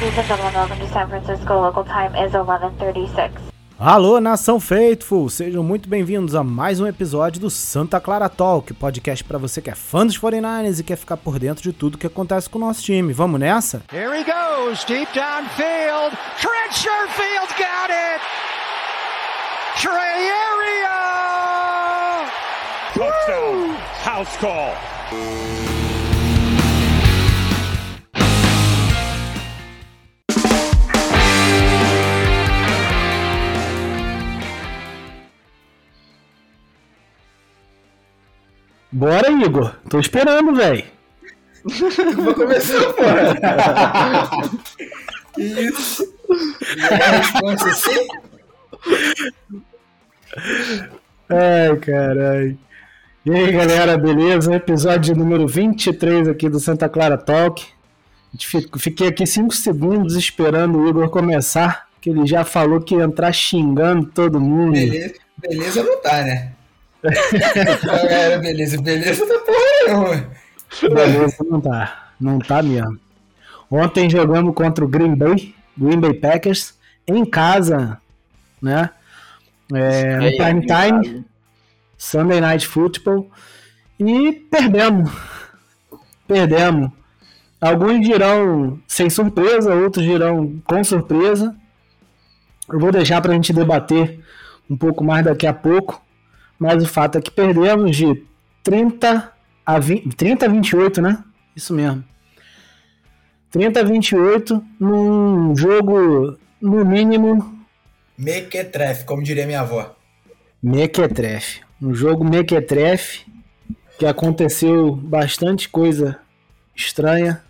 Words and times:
Ladies 0.00 0.16
and 0.16 0.26
gentlemen, 0.28 0.54
welcome 0.54 0.78
to 0.78 0.92
San 0.92 1.08
Francisco. 1.08 1.60
Local 1.60 1.84
time 1.84 2.14
is 2.24 2.32
11:36. 2.32 3.32
Alô, 3.76 4.20
nação 4.20 4.60
Faithful! 4.60 5.28
Sejam 5.28 5.64
muito 5.64 5.88
bem-vindos 5.88 6.36
a 6.36 6.44
mais 6.44 6.78
um 6.78 6.86
episódio 6.86 7.40
do 7.40 7.50
Santa 7.50 8.00
Clara 8.00 8.28
Talk, 8.28 8.72
podcast 8.74 9.24
para 9.24 9.38
você 9.38 9.60
que 9.60 9.70
é 9.70 9.74
fã 9.74 10.06
dos 10.06 10.16
49ers 10.16 10.78
e 10.78 10.84
quer 10.84 10.94
ficar 10.94 11.16
por 11.16 11.40
dentro 11.40 11.64
de 11.64 11.72
tudo 11.72 11.98
que 11.98 12.06
acontece 12.06 12.48
com 12.48 12.58
o 12.58 12.60
nosso 12.60 12.80
time. 12.80 13.12
Vamos 13.12 13.40
nessa? 13.40 13.82
Here 13.92 14.16
he 14.16 14.22
goes, 14.22 14.84
deep 14.84 15.12
downfield. 15.12 16.16
Trent 16.40 16.72
Sherfield 16.72 17.48
got 17.58 17.90
it. 17.90 18.20
Trey 19.80 20.30
Area. 20.30 20.94
Touchdown. 22.94 23.74
House 24.04 24.36
call. 24.36 25.77
Bora, 38.90 39.30
Igor! 39.30 39.74
Tô 39.88 40.00
esperando, 40.00 40.54
velho! 40.54 40.84
Vou 42.16 42.34
começar, 42.34 42.92
porra! 42.94 44.50
que 45.34 45.42
isso? 45.42 46.14
a 46.90 47.16
resposta 47.18 47.68
assim? 47.68 48.08
Ai, 51.28 51.76
caralho. 51.76 52.58
E 53.26 53.30
aí, 53.30 53.52
galera, 53.52 53.98
beleza? 53.98 54.54
Episódio 54.54 55.14
número 55.14 55.46
23 55.46 56.28
aqui 56.28 56.48
do 56.48 56.58
Santa 56.58 56.88
Clara 56.88 57.18
Talk. 57.18 57.66
Fiquei 58.78 59.08
aqui 59.08 59.26
5 59.26 59.54
segundos 59.54 60.16
esperando 60.16 60.78
o 60.78 60.88
Igor 60.88 61.10
começar, 61.10 61.88
que 62.00 62.08
ele 62.08 62.26
já 62.26 62.42
falou 62.42 62.80
que 62.80 62.94
ia 62.94 63.04
entrar 63.04 63.32
xingando 63.32 64.06
todo 64.06 64.40
mundo. 64.40 64.72
Beleza, 64.72 65.14
beleza 65.36 65.82
não 65.82 66.00
tá, 66.00 66.22
né? 66.22 66.52
Galera, 67.84 68.38
beleza, 68.38 68.80
beleza 68.82 69.26
tá 69.26 69.38
porra 69.44 69.58
nenhuma. 69.86 70.30
Beleza 70.94 71.36
não 71.48 71.60
tá, 71.60 72.10
não 72.20 72.38
tá 72.38 72.62
mesmo. 72.62 72.98
Ontem 73.70 74.08
jogamos 74.08 74.54
contra 74.54 74.84
o 74.84 74.88
Green 74.88 75.14
Bay, 75.14 75.54
Green 75.76 76.00
Bay 76.00 76.14
Packers, 76.14 76.74
em 77.06 77.24
casa, 77.24 78.00
né? 78.60 78.90
É, 79.74 80.16
no 80.16 80.36
prime 80.36 80.66
time, 80.66 81.24
Sunday 81.96 82.40
Night 82.40 82.66
Football, 82.66 83.30
e 83.98 84.32
perdemos. 84.50 85.10
Perdemos. 86.26 86.90
Alguns 87.60 88.06
dirão 88.06 88.78
sem 88.86 89.10
surpresa, 89.10 89.74
outros 89.74 90.04
dirão 90.04 90.60
com 90.64 90.82
surpresa. 90.84 91.54
Eu 92.70 92.78
vou 92.78 92.92
deixar 92.92 93.20
para 93.20 93.32
a 93.32 93.34
gente 93.34 93.52
debater 93.52 94.20
um 94.70 94.76
pouco 94.76 95.02
mais 95.02 95.24
daqui 95.24 95.46
a 95.46 95.52
pouco. 95.52 96.00
Mas 96.58 96.82
o 96.82 96.86
fato 96.86 97.18
é 97.18 97.20
que 97.20 97.30
perdemos 97.30 97.96
de 97.96 98.22
30 98.62 99.32
a 99.64 99.78
20, 99.78 100.16
30 100.16 100.46
a 100.46 100.48
28, 100.48 101.02
né? 101.02 101.24
Isso 101.54 101.72
mesmo. 101.72 102.04
30 103.50 103.80
a 103.80 103.82
28 103.82 104.64
num 104.78 105.56
jogo, 105.56 106.36
no 106.60 106.84
mínimo. 106.84 107.64
Mequetrefe, 108.16 109.04
como 109.04 109.22
diria 109.22 109.46
minha 109.46 109.60
avó. 109.60 109.94
Mequetrefe. 110.62 111.60
Um 111.80 111.94
jogo 111.94 112.24
mequetrefe 112.24 113.24
que 113.98 114.06
aconteceu 114.06 114.94
bastante 114.94 115.68
coisa 115.68 116.18
estranha 116.74 117.42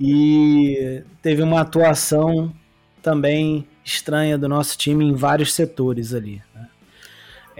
e 0.00 1.02
teve 1.22 1.42
uma 1.42 1.60
atuação 1.60 2.52
também 3.02 3.66
estranha 3.84 4.36
do 4.38 4.48
nosso 4.48 4.76
time 4.78 5.04
em 5.04 5.14
vários 5.14 5.54
setores 5.54 6.14
ali. 6.14 6.42
Né? 6.54 6.68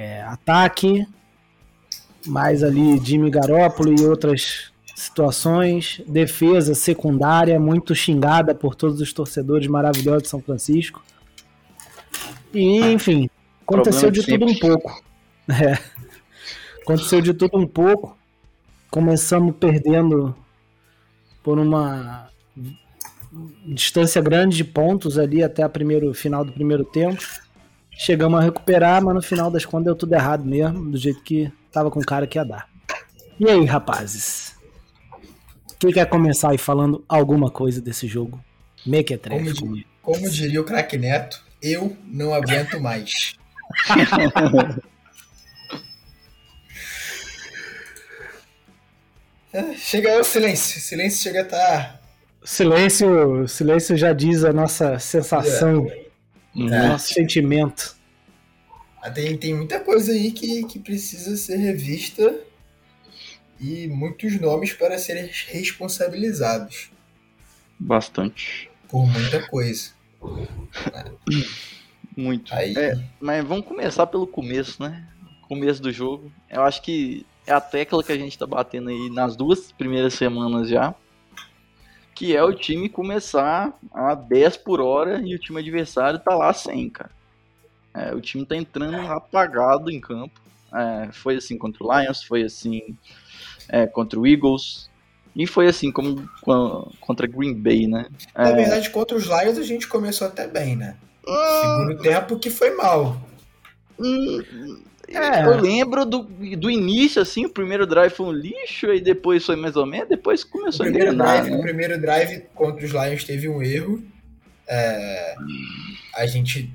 É, 0.01 0.23
ataque, 0.23 1.05
mais 2.25 2.63
ali 2.63 3.05
Jimmy 3.05 3.31
Garoppolo 3.31 3.93
e 3.93 4.07
outras 4.07 4.71
situações, 4.95 6.01
defesa 6.07 6.73
secundária 6.73 7.59
muito 7.59 7.97
xingada 7.97 8.55
por 8.55 8.77
todos 8.77 9.01
os 9.01 9.13
torcedores 9.13 9.67
maravilhosos 9.67 10.23
de 10.23 10.29
São 10.29 10.41
Francisco. 10.41 11.03
E, 12.55 12.79
enfim, 12.79 13.29
aconteceu 13.63 14.09
de 14.13 14.25
tudo 14.25 14.47
um 14.47 14.57
pouco. 14.57 15.03
É. 15.51 15.79
Aconteceu 16.83 17.23
de 17.23 17.33
tudo 17.33 17.57
um 17.57 17.67
pouco. 17.67 18.15
Começamos 18.91 19.57
perdendo 19.57 20.37
por 21.43 21.59
uma 21.59 22.29
distância 23.65 24.21
grande 24.21 24.59
de 24.59 24.65
pontos 24.65 25.19
ali 25.19 25.43
até 25.43 25.65
o 25.65 25.71
primeiro 25.71 26.13
final 26.13 26.45
do 26.45 26.53
primeiro 26.53 26.85
tempo. 26.85 27.25
Chegamos 28.01 28.39
a 28.39 28.43
recuperar, 28.45 29.03
mas 29.03 29.13
no 29.13 29.21
final 29.21 29.51
das 29.51 29.65
contas 29.65 29.87
deu 29.87 29.97
tudo 29.97 30.15
errado 30.15 30.45
mesmo, 30.45 30.93
do 30.93 30.97
jeito 30.97 31.21
que 31.21 31.51
tava 31.73 31.91
com 31.91 31.99
o 31.99 32.07
cara 32.07 32.29
que 32.29 32.39
ia 32.39 32.45
dar. 32.45 32.69
E 33.41 33.51
aí, 33.51 33.65
rapazes? 33.65 34.55
Quem 35.81 35.91
quer 35.91 36.07
começar 36.07 36.53
aí 36.53 36.59
falando 36.59 37.05
alguma 37.09 37.51
coisa 37.51 37.83
desse 37.83 38.07
jogo? 38.07 38.41
Mequetrefe. 38.87 39.59
Como, 39.59 39.83
como 40.01 40.31
diria 40.31 40.61
o 40.61 40.65
craque 40.65 40.97
Neto, 40.97 41.43
eu 41.61 41.97
não 42.05 42.33
aguento 42.33 42.81
mais. 42.81 43.35
chega 49.77 50.21
o 50.21 50.25
silêncio. 50.25 50.81
Silêncio 50.81 51.21
chega 51.21 51.41
a 51.41 51.43
estar. 51.43 51.59
Tá... 51.59 51.99
Silêncio, 52.45 53.49
silêncio 53.49 53.97
já 53.97 54.13
diz 54.13 54.45
a 54.45 54.53
nossa 54.53 55.01
sensação, 55.01 55.89
é. 55.89 56.08
O 56.55 56.69
é. 56.69 56.89
nosso 56.89 57.15
sentimento. 57.15 57.97
Ah, 59.01 59.11
tem, 59.11 59.37
tem 59.37 59.55
muita 59.55 59.81
coisa 59.81 60.13
aí 60.13 60.33
que, 60.33 60.65
que 60.65 60.79
precisa 60.79 61.37
ser 61.37 61.57
revista 61.57 62.35
e 63.61 63.87
muitos 63.89 64.41
nomes 64.41 64.73
para 64.73 64.99
serem 64.99 65.31
responsabilizados. 65.49 66.91
Bastante. 67.79 68.71
Por 68.89 69.07
muita 69.07 69.47
coisa. 69.49 69.91
Muito. 72.17 72.53
Aí... 72.53 72.77
É, 72.77 72.99
mas 73.21 73.45
vamos 73.45 73.65
começar 73.67 74.07
pelo 74.07 74.27
começo, 74.27 74.83
né? 74.83 75.07
Começo 75.43 75.81
do 75.81 75.93
jogo. 75.93 76.33
Eu 76.51 76.63
acho 76.63 76.83
que 76.83 77.25
é 77.47 77.53
a 77.53 77.61
tecla 77.61 78.03
que 78.03 78.11
a 78.11 78.19
gente 78.19 78.37
tá 78.37 78.47
batendo 78.47 78.91
aí 78.91 79.09
nas 79.11 79.37
duas 79.37 79.71
primeiras 79.71 80.15
semanas 80.15 80.69
já. 80.69 80.95
Que 82.19 82.35
é 82.35 82.43
o 82.43 82.53
time 82.53 82.89
começar 82.89 83.73
a 83.95 84.13
10 84.13 84.57
por 84.57 84.81
hora 84.81 85.23
e 85.25 85.37
o 85.37 85.39
time 85.39 85.61
adversário 85.61 86.19
tá 86.19 86.35
lá 86.35 86.53
100, 86.53 86.91
cara. 86.91 87.11
É, 87.95 88.13
o 88.13 88.21
time 88.21 88.45
tá 88.45 88.57
entrando 88.57 88.97
apagado 88.97 89.89
em 89.89 90.01
campo. 90.01 90.41
É, 90.75 91.13
foi 91.13 91.37
assim 91.37 91.57
contra 91.57 91.85
o 91.85 91.97
Lions, 91.97 92.25
foi 92.25 92.43
assim 92.43 92.99
é, 93.69 93.87
contra 93.87 94.19
o 94.19 94.27
Eagles. 94.27 94.91
E 95.37 95.47
foi 95.47 95.69
assim 95.69 95.93
como 95.93 96.29
contra 96.99 97.29
Green 97.29 97.55
Bay, 97.55 97.87
né? 97.87 98.07
Na 98.35 98.51
verdade, 98.51 98.91
contra 98.91 99.17
os 99.17 99.27
Lions 99.27 99.57
a 99.57 99.63
gente 99.63 99.87
começou 99.87 100.27
até 100.27 100.49
bem, 100.49 100.75
né? 100.75 100.97
Hum... 101.25 101.61
Segundo 101.61 102.03
tempo 102.03 102.37
que 102.37 102.51
foi 102.51 102.75
mal. 102.75 103.17
Hum, 103.97 104.83
é. 105.17 105.45
Eu 105.45 105.61
lembro 105.61 106.05
do, 106.05 106.23
do 106.23 106.71
início, 106.71 107.23
assim, 107.23 107.47
o 107.47 107.51
primeiro 107.51 107.87
drive 107.87 108.13
foi 108.13 108.27
um 108.27 108.33
lixo, 108.33 108.93
e 108.93 109.01
depois 109.01 109.45
foi 109.45 109.57
mais 109.57 109.77
ou 109.77 109.87
menos, 109.87 110.09
depois 110.09 110.45
começou 110.45 110.85
o 110.85 110.89
a 110.89 110.91
engrenar. 110.91 111.43
Drive, 111.43 111.51
né? 111.51 111.57
O 111.57 111.63
primeiro 111.63 112.01
drive 112.01 112.43
contra 112.55 112.85
os 112.85 112.93
Lions 112.93 113.25
teve 113.25 113.49
um 113.49 113.63
erro. 113.63 114.03
É, 114.67 115.35
a 116.15 116.27
gente 116.27 116.71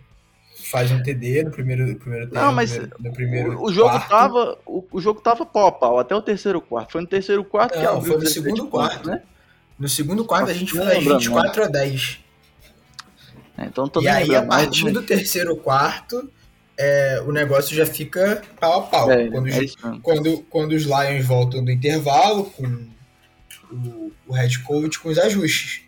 faz 0.74 0.92
um 0.92 1.04
TD 1.04 1.44
no 1.44 1.52
primeiro, 1.52 1.86
no 1.86 1.96
primeiro 1.96 2.26
tempo. 2.26 2.44
Não, 2.44 2.52
mas 2.52 2.76
no 3.00 3.14
primeiro 3.14 3.60
o, 3.60 3.66
o 3.66 3.74
jogo 3.74 3.90
quarto. 3.90 4.10
tava. 4.10 4.58
O, 4.66 4.84
o, 4.92 5.00
jogo 5.00 5.22
tava 5.22 5.46
pau 5.46 5.68
a 5.68 5.72
pau, 5.72 6.00
até 6.00 6.16
o 6.16 6.22
terceiro 6.22 6.60
quarto. 6.60 6.94
Foi 6.94 7.02
no 7.02 7.08
terceiro 7.08 7.44
quarto 7.44 7.78
Não, 7.80 8.02
que 8.02 8.08
foi 8.08 8.18
no 8.18 8.26
segundo 8.26 8.68
quarto, 8.68 9.08
né? 9.08 9.22
No 9.78 9.88
segundo 9.88 10.26
quarto 10.26 10.50
a 10.50 10.54
gente 10.54 10.72
foi 10.72 11.00
24 11.00 11.66
a 11.66 11.68
10. 11.68 12.20
É, 13.58 13.66
então 13.66 13.88
tô 13.88 14.02
e 14.02 14.08
aí, 14.08 14.36
a 14.36 14.42
partir 14.44 14.84
mais, 14.84 14.94
do 14.96 15.04
terceiro 15.04 15.56
quarto, 15.56 16.28
é, 16.78 17.22
o 17.26 17.32
negócio 17.32 17.76
já 17.76 17.86
fica 17.86 18.42
pau 18.60 18.80
a 18.80 18.84
pau. 18.84 19.12
É, 19.12 19.30
quando, 19.30 19.50
é 19.50 19.60
quando, 20.02 20.38
quando 20.50 20.72
os 20.72 20.84
Lions 20.84 21.26
voltam 21.26 21.64
do 21.64 21.72
intervalo, 21.72 22.46
com 22.46 22.88
o, 23.72 24.12
o 24.28 24.34
head 24.34 24.60
coach 24.60 25.00
com 25.00 25.10
os 25.10 25.18
ajustes. 25.18 25.82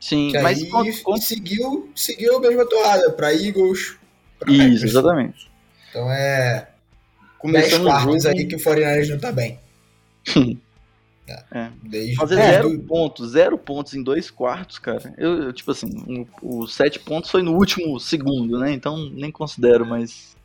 Sim, 0.00 0.30
que 0.30 0.38
mas 0.38 0.58
aí 0.62 1.20
seguiu, 1.20 1.90
seguiu 1.94 2.36
a 2.36 2.40
mesma 2.40 2.66
toada 2.66 3.10
para 3.12 3.34
Eagles, 3.34 3.96
isso, 4.48 4.86
exatamente. 4.86 5.50
Então 5.90 6.10
é. 6.10 6.68
Começando 7.38 7.84
10 7.84 8.02
quartos 8.02 8.26
aí 8.26 8.46
que 8.46 8.56
o 8.56 8.62
49 8.62 9.12
não 9.12 9.18
tá 9.18 9.32
bem. 9.32 9.58
é. 11.30 11.44
é. 11.58 11.70
Desde, 11.82 12.16
Fazer 12.16 12.36
zero 12.36 12.70
do... 12.70 12.82
pontos, 12.84 13.30
zero 13.30 13.58
pontos 13.58 13.94
em 13.94 14.02
dois 14.02 14.30
quartos, 14.30 14.78
cara. 14.78 15.14
Eu, 15.16 15.44
eu 15.44 15.52
tipo 15.52 15.70
assim, 15.70 15.88
um, 16.06 16.26
os 16.42 16.74
sete 16.74 16.98
pontos 16.98 17.30
foi 17.30 17.42
no 17.42 17.54
último 17.54 17.98
segundo, 18.00 18.58
né? 18.58 18.72
Então 18.72 19.10
nem 19.10 19.30
considero, 19.30 19.86
mas. 19.86 20.36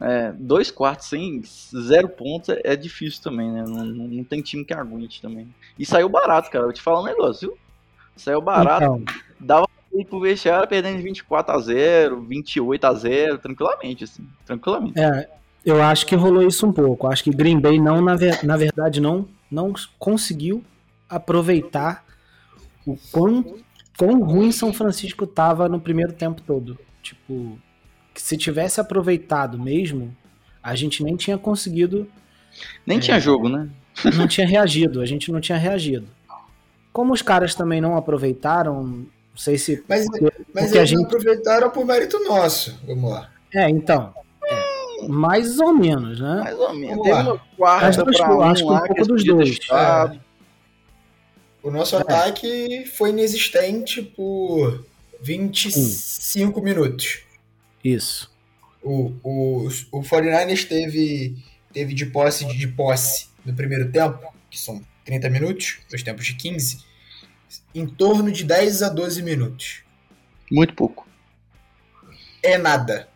É, 0.00 0.32
dois 0.38 0.70
quartos 0.70 1.08
sem 1.08 1.42
zero 1.44 2.08
pontos 2.08 2.50
é, 2.50 2.60
é 2.62 2.76
difícil 2.76 3.20
também, 3.20 3.50
né? 3.50 3.64
Não, 3.66 3.84
não, 3.84 4.06
não, 4.06 4.24
tem 4.24 4.40
time 4.40 4.64
que 4.64 4.72
aguente 4.72 5.20
também. 5.20 5.52
E 5.76 5.84
saiu 5.84 6.08
barato, 6.08 6.50
cara. 6.50 6.64
Vou 6.64 6.72
te 6.72 6.80
falar 6.80 7.00
um 7.00 7.06
negócio, 7.06 7.48
viu? 7.48 7.58
Saiu 8.16 8.40
barato. 8.40 8.84
Então, 8.84 9.04
Dava 9.40 9.68
pra 9.90 10.00
ir 10.00 10.04
pro 10.04 10.20
vestiário 10.20 10.68
perdendo 10.68 11.02
24 11.02 11.54
a 11.54 11.58
0 11.60 12.20
28 12.22 12.84
a 12.84 12.94
0 12.94 13.38
tranquilamente, 13.38 14.04
assim. 14.04 14.26
Tranquilamente. 14.44 14.98
É, 14.98 15.28
eu 15.64 15.82
acho 15.82 16.06
que 16.06 16.14
rolou 16.14 16.42
isso 16.42 16.66
um 16.66 16.72
pouco. 16.72 17.06
Acho 17.06 17.24
que 17.24 17.30
Green 17.30 17.60
Bay 17.60 17.80
não, 17.80 18.00
na, 18.00 18.16
ver, 18.16 18.44
na 18.44 18.56
verdade, 18.56 19.00
não, 19.00 19.28
não 19.50 19.72
conseguiu 19.98 20.62
aproveitar 21.08 22.04
o 22.86 22.96
quão, 23.10 23.56
quão 23.96 24.22
ruim 24.22 24.52
São 24.52 24.72
Francisco 24.72 25.26
tava 25.26 25.68
no 25.68 25.80
primeiro 25.80 26.12
tempo 26.12 26.42
todo. 26.42 26.78
Tipo, 27.02 27.58
que 28.12 28.20
se 28.20 28.36
tivesse 28.36 28.80
aproveitado 28.80 29.58
mesmo, 29.58 30.14
a 30.62 30.74
gente 30.74 31.02
nem 31.02 31.16
tinha 31.16 31.38
conseguido. 31.38 32.08
Nem 32.86 32.98
é, 32.98 33.00
tinha 33.00 33.20
jogo, 33.20 33.48
né? 33.48 33.68
Não 34.16 34.28
tinha 34.28 34.46
reagido, 34.46 35.00
a 35.00 35.06
gente 35.06 35.32
não 35.32 35.40
tinha 35.40 35.58
reagido. 35.58 36.08
Como 36.92 37.12
os 37.12 37.22
caras 37.22 37.54
também 37.54 37.80
não 37.80 37.96
aproveitaram, 37.96 38.82
não 38.82 39.06
sei 39.36 39.56
se. 39.56 39.82
Mas, 39.88 40.06
porque, 40.06 40.24
mas 40.54 40.64
porque 40.64 40.78
eles 40.78 40.90
gente... 40.90 40.98
não 40.98 41.06
aproveitaram 41.06 41.70
por 41.70 41.84
mérito 41.84 42.18
nosso. 42.24 42.78
Vamos 42.86 43.10
lá. 43.10 43.30
É, 43.54 43.68
então. 43.68 44.12
É, 44.98 45.08
mais 45.08 45.58
ou 45.58 45.74
menos, 45.74 46.20
né? 46.20 46.40
Mais 46.42 46.58
ou 46.58 46.74
menos. 46.74 47.02
Teve 47.02 47.20
uma 47.20 47.38
quarta 47.56 48.04
pra 48.04 48.36
um 48.36 48.42
acho 48.42 48.64
que 48.64 48.72
um 48.72 48.78
pouco 48.78 49.06
dos 49.06 49.24
dois. 49.24 49.58
É. 49.70 50.18
O 51.62 51.70
nosso 51.70 51.96
é. 51.96 52.00
ataque 52.00 52.86
foi 52.96 53.10
inexistente 53.10 54.02
por 54.02 54.84
25 55.20 55.78
Sim. 55.78 56.52
minutos. 56.62 57.20
Isso. 57.82 58.30
O, 58.82 59.12
o, 59.22 59.68
o 59.92 60.02
49ers 60.02 60.66
teve, 60.66 61.36
teve 61.72 61.94
de 61.94 62.06
posse 62.06 62.46
de 62.46 62.68
posse 62.68 63.28
no 63.44 63.54
primeiro 63.54 63.90
tempo, 63.90 64.32
que 64.50 64.58
são 64.58 64.80
30 65.04 65.30
minutos, 65.30 65.78
dois 65.90 66.02
tempos 66.02 66.26
de 66.26 66.34
15, 66.34 66.84
em 67.74 67.86
torno 67.86 68.30
de 68.30 68.44
10 68.44 68.82
a 68.82 68.88
12 68.88 69.22
minutos. 69.22 69.82
Muito 70.50 70.74
pouco. 70.74 71.06
É 72.42 72.56
nada. 72.56 73.08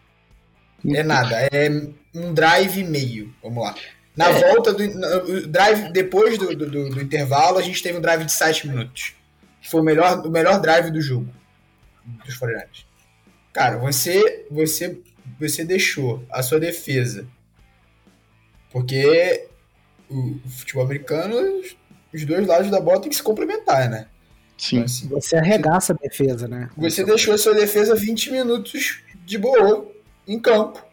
É 0.87 1.03
nada. 1.03 1.49
É 1.53 1.69
um 2.15 2.35
drive 2.35 2.81
e 2.81 2.85
meio. 2.85 3.35
Vamos 3.43 3.63
lá. 3.63 3.75
Na 4.17 4.29
é. 4.29 4.53
volta 4.53 4.73
do 4.73 5.47
drive, 5.49 5.91
depois 5.93 6.37
do, 6.37 6.55
do, 6.55 6.91
do, 6.91 7.01
intervalo, 7.01 7.59
a 7.59 7.63
gente 7.63 7.83
teve 7.83 7.99
um 7.99 8.01
drive 8.01 8.25
de 8.25 8.33
7 8.33 8.69
minutos. 8.69 9.15
Que 9.61 9.71
foi 9.71 9.81
o 9.81 9.85
melhor, 9.85 10.27
o 10.27 10.31
melhor 10.31 10.61
drive 10.61 10.91
do 10.91 11.01
jogo. 11.01 11.29
Dos 12.27 12.39
49ers. 12.39 12.85
Cara, 13.53 13.79
você, 13.79 14.47
você, 14.51 14.99
você 15.39 15.65
deixou 15.65 16.25
a 16.31 16.43
sua 16.43 16.59
defesa. 16.59 17.27
Porque 18.71 19.47
o 20.11 20.41
futebol 20.49 20.85
americano, 20.85 21.63
os 22.13 22.25
dois 22.25 22.47
lados 22.47 22.71
da 22.71 22.81
bola 22.81 23.01
tem 23.01 23.11
que 23.11 23.17
se 23.17 23.23
complementar, 23.23 23.89
né? 23.89 24.07
Sim. 24.57 24.77
Então, 24.77 24.85
assim, 24.85 25.09
você 25.09 25.37
arregaça 25.37 25.93
a 25.93 25.97
defesa, 25.97 26.47
né? 26.47 26.71
Você 26.77 27.05
deixou 27.05 27.35
a 27.35 27.39
sua 27.39 27.55
defesa 27.55 27.95
20 27.95 28.31
minutos 28.31 29.03
de 29.25 29.39
boa 29.39 29.92
em 30.27 30.39
campo 30.39 30.85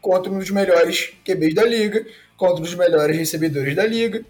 contra 0.00 0.30
um 0.30 0.38
dos 0.38 0.50
melhores 0.50 1.12
QBs 1.24 1.54
da 1.54 1.64
liga, 1.64 2.06
contra 2.36 2.56
um 2.56 2.62
dos 2.62 2.74
melhores 2.74 3.16
recebedores 3.16 3.74
da 3.74 3.86
liga. 3.86 4.24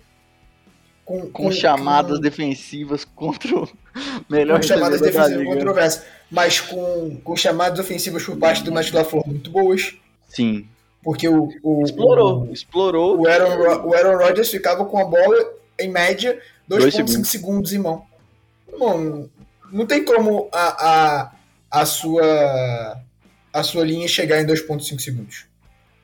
Com, 1.05 1.23
com, 1.23 1.45
com 1.45 1.53
chamadas 1.53 2.17
com, 2.17 2.23
defensivas 2.23 3.05
contra 3.05 3.57
o 3.57 3.69
melhor 4.29 4.61
com 4.61 4.67
chamadas 4.67 5.01
defensivas 5.01 5.47
controversas, 5.47 6.05
mas 6.31 6.61
com, 6.61 7.19
com 7.25 7.35
chamadas 7.35 7.79
ofensivas 7.79 8.23
por 8.25 8.37
parte 8.37 8.63
do 8.63 8.71
Matt 8.71 8.93
LaFleur 8.93 9.27
muito 9.27 9.51
boas. 9.51 9.97
Sim. 10.29 10.69
Porque 11.03 11.27
o, 11.27 11.49
o 11.63 11.83
explorou, 11.83 12.43
o, 12.43 12.53
explorou. 12.53 13.21
O 13.21 13.27
Aaron, 13.27 13.87
o 13.87 13.95
Aaron 13.95 14.19
Rodgers 14.19 14.51
ficava 14.51 14.85
com 14.85 14.99
a 14.99 15.05
bola 15.05 15.55
em 15.79 15.91
média 15.91 16.39
2,5 16.69 16.91
segundos. 16.91 17.29
segundos 17.29 17.73
em 17.73 17.79
mão. 17.79 18.05
Bom, 18.79 19.29
não 19.73 19.87
tem 19.87 20.05
como 20.05 20.49
a, 20.53 20.91
a, 20.91 21.33
a 21.71 21.87
sua 21.87 23.01
a 23.53 23.63
sua 23.63 23.85
linha 23.85 24.07
chegar 24.09 24.41
em 24.41 24.47
2,5 24.47 24.99
segundos. 25.01 25.47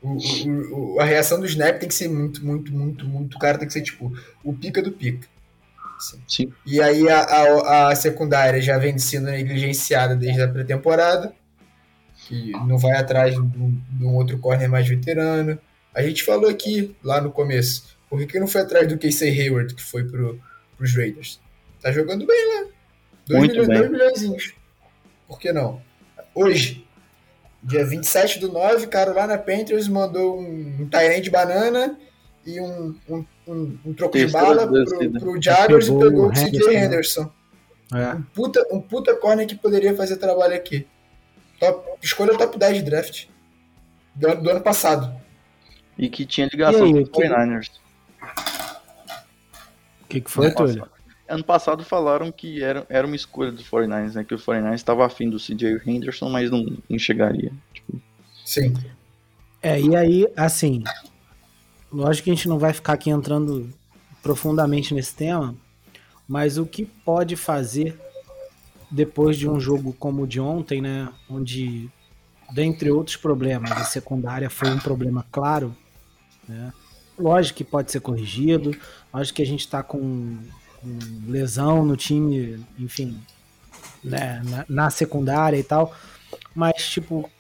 O, 0.02 0.16
o, 0.16 0.94
o, 0.94 1.00
a 1.00 1.04
reação 1.04 1.40
do 1.40 1.46
snap 1.46 1.78
tem 1.78 1.88
que 1.88 1.94
ser 1.94 2.08
muito, 2.08 2.44
muito, 2.44 2.72
muito, 2.72 3.06
muito. 3.06 3.36
O 3.36 3.38
cara 3.38 3.56
tem 3.56 3.66
que 3.66 3.72
ser 3.72 3.82
tipo 3.82 4.12
o 4.42 4.52
pica 4.52 4.82
do 4.82 4.92
pica. 4.92 5.26
Assim. 5.96 6.20
Sim. 6.28 6.52
E 6.66 6.80
aí 6.80 7.08
a, 7.08 7.20
a, 7.20 7.88
a, 7.88 7.96
secundária 7.96 8.60
já 8.60 8.76
vem 8.78 8.98
sendo 8.98 9.26
negligenciada 9.26 10.14
desde 10.14 10.42
a 10.42 10.48
pré-temporada, 10.48 11.34
que 12.16 12.50
não 12.66 12.76
vai 12.76 12.92
atrás 12.92 13.34
de 13.34 13.40
um, 13.40 13.80
de 13.90 14.04
um, 14.04 14.14
outro 14.14 14.38
corner 14.38 14.68
mais 14.68 14.88
veterano. 14.88 15.58
A 15.94 16.02
gente 16.02 16.22
falou 16.22 16.50
aqui 16.50 16.94
lá 17.02 17.20
no 17.20 17.30
começo, 17.30 17.96
por 18.10 18.24
que 18.26 18.38
não 18.38 18.46
foi 18.46 18.62
atrás 18.62 18.86
do 18.88 18.98
Casey 18.98 19.40
Hayward, 19.40 19.74
que 19.74 19.82
foi 19.82 20.04
pro, 20.04 20.40
pros 20.76 20.94
Raiders? 20.94 21.40
Tá 21.80 21.92
jogando 21.92 22.26
bem 22.26 22.54
lá. 22.54 22.68
2 23.26 23.48
milhões, 23.48 23.68
bem. 23.68 23.90
milhões. 23.90 24.54
Por 25.26 25.38
que 25.38 25.52
não? 25.52 25.80
Hoje, 26.34 26.83
Dia 27.64 27.84
27 27.84 28.40
do 28.40 28.52
9, 28.52 28.88
Carolina 28.88 29.38
Panthers 29.38 29.88
mandou 29.88 30.38
um, 30.38 30.76
um 30.80 31.20
de 31.20 31.30
banana 31.30 31.98
e 32.44 32.60
um, 32.60 32.94
um, 33.08 33.24
um, 33.48 33.78
um 33.86 33.94
troco 33.94 34.18
de 34.18 34.26
bala 34.26 34.66
pro, 34.66 34.84
pro 35.18 35.42
Jaguars 35.42 35.88
e 35.88 35.98
pegou 35.98 36.26
o 36.26 36.30
CJ 36.30 36.76
Henderson. 36.76 37.32
É. 37.94 38.14
Um, 38.14 38.22
puta, 38.22 38.66
um 38.70 38.80
puta 38.82 39.16
corner 39.16 39.46
que 39.46 39.54
poderia 39.54 39.94
fazer 39.94 40.18
trabalho 40.18 40.54
aqui. 40.54 40.86
Top, 41.58 41.88
escolha 42.02 42.36
top 42.36 42.58
10 42.58 42.76
de 42.76 42.82
draft 42.82 43.26
do, 44.14 44.34
do 44.34 44.50
ano 44.50 44.60
passado. 44.60 45.14
E 45.96 46.10
que 46.10 46.26
tinha 46.26 46.48
ligação 46.52 46.92
com 46.92 47.00
os 47.00 47.08
49ers. 47.08 47.70
O 50.02 50.06
que, 50.06 50.20
que 50.20 50.30
foi, 50.30 50.50
Túlio? 50.50 50.86
Ano 51.28 51.42
passado 51.42 51.82
falaram 51.84 52.30
que 52.30 52.62
era, 52.62 52.86
era 52.88 53.06
uma 53.06 53.16
escolha 53.16 53.50
do 53.50 53.62
49ers, 53.62 54.14
né? 54.14 54.24
Que 54.24 54.34
o 54.34 54.38
49ers 54.38 54.74
estava 54.74 55.06
afim 55.06 55.30
do 55.30 55.38
CJ 55.38 55.80
Henderson, 55.86 56.28
mas 56.28 56.50
não, 56.50 56.66
não 56.88 56.98
chegaria. 56.98 57.50
Tipo... 57.72 58.00
Sim. 58.44 58.74
É, 59.62 59.80
e 59.80 59.96
aí, 59.96 60.28
assim, 60.36 60.84
lógico 61.90 62.24
que 62.24 62.30
a 62.30 62.34
gente 62.34 62.48
não 62.48 62.58
vai 62.58 62.74
ficar 62.74 62.92
aqui 62.92 63.08
entrando 63.08 63.70
profundamente 64.22 64.92
nesse 64.92 65.14
tema, 65.14 65.54
mas 66.28 66.58
o 66.58 66.66
que 66.66 66.84
pode 66.84 67.36
fazer 67.36 67.98
depois 68.90 69.36
de 69.38 69.48
um 69.48 69.58
jogo 69.58 69.94
como 69.94 70.22
o 70.22 70.26
de 70.26 70.38
ontem, 70.38 70.82
né? 70.82 71.08
Onde, 71.28 71.90
dentre 72.52 72.90
outros 72.90 73.16
problemas, 73.16 73.72
a 73.72 73.84
secundária 73.84 74.50
foi 74.50 74.70
um 74.70 74.78
problema 74.78 75.24
claro, 75.32 75.74
né? 76.46 76.72
Lógico 77.18 77.58
que 77.58 77.64
pode 77.64 77.90
ser 77.90 78.00
corrigido, 78.00 78.76
lógico 79.12 79.36
que 79.36 79.42
a 79.42 79.46
gente 79.46 79.60
está 79.60 79.82
com 79.82 80.38
lesão 81.26 81.84
no 81.84 81.96
time, 81.96 82.64
enfim, 82.78 83.20
né, 84.02 84.42
na, 84.44 84.64
na, 84.68 84.90
secundária 84.90 85.56
e 85.56 85.62
tal. 85.62 85.94
Mas, 86.54 86.88
tipo, 86.88 87.30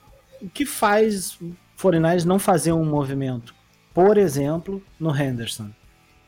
o 0.40 0.48
que 0.48 0.64
faz 0.64 1.38
Foreigners 1.76 2.24
não 2.24 2.38
fazer 2.38 2.72
um 2.72 2.84
movimento? 2.84 3.54
Por 3.92 4.18
exemplo, 4.18 4.82
no 4.98 5.14
Henderson. 5.14 5.70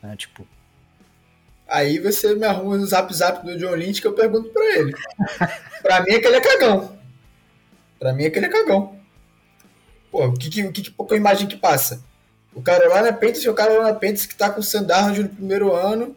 Né, 0.01 0.15
tipo. 0.15 0.47
Aí 1.67 1.99
você 1.99 2.33
me 2.33 2.45
arruma 2.45 2.75
o 2.75 2.85
zap 2.85 3.13
zap 3.13 3.45
do 3.45 3.57
John 3.57 3.75
Lynch 3.75 3.99
que 3.99 4.07
eu 4.07 4.13
pergunto 4.13 4.49
pra 4.49 4.63
ele. 4.77 4.93
pra 5.81 6.01
mim 6.01 6.11
é 6.11 6.19
que 6.19 6.27
ele 6.27 6.37
é 6.37 6.41
cagão. 6.41 6.97
Pra 7.99 8.13
mim 8.13 8.23
é 8.23 8.29
que 8.29 8.39
ele 8.39 8.45
é 8.45 8.49
cagão. 8.49 8.97
Pô, 10.09 10.27
o 10.27 10.33
que, 10.33 10.49
que, 10.49 10.71
que, 10.71 10.91
que 10.91 11.15
imagem 11.15 11.47
que 11.47 11.57
passa? 11.57 12.01
O 12.53 12.61
Carolina 12.61 13.11
Panthers 13.11 13.43
e 13.43 13.49
o 13.49 13.53
Carolina 13.53 13.93
Panthers 13.93 14.25
que 14.25 14.35
tá 14.35 14.49
com 14.49 14.61
o 14.61 14.63
Sandarnold 14.63 15.23
no 15.23 15.29
primeiro 15.29 15.75
ano 15.75 16.15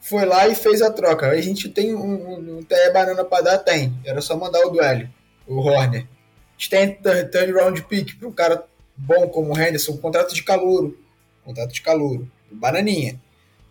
foi 0.00 0.24
lá 0.24 0.48
e 0.48 0.54
fez 0.54 0.80
a 0.82 0.90
troca. 0.90 1.28
A 1.28 1.40
gente 1.40 1.68
tem 1.68 1.94
um, 1.94 2.00
um, 2.00 2.58
um 2.58 2.92
banana 2.92 3.24
para 3.24 3.42
dar? 3.42 3.58
Tem. 3.58 3.98
Era 4.04 4.20
só 4.20 4.36
mandar 4.36 4.64
o 4.66 4.70
duelo, 4.70 5.08
o 5.46 5.58
Horner. 5.58 6.02
A 6.02 6.60
gente 6.60 6.70
tem 6.70 6.94
third 6.94 7.52
round 7.52 7.82
pick 7.82 8.18
para 8.18 8.28
um 8.28 8.32
cara 8.32 8.64
bom 8.96 9.28
como 9.28 9.52
o 9.52 9.58
Henderson, 9.58 9.92
um 9.92 9.96
contrato 9.96 10.34
de 10.34 10.42
calouro. 10.42 10.98
Contrato 11.44 11.72
de 11.72 11.82
calouro. 11.82 12.30
Bananinha. 12.50 13.20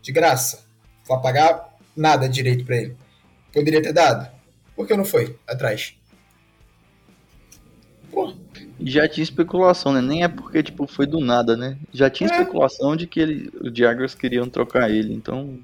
De 0.01 0.11
graça. 0.11 0.65
Não 1.07 1.15
vai 1.15 1.21
pagar 1.21 1.75
nada 1.95 2.29
direito 2.29 2.65
para 2.65 2.77
ele. 2.77 2.97
Poderia 3.51 3.81
ter 3.81 3.93
dado. 3.93 4.29
Por 4.75 4.87
que 4.87 4.95
não 4.95 5.05
foi 5.05 5.35
atrás? 5.47 5.95
Pô. 8.11 8.33
Já 8.79 9.07
tinha 9.07 9.23
especulação, 9.23 9.91
né? 9.91 10.01
Nem 10.01 10.23
é 10.23 10.27
porque 10.27 10.61
tipo, 10.61 10.85
foi 10.87 11.07
do 11.07 11.19
nada, 11.19 11.57
né? 11.57 11.77
Já 11.91 12.09
tinha 12.09 12.29
é. 12.29 12.31
especulação 12.31 12.95
de 12.95 13.07
que 13.07 13.19
ele, 13.19 13.51
os 13.59 13.75
Jaguars 13.75 14.13
queriam 14.13 14.47
trocar 14.47 14.89
ele, 14.89 15.13
então 15.13 15.59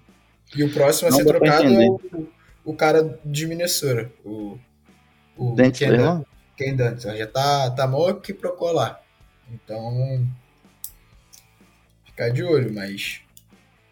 e 0.55 0.63
o 0.63 0.71
próximo 0.71 1.09
a 1.09 1.11
ser 1.11 1.25
trocado 1.25 1.67
é 1.67 1.87
o, 1.87 2.27
o, 2.63 2.75
cara 2.75 3.19
de 3.25 3.47
Minnesota, 3.47 4.11
o, 4.23 4.57
o 5.35 5.55
Ken, 5.55 5.71
Ken 6.55 6.75
Dante. 6.75 7.03
Já 7.03 7.27
tá, 7.27 7.71
tá 7.71 7.87
mal 7.87 8.15
que 8.15 8.33
procurou 8.33 8.73
lá. 8.73 9.01
Então, 9.51 10.27
ficar 12.05 12.29
de 12.29 12.43
olho, 12.43 12.73
mas, 12.73 13.21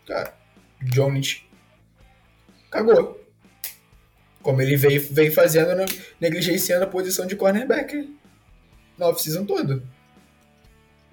cara, 0.08 0.34
John 0.84 1.10
Lynch 1.10 1.48
cagou. 2.70 3.20
Como 4.41 4.62
ele 4.62 4.75
veio, 4.75 5.01
veio 5.12 5.32
fazendo, 5.32 5.86
negligenciando 6.20 6.86
a 6.86 6.88
posição 6.88 7.27
de 7.27 7.36
cornerback 7.36 8.12
na 8.98 9.08
off-season 9.08 9.46
todo. 9.46 9.84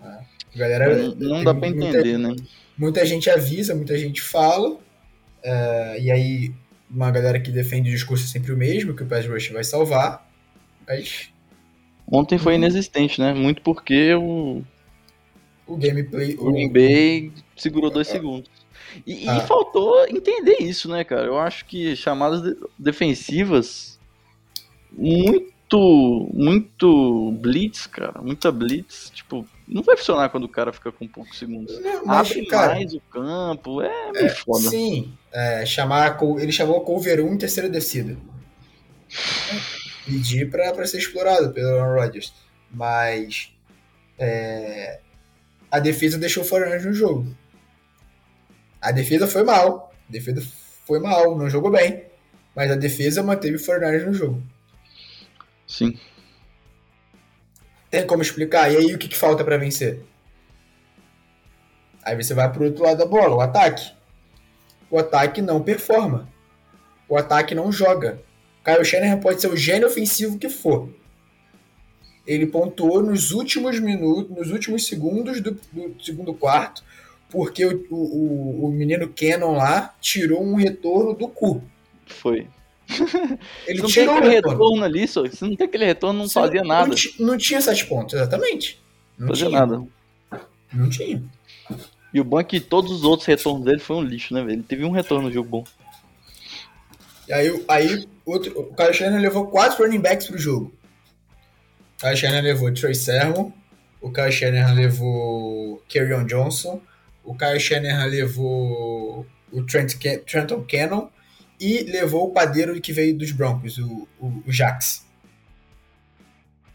A 0.00 0.24
galera, 0.56 0.96
não, 0.96 1.14
não 1.14 1.44
dá 1.44 1.54
pra 1.54 1.68
entender, 1.68 2.16
muita, 2.16 2.42
né? 2.42 2.48
Muita 2.76 3.04
gente 3.04 3.28
avisa, 3.28 3.74
muita 3.74 3.98
gente 3.98 4.22
fala, 4.22 4.78
Uh, 5.44 6.00
e 6.00 6.10
aí 6.10 6.52
uma 6.90 7.10
galera 7.10 7.38
que 7.38 7.50
defende 7.50 7.90
o 7.90 7.92
discurso 7.92 8.26
sempre 8.26 8.52
o 8.52 8.56
mesmo, 8.56 8.94
que 8.94 9.02
o 9.02 9.06
pass 9.06 9.26
rush 9.26 9.48
vai 9.50 9.64
salvar, 9.64 10.26
mas... 10.86 11.30
Ontem 12.10 12.38
foi 12.38 12.54
inexistente, 12.54 13.20
né? 13.20 13.34
Muito 13.34 13.60
porque 13.60 14.14
o... 14.14 14.62
O 15.66 15.76
gameplay... 15.76 16.34
O 16.38 16.50
Green 16.50 16.72
Bay 16.72 17.32
segurou 17.54 17.90
dois 17.90 18.08
é. 18.08 18.12
segundos. 18.12 18.50
E, 19.06 19.28
ah. 19.28 19.36
e, 19.36 19.40
faltou 19.46 20.06
entender 20.08 20.56
isso, 20.60 20.88
né, 20.88 21.04
cara? 21.04 21.26
Eu 21.26 21.38
acho 21.38 21.66
que 21.66 21.94
chamadas 21.94 22.42
de 22.42 22.56
defensivas 22.78 23.98
muito, 24.90 25.52
muito 25.76 27.32
blitz, 27.40 27.86
cara, 27.86 28.22
muita 28.22 28.50
blitz, 28.50 29.10
tipo, 29.10 29.46
não 29.66 29.82
vai 29.82 29.96
funcionar 29.96 30.30
quando 30.30 30.44
o 30.44 30.48
cara 30.48 30.72
fica 30.72 30.90
com 30.90 31.06
poucos 31.06 31.38
segundos. 31.38 31.78
Não, 31.80 32.06
mas, 32.06 32.30
Abre 32.30 32.46
cara, 32.46 32.74
mais 32.74 32.94
o 32.94 33.00
campo, 33.00 33.82
é 33.82 34.10
é, 34.14 34.28
foda. 34.30 34.70
Sim, 34.70 35.12
é, 35.30 35.66
chamar, 35.66 36.18
ele 36.38 36.52
chamou 36.52 36.80
cover 36.80 37.20
1 37.20 37.34
em 37.34 37.38
terceira 37.38 37.68
descida. 37.68 38.16
Pedir 40.06 40.50
pra, 40.50 40.72
pra 40.72 40.86
ser 40.86 40.98
explorado 40.98 41.52
pelo 41.52 41.68
Aaron 41.68 42.00
Rodgers. 42.00 42.32
Mas 42.70 43.52
é, 44.18 45.00
a 45.70 45.78
defesa 45.78 46.16
deixou 46.16 46.42
o 46.42 46.46
Foreigners 46.46 46.84
no 46.84 46.94
jogo. 46.94 47.26
A 48.80 48.92
defesa 48.92 49.26
foi 49.26 49.42
mal. 49.42 49.92
A 50.08 50.12
defesa 50.12 50.46
foi 50.86 50.98
mal, 50.98 51.36
não 51.36 51.50
jogou 51.50 51.70
bem. 51.70 52.04
Mas 52.54 52.70
a 52.70 52.74
defesa 52.74 53.22
manteve 53.22 53.56
o 53.56 53.60
Fortnite 53.60 54.06
no 54.06 54.14
jogo. 54.14 54.42
Sim. 55.68 55.98
Tem 57.90 58.06
como 58.06 58.22
explicar? 58.22 58.72
E 58.72 58.76
aí 58.78 58.94
o 58.94 58.98
que, 58.98 59.06
que 59.06 59.16
falta 59.16 59.44
para 59.44 59.58
vencer? 59.58 60.02
Aí 62.02 62.16
você 62.16 62.32
vai 62.32 62.50
pro 62.50 62.64
outro 62.64 62.82
lado 62.82 62.96
da 62.96 63.06
bola, 63.06 63.36
o 63.36 63.40
ataque. 63.40 63.92
O 64.90 64.98
ataque 64.98 65.42
não 65.42 65.62
performa. 65.62 66.28
O 67.06 67.16
ataque 67.16 67.54
não 67.54 67.70
joga. 67.70 68.22
Kyle 68.64 68.84
Shanahan 68.84 69.20
pode 69.20 69.40
ser 69.40 69.48
o 69.48 69.56
gênio 69.56 69.86
ofensivo 69.86 70.38
que 70.38 70.48
for. 70.48 70.88
Ele 72.26 72.46
pontuou 72.46 73.02
nos 73.02 73.30
últimos 73.30 73.78
minutos, 73.78 74.36
nos 74.36 74.50
últimos 74.50 74.86
segundos 74.86 75.40
do, 75.40 75.52
do 75.52 76.02
segundo 76.02 76.34
quarto, 76.34 76.82
porque 77.30 77.64
o, 77.64 77.86
o, 77.90 78.66
o 78.66 78.70
menino 78.70 79.08
Canon 79.08 79.52
lá 79.52 79.94
tirou 80.00 80.42
um 80.42 80.54
retorno 80.54 81.14
do 81.14 81.28
cu. 81.28 81.62
Foi. 82.06 82.48
Ele 83.66 83.82
não 83.82 83.88
tirou 83.88 84.16
aquele 84.16 84.34
retorno. 84.34 84.58
retorno 84.58 84.84
ali, 84.84 85.08
só. 85.08 85.26
Se 85.26 85.42
não 85.42 85.54
tem 85.54 85.66
aquele 85.66 85.84
retorno, 85.84 86.20
não 86.20 86.28
Você 86.28 86.34
fazia 86.34 86.62
não, 86.62 86.68
nada. 86.68 86.94
Não, 87.18 87.26
não, 87.26 87.38
tinha 87.38 87.60
sete 87.60 87.86
pontos, 87.86 88.14
exatamente. 88.14 88.80
Não 89.18 89.28
fazia 89.28 89.48
tinha. 89.48 89.60
nada. 89.60 89.84
Não 90.72 90.88
tinha. 90.88 91.22
E 92.12 92.20
o 92.20 92.24
bom 92.24 92.40
é 92.40 92.44
que 92.44 92.58
todos 92.60 92.90
os 92.90 93.04
outros 93.04 93.26
retornos 93.26 93.64
dele 93.64 93.78
foi 93.78 93.96
um 93.96 94.02
lixo, 94.02 94.32
né, 94.32 94.40
velho? 94.42 94.54
Ele 94.54 94.62
teve 94.62 94.84
um 94.84 94.90
retorno 94.90 95.28
no 95.28 95.34
jogo 95.34 95.48
bom. 95.48 95.64
E 97.28 97.32
aí, 97.32 97.64
aí 97.68 98.08
outro, 98.24 98.58
o 98.58 98.74
Kyle 98.74 98.94
Shannon 98.94 99.18
levou 99.18 99.46
quatro 99.48 99.84
running 99.84 100.00
backs 100.00 100.26
pro 100.26 100.38
jogo. 100.38 100.72
O 101.98 102.00
Kyle 102.00 102.16
Shannon 102.16 102.40
levou 102.40 102.72
Trey 102.72 102.94
Sermon, 102.94 103.52
o 104.00 104.10
Kyle 104.10 104.32
Shannon 104.32 104.74
levou 104.74 105.82
Kerryon 105.88 106.24
Johnson, 106.24 106.80
o 107.28 107.34
Kyle 107.36 107.60
Shanahan 107.60 108.06
levou 108.06 109.26
o 109.52 109.62
Trent, 109.64 109.94
Trenton 110.24 110.64
Cannon 110.66 111.10
e 111.60 111.82
levou 111.82 112.28
o 112.28 112.32
padeiro 112.32 112.80
que 112.80 112.92
veio 112.92 113.16
dos 113.16 113.32
Broncos, 113.32 113.78
o, 113.78 114.08
o, 114.18 114.42
o 114.46 114.52
Jax. 114.52 115.06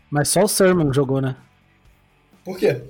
Mas 0.10 0.30
só 0.30 0.44
o 0.44 0.48
Sermon 0.48 0.92
jogou, 0.94 1.22
né? 1.22 1.36
Por 2.44 2.58
quê? 2.58 2.82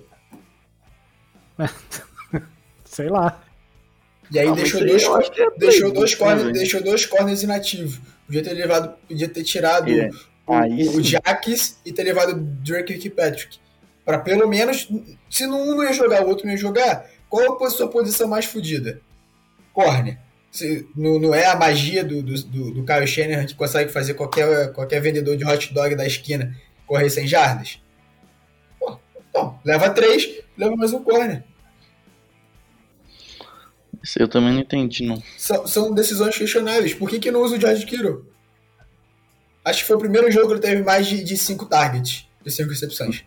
Sei 2.86 3.08
lá. 3.08 3.42
E 4.32 4.40
aí 4.40 4.48
ah, 4.48 4.52
deixou, 4.54 4.80
dois, 4.86 5.04
é 5.04 5.50
deixou, 5.58 5.92
dois 5.92 6.16
corners, 6.16 6.52
deixou 6.54 6.84
dois 6.84 7.06
corners 7.06 7.44
inativos. 7.44 8.02
Podia 8.26 8.44
ter 8.44 8.54
levado, 8.54 8.96
podia 9.08 9.30
ter 9.30 9.44
tirado 9.44 9.92
é. 9.92 10.10
o, 10.48 10.98
o 10.98 11.02
Jax 11.04 11.80
e 11.86 11.92
ter 11.92 12.04
levado 12.04 12.32
o 12.32 12.40
Drake 12.40 12.98
Kirkpatrick. 12.98 13.60
Para 14.04 14.20
pelo 14.20 14.48
menos, 14.48 14.90
se 15.30 15.46
um 15.46 15.76
não 15.76 15.84
ia 15.84 15.94
jogar, 15.94 16.24
o 16.24 16.30
outro 16.30 16.46
não 16.46 16.52
ia 16.52 16.58
jogar, 16.58 17.10
qual 17.30 17.64
a 17.64 17.70
sua 17.70 17.88
posição 17.88 18.28
mais 18.28 18.46
fodida? 18.46 19.00
Corner. 19.72 20.20
Não, 20.96 21.20
não, 21.20 21.34
é 21.34 21.48
a 21.48 21.56
magia 21.56 22.04
do, 22.04 22.22
do, 22.22 22.36
do, 22.72 22.86
Kyle 22.86 23.08
Shanahan 23.08 23.46
que 23.46 23.56
consegue 23.56 23.92
fazer 23.92 24.14
qualquer, 24.14 24.72
qualquer 24.72 25.02
vendedor 25.02 25.36
de 25.36 25.44
hot 25.44 25.74
dog 25.74 25.96
da 25.96 26.06
esquina 26.06 26.56
correr 26.86 27.10
sem 27.10 27.26
jardas? 27.28 27.82
Pô, 28.80 29.00
então, 29.30 29.60
leva 29.66 29.90
três, 29.90 30.44
leva 30.56 30.76
mais 30.76 30.94
um 30.94 31.04
corner. 31.04 31.44
Isso 34.04 34.22
eu 34.22 34.28
também 34.28 34.54
não 34.54 34.60
entendi, 34.60 35.06
não. 35.06 35.24
São, 35.38 35.66
são 35.66 35.94
decisões 35.94 36.38
questionáveis. 36.38 36.94
Por 36.94 37.10
que, 37.10 37.20
que 37.20 37.32
não 37.32 37.42
usa 37.42 37.56
o 37.56 37.60
George 37.60 37.86
Kittle? 37.86 38.26
Acho 39.66 39.80
que 39.80 39.88
foi 39.88 39.96
o 39.96 40.00
primeiro 40.00 40.30
jogo 40.30 40.48
que 40.48 40.54
ele 40.54 40.62
teve 40.62 40.84
mais 40.84 41.08
de, 41.08 41.24
de 41.24 41.38
cinco 41.38 41.66
targets, 41.66 42.28
de 42.44 42.52
cinco 42.52 42.70
recepções. 42.70 43.24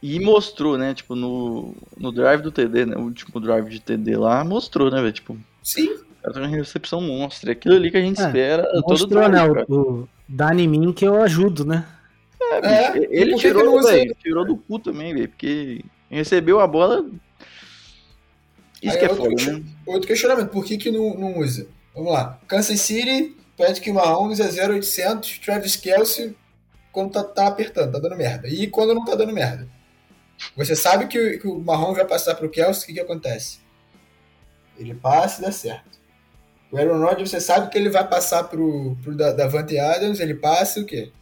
E 0.00 0.20
mostrou, 0.20 0.78
né, 0.78 0.94
tipo, 0.94 1.14
no, 1.14 1.74
no 1.98 2.12
drive 2.12 2.40
do 2.40 2.52
TD, 2.52 2.86
né, 2.86 2.96
o 2.96 3.02
último 3.02 3.40
drive 3.40 3.68
de 3.68 3.80
TD 3.80 4.16
lá, 4.16 4.44
mostrou, 4.44 4.90
né, 4.90 5.00
velho, 5.00 5.12
tipo... 5.12 5.36
Sim. 5.62 5.88
Era 6.24 6.38
uma 6.38 6.46
recepção 6.46 7.00
monstra, 7.00 7.50
aquilo 7.50 7.74
ali 7.74 7.90
que 7.90 7.96
a 7.96 8.00
gente 8.00 8.20
é, 8.20 8.26
espera 8.26 8.62
mostrou, 8.74 8.96
todo 8.98 9.08
drive, 9.08 9.32
né, 9.32 9.64
o, 9.68 9.74
o 9.74 10.08
dá 10.28 10.54
em 10.54 10.68
mim 10.68 10.92
que 10.92 11.04
eu 11.04 11.20
ajudo, 11.20 11.64
né? 11.64 11.84
É, 12.40 12.98
é 12.98 13.08
ele 13.10 13.34
tirou, 13.34 13.82
véio, 13.82 14.16
tirou 14.22 14.46
do 14.46 14.56
cu 14.56 14.78
também, 14.78 15.12
velho, 15.12 15.28
porque 15.28 15.84
recebeu 16.08 16.60
a 16.60 16.66
bola... 16.66 17.04
Isso 18.80 18.94
Aí 18.94 18.98
que 18.98 19.04
é, 19.04 19.08
é 19.08 19.10
outro, 19.10 19.38
foda, 19.38 19.52
né? 19.52 19.64
Outro 19.84 20.06
questionamento, 20.06 20.50
por 20.50 20.64
que 20.64 20.76
que 20.76 20.92
não, 20.92 21.18
não 21.18 21.38
usa? 21.38 21.66
Vamos 21.92 22.12
lá, 22.12 22.38
Kansas 22.46 22.80
City, 22.80 23.36
Patrick 23.56 23.90
Mahomes 23.92 24.38
é 24.38 24.68
0800, 24.68 25.38
Travis 25.38 25.76
Kelsey 25.76 26.36
quando 26.92 27.12
tá, 27.12 27.24
tá, 27.24 27.46
apertando, 27.48 27.92
tá 27.92 27.98
dando 27.98 28.16
merda. 28.16 28.48
E 28.48 28.68
quando 28.68 28.94
não 28.94 29.04
tá 29.04 29.14
dando 29.14 29.32
merda. 29.32 29.66
Você 30.56 30.76
sabe 30.76 31.06
que, 31.06 31.38
que 31.38 31.48
o 31.48 31.58
Marrom 31.58 31.94
vai 31.94 32.04
passar 32.04 32.34
pro 32.34 32.50
Kelsey, 32.50 32.82
o 32.82 32.86
que, 32.86 32.92
que 32.94 33.00
acontece? 33.00 33.60
Ele 34.76 34.94
passa 34.94 35.40
e 35.40 35.44
dá 35.44 35.52
certo. 35.52 35.98
O 36.70 36.78
Aaron 36.78 37.00
Rodgers, 37.00 37.30
você 37.30 37.40
sabe 37.40 37.70
que 37.70 37.78
ele 37.78 37.90
vai 37.90 38.06
passar 38.06 38.44
pro, 38.44 38.96
pro 39.02 39.14
Davante 39.14 39.78
Adams, 39.78 40.20
ele 40.20 40.34
passa 40.34 40.80
e 40.80 40.82
o 40.82 40.86
quê? 40.86 41.12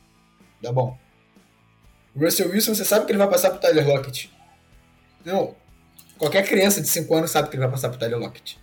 Dá 0.60 0.72
bom. 0.72 0.96
O 2.14 2.20
Russell 2.20 2.50
Wilson, 2.50 2.74
você 2.74 2.84
sabe 2.84 3.06
que 3.06 3.12
ele 3.12 3.18
vai 3.18 3.28
passar 3.28 3.50
pro 3.50 3.60
Tyler 3.60 3.86
Lockett. 3.86 4.32
Não. 5.24 5.54
Qualquer 6.18 6.46
criança 6.46 6.80
de 6.80 6.88
5 6.88 7.14
anos 7.14 7.30
sabe 7.30 7.48
que 7.48 7.56
ele 7.56 7.62
vai 7.62 7.70
passar 7.70 7.88
pro 7.88 7.98
Tyler 7.98 8.18
Lockett. 8.18 8.60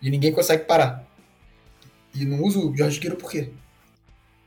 E 0.00 0.10
ninguém 0.10 0.32
consegue 0.32 0.64
parar. 0.64 1.04
E 2.14 2.24
não 2.24 2.42
usa 2.42 2.58
o 2.58 2.76
George 2.76 3.00
Kittle 3.00 3.18
por 3.18 3.30
quê? 3.30 3.50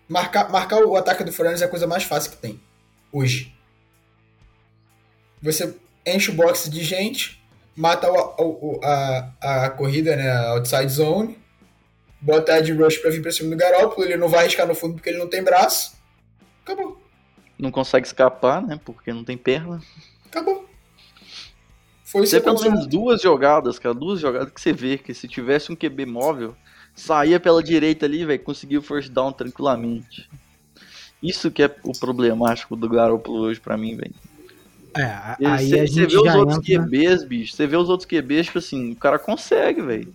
Marcar, 0.08 0.50
marcar 0.50 0.84
o 0.84 0.96
ataque 0.96 1.24
do 1.24 1.34
Foreigners 1.34 1.62
é 1.62 1.66
a 1.66 1.70
coisa 1.70 1.88
mais 1.88 2.04
fácil 2.04 2.32
que 2.32 2.38
tem. 2.38 2.60
Hoje. 3.12 3.54
Você 5.42 5.76
enche 6.06 6.32
o 6.32 6.34
box 6.34 6.70
de 6.70 6.84
gente, 6.84 7.42
mata 7.76 8.12
o, 8.12 8.80
a, 8.84 9.32
a, 9.42 9.66
a, 9.66 9.70
corrida, 9.70 10.16
né? 10.16 10.30
A 10.30 10.50
outside 10.52 10.90
zone, 10.90 11.38
bota 12.22 12.58
Ed 12.58 12.72
Rush 12.72 12.98
pra 12.98 13.12
vir 13.12 13.22
pra 13.22 13.32
cima 13.32 13.50
do 13.50 13.58
Garoppolo, 13.58 14.06
ele 14.06 14.18
não 14.18 14.30
vai 14.30 14.42
arriscar 14.42 14.68
no 14.68 14.76
fundo 14.76 14.96
porque 14.96 15.10
ele 15.10 15.20
não 15.20 15.30
tem 15.30 15.44
braço. 15.44 15.96
Acabou. 16.64 17.02
Não 17.58 17.72
consegue 17.72 18.06
escapar, 18.06 18.62
né? 18.62 18.80
Porque 18.84 19.14
não 19.14 19.24
tem 19.24 19.38
perna. 19.38 19.82
Acabou. 20.26 20.68
Foi 22.04 22.24
isso 22.24 22.36
Tem 22.36 22.42
pelo 22.42 22.62
menos 22.62 22.88
duas 22.88 23.22
jogadas, 23.22 23.80
cara. 23.80 23.94
Duas 23.94 24.20
jogadas 24.20 24.52
que 24.52 24.62
você 24.62 24.74
vê 24.74 24.98
que 24.98 25.14
se 25.14 25.28
tivesse 25.28 25.72
um 25.72 25.76
QB 25.76 26.06
móvel, 26.06 26.56
saía 26.96 27.40
pela 27.40 27.62
direita 27.62 28.06
ali, 28.06 28.26
velho, 28.26 28.42
conseguiu 28.42 28.82
first 28.82 29.12
down 29.12 29.32
tranquilamente. 29.34 30.30
Isso 31.22 31.52
que 31.52 31.64
é 31.64 31.76
o 31.84 31.92
problemático 31.92 32.76
do 32.76 32.88
Garoppolo 32.88 33.42
hoje 33.42 33.60
pra 33.60 33.78
mim, 33.78 33.96
velho. 33.96 34.16
É, 34.98 35.46
aí 35.46 35.70
cê, 35.70 35.80
a 35.80 35.86
gente 35.86 36.06
vê 36.08 36.18
os 36.18 36.36
outros 36.36 36.70
entra... 36.70 36.86
QBs, 36.86 37.24
bicho. 37.26 37.56
Você 37.56 37.68
vê 37.68 37.76
os 37.76 37.90
outros 37.90 38.08
QBs, 38.08 38.46
tipo 38.46 38.60
assim, 38.60 38.94
o 38.94 38.96
cara 38.96 39.20
consegue, 39.20 39.82
velho. 39.82 40.14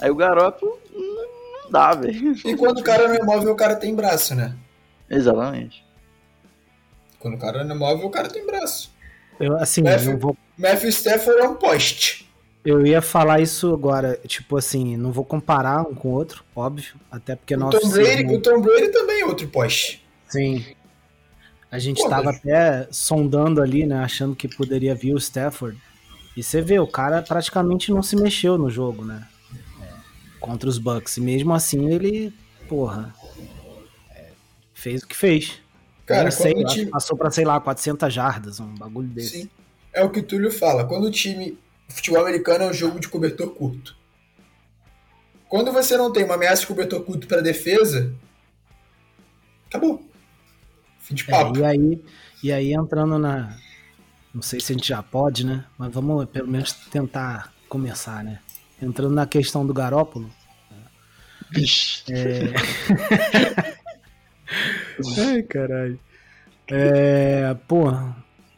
Aí 0.00 0.10
o 0.10 0.16
Garoppolo 0.16 0.78
não 0.92 1.70
dá, 1.70 1.94
velho. 1.94 2.32
E 2.44 2.56
quando 2.56 2.78
o 2.78 2.82
cara 2.82 3.06
não 3.06 3.14
é 3.14 3.22
móvel, 3.22 3.52
o 3.52 3.56
cara 3.56 3.76
tem 3.76 3.94
braço, 3.94 4.34
né? 4.34 4.56
Exatamente. 5.08 5.84
Quando 7.20 7.34
o 7.34 7.38
cara 7.38 7.62
não 7.62 7.76
é 7.76 7.78
móvel, 7.78 8.06
o 8.06 8.10
cara 8.10 8.28
tem 8.28 8.44
braço. 8.44 8.90
Eu, 9.38 9.56
assim, 9.58 9.82
Matthew, 9.82 10.12
eu 10.12 10.18
vou... 10.18 10.36
Matthew 10.58 10.88
Stafford 10.88 11.40
é 11.40 11.48
um 11.48 11.54
poste. 11.54 12.25
Eu 12.66 12.84
ia 12.84 13.00
falar 13.00 13.40
isso 13.40 13.72
agora, 13.72 14.18
tipo 14.26 14.56
assim, 14.56 14.96
não 14.96 15.12
vou 15.12 15.24
comparar 15.24 15.82
um 15.82 15.94
com 15.94 16.08
o 16.08 16.12
outro, 16.12 16.44
óbvio, 16.54 16.94
até 17.08 17.36
porque 17.36 17.54
o 17.54 17.58
nosso 17.58 17.78
Tom 17.78 17.90
Brady, 17.90 18.34
o 18.34 18.42
Tom 18.42 18.60
Brady 18.60 18.88
também 18.88 19.20
é 19.20 19.24
outro 19.24 19.46
poste. 19.46 20.04
Sim. 20.26 20.64
A 21.70 21.78
gente 21.78 22.02
estava 22.02 22.30
até 22.30 22.88
sondando 22.90 23.62
ali, 23.62 23.86
né, 23.86 23.98
achando 23.98 24.34
que 24.34 24.48
poderia 24.48 24.96
vir 24.96 25.14
o 25.14 25.18
Stafford. 25.18 25.80
E 26.36 26.42
você 26.42 26.60
vê, 26.60 26.80
o 26.80 26.88
cara 26.88 27.22
praticamente 27.22 27.92
não 27.92 28.02
se 28.02 28.16
mexeu 28.16 28.58
no 28.58 28.68
jogo, 28.68 29.04
né? 29.04 29.24
Contra 30.40 30.68
os 30.68 30.76
Bucks. 30.76 31.18
E 31.18 31.20
mesmo 31.20 31.54
assim 31.54 31.88
ele, 31.88 32.34
porra, 32.68 33.14
é, 34.10 34.30
fez 34.74 35.04
o 35.04 35.06
que 35.06 35.14
fez. 35.14 35.60
Cara, 36.04 36.32
sei, 36.32 36.52
time... 36.64 36.90
passou 36.90 37.16
para 37.16 37.30
sei 37.30 37.44
lá, 37.44 37.60
400 37.60 38.12
jardas, 38.12 38.58
um 38.58 38.74
bagulho 38.74 39.06
desse. 39.06 39.42
Sim. 39.42 39.50
É 39.92 40.02
o 40.04 40.10
que 40.10 40.18
o 40.18 40.22
Túlio 40.22 40.50
fala. 40.50 40.84
Quando 40.84 41.04
o 41.04 41.10
time 41.12 41.56
o 41.88 41.92
futebol 41.92 42.20
americano 42.20 42.64
é 42.64 42.68
um 42.68 42.72
jogo 42.72 43.00
de 43.00 43.08
cobertor 43.08 43.50
curto. 43.50 43.96
quando 45.48 45.72
você 45.72 45.96
não 45.96 46.12
tem 46.12 46.24
uma 46.24 46.34
ameaça 46.34 46.62
de 46.62 46.66
cobertor 46.68 47.02
curto 47.02 47.26
para 47.26 47.40
defesa, 47.40 48.12
acabou. 49.68 50.04
Fim 51.00 51.14
de 51.14 51.22
é, 51.22 51.30
papo. 51.30 51.58
É, 51.58 51.60
e, 51.60 51.64
aí, 51.64 52.04
e 52.42 52.52
aí 52.52 52.72
entrando 52.72 53.18
na. 53.18 53.56
Não 54.34 54.42
sei 54.42 54.60
se 54.60 54.72
a 54.72 54.76
gente 54.76 54.88
já 54.88 55.02
pode, 55.02 55.46
né? 55.46 55.64
Mas 55.78 55.92
vamos 55.92 56.26
pelo 56.26 56.48
menos 56.48 56.72
tentar 56.72 57.54
começar, 57.68 58.22
né? 58.22 58.40
Entrando 58.82 59.14
na 59.14 59.26
questão 59.26 59.66
do 59.66 59.72
Garópolo. 59.72 60.30
É... 62.10 62.52
Ai, 65.30 65.42
caralho. 65.42 65.98
É, 66.68 67.54
pô, 67.68 67.84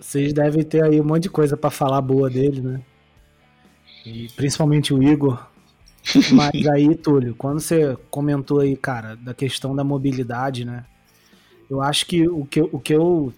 vocês 0.00 0.32
devem 0.32 0.64
ter 0.64 0.82
aí 0.82 1.00
um 1.00 1.04
monte 1.04 1.24
de 1.24 1.30
coisa 1.30 1.56
para 1.56 1.70
falar 1.70 2.00
boa 2.00 2.30
dele, 2.30 2.60
né? 2.60 2.80
E 4.08 4.28
principalmente 4.34 4.94
o 4.94 5.02
Igor. 5.02 5.46
Mas 6.32 6.66
aí, 6.66 6.94
Túlio, 6.94 7.34
quando 7.34 7.60
você 7.60 7.96
comentou 8.10 8.60
aí, 8.60 8.76
cara, 8.76 9.14
da 9.16 9.34
questão 9.34 9.76
da 9.76 9.84
mobilidade, 9.84 10.64
né? 10.64 10.84
Eu 11.68 11.82
acho 11.82 12.06
que 12.06 12.26
o 12.26 12.46
que, 12.46 12.62
o 12.62 12.78
que 12.78 12.94
eu 12.94 13.32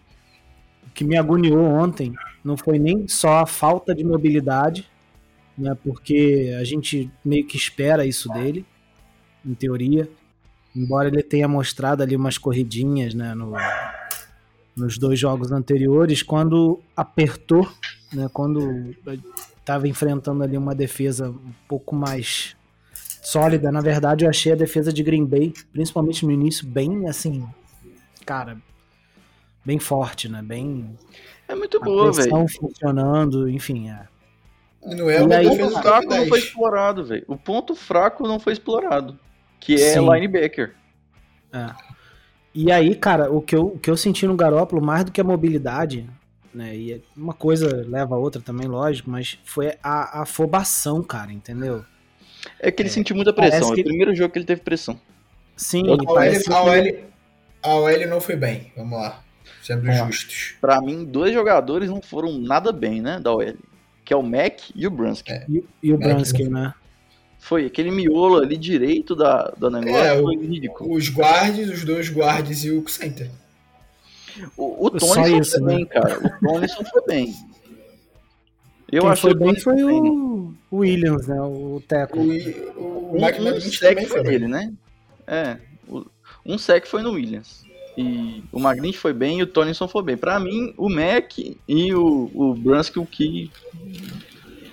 o 0.86 0.90
que 0.94 1.04
me 1.04 1.16
agoniou 1.16 1.62
ontem 1.62 2.14
não 2.44 2.56
foi 2.56 2.78
nem 2.78 3.08
só 3.08 3.38
a 3.38 3.46
falta 3.46 3.94
de 3.94 4.04
mobilidade, 4.04 4.88
né? 5.58 5.76
Porque 5.82 6.56
a 6.60 6.64
gente 6.64 7.10
meio 7.24 7.46
que 7.46 7.56
espera 7.56 8.06
isso 8.06 8.28
dele, 8.32 8.64
em 9.44 9.54
teoria. 9.54 10.08
Embora 10.74 11.08
ele 11.08 11.22
tenha 11.22 11.48
mostrado 11.48 12.02
ali 12.02 12.14
umas 12.14 12.38
corridinhas, 12.38 13.12
né, 13.12 13.34
no, 13.34 13.54
nos 14.76 14.96
dois 14.96 15.18
jogos 15.18 15.50
anteriores, 15.50 16.22
quando 16.22 16.80
apertou, 16.96 17.68
né, 18.12 18.28
quando 18.32 18.94
estava 19.70 19.86
enfrentando 19.86 20.42
ali 20.42 20.58
uma 20.58 20.74
defesa 20.74 21.30
um 21.30 21.52
pouco 21.68 21.94
mais 21.94 22.56
sólida. 23.22 23.70
Na 23.70 23.80
verdade, 23.80 24.24
eu 24.24 24.28
achei 24.28 24.52
a 24.52 24.56
defesa 24.56 24.92
de 24.92 25.02
Green 25.02 25.24
Bay, 25.24 25.52
principalmente 25.72 26.26
no 26.26 26.32
início, 26.32 26.66
bem 26.66 27.08
assim, 27.08 27.46
cara, 28.26 28.58
bem 29.64 29.78
forte, 29.78 30.28
né? 30.28 30.42
Bem. 30.42 30.98
É 31.46 31.54
muito 31.54 31.80
boa, 31.80 32.12
velho. 32.12 32.48
funcionando, 32.48 33.48
enfim, 33.48 33.90
é. 33.90 34.08
Não 34.84 35.10
é 35.10 35.22
o 35.22 35.56
ponto 35.56 35.82
fraco 35.82 36.14
não 36.14 36.26
foi 36.26 36.38
explorado, 36.38 37.04
velho. 37.04 37.24
O 37.28 37.36
ponto 37.36 37.74
fraco 37.74 38.26
não 38.26 38.40
foi 38.40 38.54
explorado, 38.54 39.18
que 39.60 39.74
é 39.74 39.94
Sim. 39.94 40.10
linebacker. 40.10 40.74
É. 41.52 41.66
E 42.52 42.72
aí, 42.72 42.96
cara, 42.96 43.30
o 43.30 43.40
que 43.40 43.54
eu, 43.54 43.66
o 43.66 43.78
que 43.78 43.90
eu 43.90 43.96
senti 43.96 44.26
no 44.26 44.34
Garópolo, 44.34 44.82
mais 44.82 45.04
do 45.04 45.12
que 45.12 45.20
a 45.20 45.24
mobilidade, 45.24 46.08
né? 46.52 46.76
E 46.76 46.92
é 46.94 47.00
uma 47.16 47.34
coisa 47.34 47.84
leva 47.86 48.14
a 48.14 48.18
outra 48.18 48.40
também, 48.40 48.66
lógico, 48.66 49.10
mas 49.10 49.38
foi 49.44 49.74
a 49.82 50.22
afobação, 50.22 51.02
cara, 51.02 51.32
entendeu? 51.32 51.84
É 52.58 52.70
que 52.70 52.82
ele 52.82 52.88
é, 52.88 52.92
sentiu 52.92 53.16
muita 53.16 53.32
pressão. 53.32 53.72
É 53.72 53.74
que... 53.74 53.80
o 53.80 53.84
primeiro 53.84 54.14
jogo 54.14 54.32
que 54.32 54.38
ele 54.38 54.46
teve 54.46 54.60
pressão. 54.60 55.00
Sim, 55.56 55.82
a 55.88 55.92
OL, 55.92 56.18
a, 56.18 56.62
OL, 56.62 56.98
a 57.62 57.74
OL 57.74 58.06
não 58.08 58.20
foi 58.20 58.36
bem, 58.36 58.72
vamos 58.76 58.98
lá. 58.98 59.22
Sendo 59.62 59.84
Bom, 59.84 60.06
justos. 60.06 60.54
Pra 60.60 60.80
mim, 60.80 61.04
dois 61.04 61.34
jogadores 61.34 61.90
não 61.90 62.00
foram 62.00 62.38
nada 62.38 62.72
bem, 62.72 63.02
né, 63.02 63.20
da 63.20 63.32
OL. 63.32 63.54
Que 64.04 64.14
é 64.14 64.16
o 64.16 64.22
Mac 64.22 64.58
e 64.74 64.86
o 64.86 64.90
Brunsky. 64.90 65.32
É, 65.32 65.46
e, 65.48 65.64
e, 65.82 65.92
o 65.92 65.98
Brunsky, 65.98 66.48
né? 66.48 66.74
Foi 67.38 67.66
aquele 67.66 67.90
miolo 67.90 68.36
ali 68.36 68.56
direito 68.56 69.14
da, 69.14 69.52
da 69.56 69.70
negócio. 69.70 69.98
É, 69.98 70.20
foi 70.20 70.36
ridículo. 70.36 70.92
Os 70.94 71.08
guards, 71.08 71.70
os 71.70 71.84
dois 71.84 72.10
guards 72.10 72.64
e 72.64 72.70
o 72.70 72.86
center. 72.88 73.30
O, 74.56 74.86
o 74.86 74.90
Tony 74.90 75.38
isso, 75.38 75.52
foi 75.52 75.60
né? 75.60 75.76
bem, 75.76 75.86
cara. 75.86 76.18
O 76.18 76.40
Tony 76.40 76.68
foi 76.90 77.02
bem. 77.06 77.34
Eu 78.90 79.02
Quem 79.02 79.16
foi 79.16 79.34
bem 79.34 79.56
foi 79.56 79.84
o, 79.84 80.54
o 80.70 80.76
Williams, 80.78 81.28
né? 81.28 81.40
O 81.40 81.82
Teco. 81.86 82.18
O, 82.18 82.22
o, 82.22 83.16
o 83.16 83.24
Mike 83.24 83.40
um 83.40 83.60
sec 83.60 84.06
foi 84.06 84.22
nele, 84.22 84.48
né? 84.48 84.72
É. 85.26 85.58
um 86.44 86.58
sec 86.58 86.86
foi 86.86 87.02
no 87.02 87.12
Williams. 87.12 87.64
E 87.96 88.42
o 88.52 88.58
Magnic 88.58 88.96
foi 88.96 89.12
bem 89.12 89.40
e 89.40 89.42
o 89.42 89.46
Tonison 89.46 89.86
foi 89.86 90.02
bem. 90.02 90.16
Pra 90.16 90.40
mim, 90.40 90.72
o 90.76 90.88
Mac 90.88 91.38
e 91.38 91.94
o, 91.94 92.30
o 92.34 92.54
Brunsky 92.54 92.98
o 92.98 93.06
que 93.06 93.50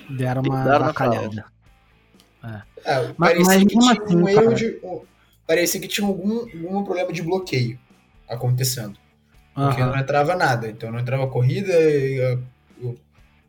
deram 0.10 0.42
uma 0.42 0.64
bacalhada. 0.64 1.46
É. 2.44 2.62
É, 2.86 3.14
mas, 3.18 3.34
parecia, 3.34 3.60
que 3.60 3.66
tinha 3.66 3.92
assim, 3.92 4.16
um 4.16 4.30
erro 4.30 4.54
de, 4.54 4.80
parecia 5.46 5.82
que 5.82 5.88
tinha 5.88 6.08
algum, 6.08 6.40
algum 6.40 6.84
problema 6.84 7.12
de 7.12 7.22
bloqueio 7.22 7.78
acontecendo. 8.30 8.98
Porque 9.66 9.84
não 9.84 9.98
entrava 9.98 10.36
nada. 10.36 10.70
Então 10.70 10.92
não 10.92 11.00
entrava 11.00 11.28
corrida, 11.28 11.74
e, 11.74 12.40
o, 12.80 12.96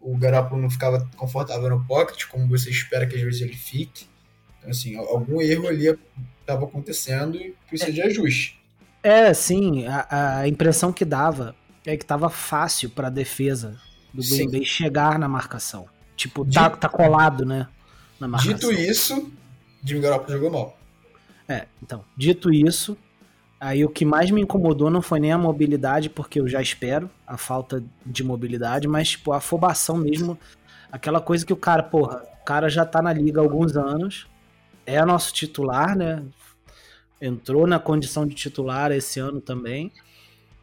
o 0.01 0.17
Garoppolo 0.17 0.63
não 0.63 0.71
ficava 0.71 1.07
confortável 1.17 1.69
no 1.69 1.85
pocket, 1.85 2.27
como 2.27 2.49
você 2.49 2.71
espera 2.71 3.07
que 3.07 3.17
às 3.17 3.23
vezes 3.23 3.43
ele 3.43 3.55
fique. 3.55 4.07
Então, 4.59 4.71
assim, 4.71 4.97
algum 4.97 5.41
erro 5.41 5.69
ali 5.69 5.99
estava 6.41 6.65
acontecendo 6.65 7.37
e 7.37 7.55
precisa 7.69 7.91
é, 7.91 7.95
de 7.95 8.03
ajuste. 8.03 8.59
É, 9.03 9.35
sim. 9.35 9.87
A, 9.87 10.39
a 10.41 10.49
impressão 10.49 10.93
que 10.93 11.05
dava 11.05 11.55
é 11.85 11.97
que 11.97 12.05
estava 12.05 12.31
fácil 12.31 12.91
para 12.91 13.09
a 13.09 13.11
defesa 13.11 13.79
do 14.13 14.23
Green 14.23 14.51
Bay 14.51 14.65
chegar 14.65 15.19
na 15.19 15.29
marcação. 15.29 15.87
Tipo, 16.17 16.45
tá, 16.45 16.71
tá 16.71 16.89
colado, 16.89 17.45
né? 17.45 17.69
Na 18.19 18.27
marcação. 18.27 18.55
Dito 18.55 18.73
isso, 18.73 19.31
Jimmy 19.85 20.01
Garoppolo 20.01 20.33
jogou 20.33 20.51
mal. 20.51 20.79
É, 21.47 21.67
então, 21.83 22.05
dito 22.17 22.53
isso, 22.53 22.97
Aí 23.61 23.85
o 23.85 23.89
que 23.89 24.05
mais 24.05 24.31
me 24.31 24.41
incomodou 24.41 24.89
não 24.89 25.03
foi 25.03 25.19
nem 25.19 25.33
a 25.33 25.39
mobilidade, 25.39 26.09
porque 26.09 26.41
eu 26.41 26.47
já 26.47 26.63
espero 26.63 27.11
a 27.27 27.37
falta 27.37 27.83
de 28.07 28.23
mobilidade, 28.23 28.87
mas 28.87 29.11
tipo, 29.11 29.33
a 29.33 29.39
afobação 29.39 29.97
mesmo, 29.97 30.39
aquela 30.93 31.21
coisa 31.21 31.45
que 31.45 31.53
o 31.53 31.57
cara, 31.57 31.83
porra, 31.83 32.23
o 32.41 32.45
cara 32.45 32.69
já 32.69 32.85
tá 32.85 33.03
na 33.03 33.13
liga 33.13 33.41
há 33.41 33.43
alguns 33.43 33.77
anos, 33.77 34.29
é 34.87 35.05
nosso 35.05 35.33
titular, 35.33 35.97
né? 35.97 36.23
Entrou 37.21 37.67
na 37.67 37.81
condição 37.81 38.27
de 38.27 38.35
titular 38.35 38.93
esse 38.93 39.19
ano 39.19 39.41
também. 39.41 39.93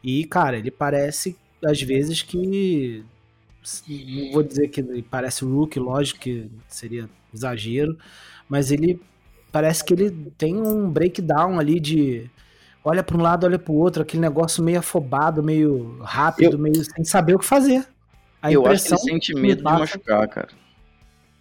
E, 0.02 0.24
cara, 0.24 0.56
ele 0.56 0.70
parece, 0.70 1.36
às 1.64 1.80
vezes, 1.82 2.22
que. 2.22 3.04
Não 3.88 4.32
vou 4.32 4.42
dizer 4.42 4.68
que 4.68 4.80
ele 4.80 5.02
parece 5.02 5.44
o 5.44 5.52
Rook, 5.52 5.78
lógico 5.78 6.20
que 6.20 6.50
seria 6.68 7.10
exagero, 7.34 7.98
mas 8.48 8.70
ele 8.70 9.00
parece 9.50 9.84
que 9.84 9.92
ele 9.92 10.10
tem 10.38 10.56
um 10.56 10.88
breakdown 10.88 11.58
ali 11.58 11.80
de 11.80 12.30
olha 12.86 13.02
para 13.02 13.16
um 13.16 13.20
lado, 13.20 13.44
olha 13.44 13.58
para 13.58 13.72
o 13.72 13.76
outro, 13.76 14.02
aquele 14.02 14.20
negócio 14.20 14.62
meio 14.62 14.78
afobado, 14.78 15.42
meio 15.42 15.98
rápido, 16.02 16.54
eu, 16.54 16.58
meio 16.58 16.84
sem 16.84 17.04
saber 17.04 17.34
o 17.34 17.38
que 17.38 17.44
fazer. 17.44 17.84
A 18.40 18.52
eu 18.52 18.64
acho 18.64 18.84
que 18.84 18.92
ele 18.92 19.00
sente 19.00 19.34
medo 19.34 19.58
de 19.58 19.64
machucar, 19.64 20.28
cara. 20.28 20.48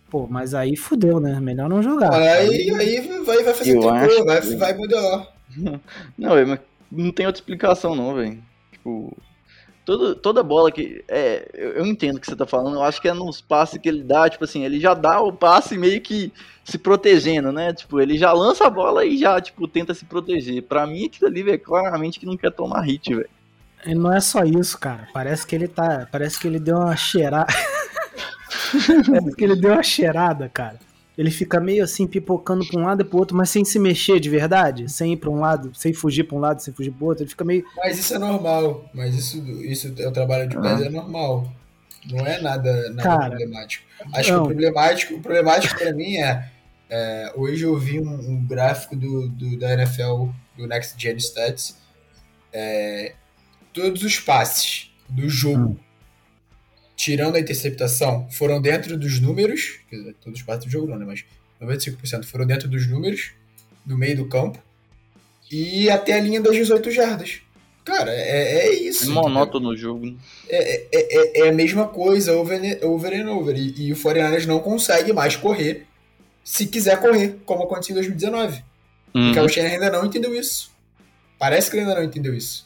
Pô, 0.10 0.26
mas 0.28 0.56
aí 0.56 0.76
fudeu, 0.76 1.20
né? 1.20 1.40
Melhor 1.40 1.70
não 1.70 1.84
jogar. 1.84 2.12
Aí, 2.14 2.72
aí 2.72 3.02
vai, 3.24 3.44
vai 3.44 3.54
fazer 3.54 3.74
tempo, 3.74 3.84
vai, 4.26 4.42
que... 4.42 4.56
vai 4.56 4.74
mudar. 4.74 5.28
Não, 6.18 6.60
não 6.92 7.12
tem 7.12 7.26
outra 7.26 7.40
explicação 7.40 7.96
não, 7.96 8.16
velho. 8.16 8.44
Tipo, 8.72 9.16
toda, 9.86 10.16
toda 10.16 10.44
bola 10.44 10.72
que. 10.72 11.04
É, 11.08 11.48
eu, 11.54 11.72
eu, 11.74 11.86
entendo 11.86 12.18
o 12.18 12.20
que 12.20 12.28
você 12.28 12.36
tá 12.36 12.46
falando. 12.46 12.76
Eu 12.76 12.84
acho 12.84 13.02
que 13.02 13.08
é 13.08 13.14
nos 13.14 13.40
passes 13.40 13.78
que 13.78 13.88
ele 13.88 14.04
dá, 14.04 14.28
tipo 14.30 14.44
assim, 14.44 14.64
ele 14.66 14.80
já 14.80 14.94
dá 14.94 15.22
o 15.22 15.32
passe 15.32 15.78
meio 15.78 16.02
que 16.02 16.34
se 16.64 16.78
protegendo, 16.78 17.52
né? 17.52 17.74
Tipo, 17.74 18.02
ele 18.02 18.18
já 18.18 18.34
lança 18.34 18.66
a 18.66 18.70
bola 18.70 19.06
e 19.06 19.18
já, 19.18 19.40
tipo, 19.40 19.68
tenta 19.68 19.94
se 19.94 20.04
proteger. 20.04 20.64
Pra 20.64 20.88
mim, 20.88 21.06
aquilo 21.06 21.30
ali, 21.30 21.44
velho, 21.44 21.60
claramente 21.60 22.20
que 22.20 22.26
não 22.26 22.36
quer 22.36 22.52
tomar 22.52 22.82
hit, 22.82 23.14
velho. 23.14 23.30
Não 23.86 24.12
é 24.12 24.20
só 24.20 24.44
isso, 24.44 24.78
cara. 24.80 25.08
Parece 25.14 25.46
que 25.46 25.56
ele 25.56 25.68
tá. 25.68 26.08
Parece 26.12 26.40
que 26.40 26.48
ele 26.48 26.60
deu 26.60 26.78
uma 26.78 26.96
cheirada. 26.96 27.54
parece 29.08 29.36
que 29.36 29.44
ele 29.44 29.56
deu 29.56 29.74
uma 29.74 29.84
cheirada, 29.84 30.50
cara. 30.50 30.80
Ele 31.18 31.32
fica 31.32 31.60
meio 31.60 31.84
assim, 31.84 32.06
pipocando 32.06 32.68
pra 32.68 32.80
um 32.80 32.84
lado 32.84 33.02
e 33.02 33.06
pro 33.06 33.18
outro, 33.18 33.38
mas 33.38 33.50
sem 33.50 33.64
se 33.64 33.80
mexer 33.80 34.20
de 34.20 34.30
verdade, 34.30 34.92
sem 34.92 35.14
ir 35.14 35.18
pra 35.18 35.30
um 35.30 35.40
lado, 35.40 35.72
sem 35.74 35.94
fugir 35.94 36.26
pra 36.26 36.36
um 36.36 36.40
lado, 36.40 36.62
sem 36.62 36.74
fugir 36.74 36.92
pro 36.92 37.06
outro. 37.06 37.24
Ele 37.24 37.30
fica 37.30 37.46
meio. 37.46 37.64
Mas 37.78 37.98
isso 37.98 38.14
é 38.14 38.20
normal. 38.20 38.90
Mas 38.94 39.16
isso, 39.16 39.38
isso 39.64 39.94
é 39.98 40.08
o 40.08 40.12
trabalho 40.12 40.48
de 40.50 40.60
pés, 40.60 40.82
ah. 40.82 40.86
é 40.86 40.90
normal. 40.90 41.52
Não 42.12 42.26
é 42.26 42.40
nada, 42.42 42.90
nada 42.90 43.04
Cara, 43.04 43.30
problemático. 43.30 43.86
Acho 44.14 44.32
não. 44.34 44.40
que 44.40 44.44
o 44.44 44.56
problemático, 44.56 45.14
o 45.16 45.22
problemático 45.22 45.80
para 45.80 45.94
mim 45.94 46.18
é, 46.18 46.50
é, 46.90 47.34
Hoje 47.36 47.64
eu 47.64 47.78
vi 47.78 48.00
um, 48.00 48.14
um 48.14 48.46
gráfico 48.46 48.96
do, 48.96 49.28
do, 49.30 49.58
da 49.58 49.74
NFL, 49.74 50.28
do 50.58 50.68
Next 50.68 51.02
Gen 51.02 51.18
Stats. 51.18 51.78
É, 52.54 53.14
todos 53.74 54.04
os 54.04 54.20
passes 54.20 54.92
do 55.10 55.28
jogo 55.30 55.72
hum 55.72 55.85
tirando 56.96 57.36
a 57.36 57.40
interceptação, 57.40 58.28
foram 58.32 58.62
dentro 58.62 58.98
dos 58.98 59.20
números, 59.20 59.80
quer 59.90 59.98
dizer, 59.98 60.16
todos 60.22 60.40
os 60.40 60.46
passos 60.46 60.66
do 60.66 60.72
jogo 60.72 60.88
não, 60.88 60.98
né, 60.98 61.06
mas 61.06 61.26
95% 61.62 62.26
foram 62.26 62.46
dentro 62.46 62.68
dos 62.68 62.88
números, 62.88 63.32
no 63.86 63.98
meio 63.98 64.16
do 64.18 64.28
campo, 64.28 64.60
e 65.52 65.90
até 65.90 66.14
a 66.14 66.20
linha 66.20 66.42
das 66.42 66.56
18 66.56 66.92
jardas. 66.92 67.42
Cara, 67.84 68.12
é, 68.12 68.68
é 68.68 68.74
isso. 68.74 69.12
É 69.12 69.14
monótono 69.14 69.70
no 69.70 69.78
jogo. 69.78 70.18
É, 70.50 70.76
é, 70.76 70.88
é, 70.92 71.42
é, 71.42 71.50
a 71.50 71.52
mesma 71.52 71.88
coisa, 71.88 72.36
over, 72.36 72.84
over 72.84 73.14
and 73.14 73.32
over. 73.32 73.56
E, 73.56 73.90
e 73.90 73.94
o 73.94 74.02
49 74.02 74.48
não 74.48 74.60
consegue 74.60 75.14
mais 75.14 75.36
correr 75.36 75.86
se 76.44 76.66
quiser 76.66 77.00
correr, 77.00 77.38
como 77.46 77.64
aconteceu 77.64 77.94
em 77.94 77.98
2019. 77.98 78.64
Uhum. 79.14 79.26
Porque 79.26 79.40
o 79.40 79.48
Shanahan 79.48 79.74
ainda 79.74 79.92
não 79.92 80.06
entendeu 80.06 80.34
isso. 80.34 80.72
Parece 81.38 81.70
que 81.70 81.78
ele 81.78 81.84
ainda 81.84 81.96
não 82.00 82.04
entendeu 82.04 82.34
isso 82.34 82.66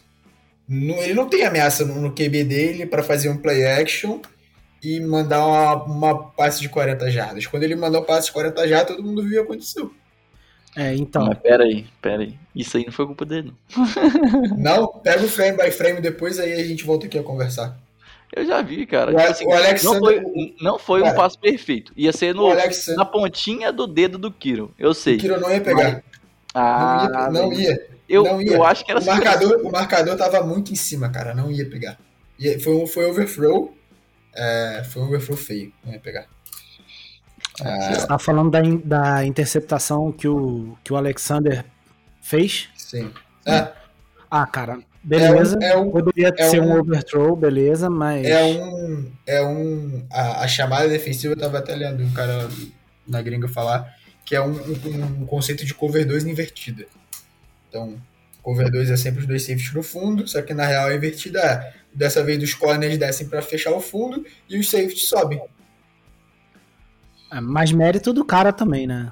ele 0.69 1.13
não 1.13 1.27
tem 1.27 1.43
ameaça 1.43 1.83
no, 1.83 1.99
no 1.99 2.11
QB 2.11 2.43
dele 2.43 2.85
para 2.85 3.01
fazer 3.01 3.29
um 3.29 3.37
play 3.37 3.65
action 3.65 4.19
e 4.83 4.99
mandar 4.99 5.45
uma, 5.45 5.83
uma 5.83 6.23
passe 6.31 6.61
de 6.61 6.69
40 6.69 7.09
jardas. 7.09 7.47
Quando 7.47 7.63
ele 7.63 7.75
mandou 7.75 8.01
um 8.01 8.05
passe 8.05 8.27
de 8.27 8.33
40 8.33 8.67
jardas, 8.67 8.95
todo 8.95 9.05
mundo 9.05 9.23
viu 9.23 9.41
o 9.41 9.45
que 9.45 9.51
aconteceu. 9.51 9.91
É, 10.75 10.93
então. 10.95 11.25
Mas 11.25 11.39
pera 11.39 11.63
aí, 11.63 11.87
pera 12.01 12.21
aí. 12.21 12.35
Isso 12.55 12.77
aí 12.77 12.85
não 12.85 12.91
foi 12.91 13.05
culpa 13.07 13.25
dele. 13.25 13.53
Não, 14.57 14.87
pega 14.87 15.25
o 15.25 15.27
frame 15.27 15.57
by 15.57 15.71
frame 15.71 15.99
depois, 15.99 16.39
aí 16.39 16.53
a 16.53 16.63
gente 16.63 16.83
volta 16.83 17.07
aqui 17.07 17.17
a 17.17 17.23
conversar. 17.23 17.77
Eu 18.31 18.45
já 18.45 18.61
vi, 18.61 18.85
cara. 18.85 19.11
O, 19.11 19.15
tipo 19.15 19.31
assim, 19.31 19.47
o 19.47 19.51
Alexander... 19.51 20.21
Não 20.21 20.31
foi, 20.31 20.55
não 20.61 20.79
foi 20.79 21.01
cara, 21.01 21.13
um 21.13 21.17
passo 21.17 21.39
perfeito. 21.39 21.91
Ia 21.97 22.13
ser 22.13 22.35
no, 22.35 22.47
Alexander... 22.51 22.97
na 22.97 23.05
pontinha 23.05 23.71
do 23.71 23.87
dedo 23.87 24.19
do 24.19 24.31
Kiro. 24.31 24.71
Eu 24.77 24.93
sei. 24.93 25.15
O 25.15 25.19
Kiro 25.19 25.39
não 25.39 25.51
ia 25.51 25.61
pegar. 25.61 25.91
Mas... 25.93 26.03
Ah, 26.53 27.29
não 27.31 27.51
ia. 27.51 27.51
Não 27.51 27.53
ia. 27.53 27.87
Eu, 28.09 28.23
não 28.23 28.41
ia. 28.41 28.53
eu 28.53 28.63
acho 28.63 28.83
que 28.83 28.91
era 28.91 28.99
o 28.99 29.05
marcador, 29.05 29.61
o 29.63 29.71
marcador 29.71 30.17
tava 30.17 30.41
muito 30.41 30.73
em 30.73 30.75
cima, 30.75 31.09
cara. 31.09 31.33
Não 31.35 31.51
ia 31.51 31.69
pegar. 31.69 31.97
Foi, 32.63 32.87
foi 32.87 33.05
overthrow. 33.05 33.75
É, 34.35 34.83
foi 34.83 35.01
um 35.01 35.05
overthrow 35.05 35.37
feio. 35.37 35.71
Não 35.85 35.93
ia 35.93 35.99
pegar. 35.99 36.25
Ah, 37.61 37.93
Você 37.93 38.07
tá 38.07 38.17
falando 38.17 38.49
da, 38.49 38.61
da 38.83 39.25
interceptação 39.25 40.11
que 40.11 40.27
o, 40.27 40.77
que 40.83 40.91
o 40.91 40.95
Alexander 40.95 41.65
fez? 42.21 42.69
Sim. 42.75 43.11
É. 43.45 43.67
Ah, 44.31 44.47
cara, 44.47 44.79
beleza. 45.03 45.57
É 45.61 45.75
um, 45.75 45.79
é 45.79 45.83
um, 45.83 45.91
Poderia 45.91 46.33
é 46.37 46.49
ser 46.49 46.61
um, 46.61 46.73
um, 46.73 46.79
overthrow, 46.79 47.35
beleza, 47.35 47.89
mas. 47.89 48.25
É 48.25 48.43
um. 48.43 49.11
É 49.25 49.43
um. 49.43 50.05
A, 50.11 50.43
a, 50.43 50.47
chamada 50.47 50.87
defensiva, 50.87 51.33
eu 51.33 51.37
tava 51.37 51.59
até 51.59 51.75
lendo 51.75 52.03
um 52.03 52.11
cara 52.11 52.47
na 53.07 53.21
gringa 53.21 53.47
falar 53.47 53.93
que 54.29 54.35
é 54.35 54.41
um, 54.41 54.51
um, 54.51 55.25
conceito 55.25 55.65
de 55.65 55.73
cover 55.73 56.05
2 56.05 56.23
invertida. 56.25 56.85
Então, 57.69 57.95
cover 58.41 58.69
2 58.71 58.89
é 58.89 58.97
sempre 58.97 59.21
os 59.21 59.27
dois 59.27 59.43
safeties 59.43 59.73
no 59.73 59.83
fundo, 59.83 60.27
só 60.27 60.41
que 60.41 60.53
na 60.53 60.65
real 60.65 60.87
a 60.87 60.95
invertida 60.95 61.39
é. 61.39 61.79
Dessa 61.91 62.23
vez 62.23 62.41
os 62.43 62.53
corners 62.53 62.97
descem 62.97 63.27
para 63.27 63.41
fechar 63.41 63.71
o 63.71 63.81
fundo 63.81 64.23
e 64.47 64.59
os 64.59 64.69
safeties 64.69 65.07
sobem. 65.07 65.41
É, 67.31 67.41
mais 67.41 67.71
mérito 67.71 68.13
do 68.13 68.23
cara 68.23 68.53
também, 68.53 68.85
né? 68.85 69.11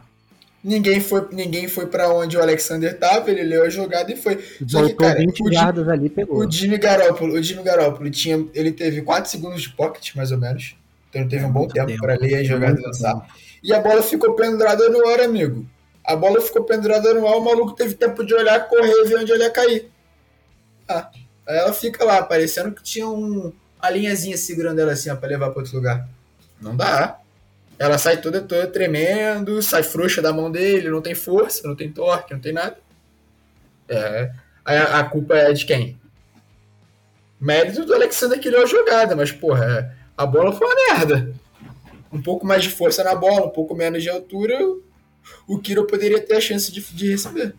Ninguém 0.63 0.99
foi, 0.99 1.27
ninguém 1.31 1.67
foi 1.67 1.87
para 1.87 2.13
onde 2.13 2.35
o 2.35 2.41
Alexander 2.41 2.97
tava, 2.97 3.31
ele 3.31 3.43
leu 3.43 3.63
a 3.63 3.69
jogada 3.69 4.11
e 4.11 4.15
foi. 4.15 4.43
Só 4.67 4.85
que, 4.85 4.93
cara, 4.95 5.19
20 5.19 5.43
o, 5.43 5.53
jardas 5.53 5.87
ali, 5.87 6.09
pegou. 6.09 6.39
O 6.39 6.51
Jimmy 6.51 6.77
Garoppolo, 6.77 7.33
o 7.35 7.41
Jimmy 7.41 7.63
Garoppolo 7.63 8.09
tinha, 8.09 8.45
ele 8.53 8.71
teve 8.71 9.01
4 9.01 9.29
segundos 9.29 9.61
de 9.61 9.69
pocket, 9.69 10.15
mais 10.15 10.31
ou 10.31 10.37
menos. 10.37 10.75
Então 11.09 11.21
ele 11.21 11.29
teve 11.29 11.45
é 11.45 11.47
um 11.47 11.51
bom 11.51 11.67
tempo 11.67 11.95
para 11.97 12.15
ler 12.15 12.35
a 12.35 12.43
jogada 12.43 12.79
e 12.79 12.83
lançar. 12.83 13.27
E 13.63 13.73
a 13.73 13.79
bola 13.79 14.01
ficou 14.01 14.33
pendurada 14.33 14.89
no 14.89 15.07
ar, 15.07 15.21
amigo. 15.21 15.65
A 16.07 16.15
bola 16.15 16.39
ficou 16.39 16.63
pendurada 16.63 17.13
no 17.13 17.27
ar, 17.27 17.35
o 17.35 17.43
maluco 17.43 17.73
teve 17.73 17.93
tempo 17.93 18.25
de 18.25 18.33
olhar, 18.33 18.65
correr 18.69 18.89
e 18.89 19.07
ver 19.09 19.19
onde 19.19 19.31
ele 19.33 19.43
ia 19.43 19.51
cair. 19.51 19.91
Ah, 20.87 21.09
aí 21.45 21.57
ela 21.57 21.73
fica 21.73 22.05
lá, 22.05 22.23
parecendo 22.23 22.71
que 22.71 22.81
tinha 22.81 23.05
um, 23.05 23.51
uma 23.77 23.89
linhazinha 23.89 24.37
segurando 24.37 24.79
ela 24.79 24.93
assim, 24.93 25.09
ó, 25.09 25.17
pra 25.17 25.27
levar 25.27 25.49
para 25.49 25.59
outro 25.59 25.75
lugar. 25.75 26.07
Não 26.61 26.77
dá. 26.77 27.19
Ela 27.77 27.97
sai 27.97 28.21
toda, 28.21 28.41
toda 28.41 28.67
tremendo, 28.67 29.61
sai 29.61 29.83
frouxa 29.83 30.21
da 30.21 30.31
mão 30.31 30.49
dele, 30.49 30.89
não 30.89 31.01
tem 31.01 31.13
força, 31.13 31.67
não 31.67 31.75
tem 31.75 31.91
torque, 31.91 32.33
não 32.33 32.39
tem 32.39 32.53
nada. 32.53 32.77
É, 33.89 34.31
a, 34.63 34.99
a 34.99 35.03
culpa 35.03 35.35
é 35.35 35.51
de 35.51 35.65
quem? 35.65 35.99
Mérito 37.39 37.85
do 37.85 37.93
Alexander 37.93 38.39
que 38.39 38.47
criou 38.47 38.63
a 38.63 38.65
jogada, 38.65 39.13
mas, 39.13 39.31
porra, 39.31 39.65
é, 39.65 39.91
a 40.17 40.25
bola 40.25 40.53
foi 40.53 40.65
uma 40.65 40.75
merda. 40.93 41.33
Um 42.13 42.21
pouco 42.21 42.47
mais 42.47 42.63
de 42.63 42.69
força 42.69 43.03
na 43.03 43.13
bola, 43.13 43.47
um 43.47 43.51
pouco 43.51 43.75
menos 43.75 44.01
de 44.01 44.09
altura, 44.09 44.57
o 45.47 45.59
Kiro 45.59 45.85
poderia 45.85 46.21
ter 46.21 46.35
a 46.35 46.41
chance 46.41 46.71
de, 46.71 46.81
de 46.81 47.09
receber. 47.09 47.55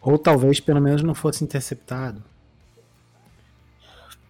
Ou 0.00 0.18
talvez 0.18 0.60
pelo 0.60 0.80
menos 0.80 1.02
não 1.02 1.14
fosse 1.14 1.42
interceptado. 1.42 2.22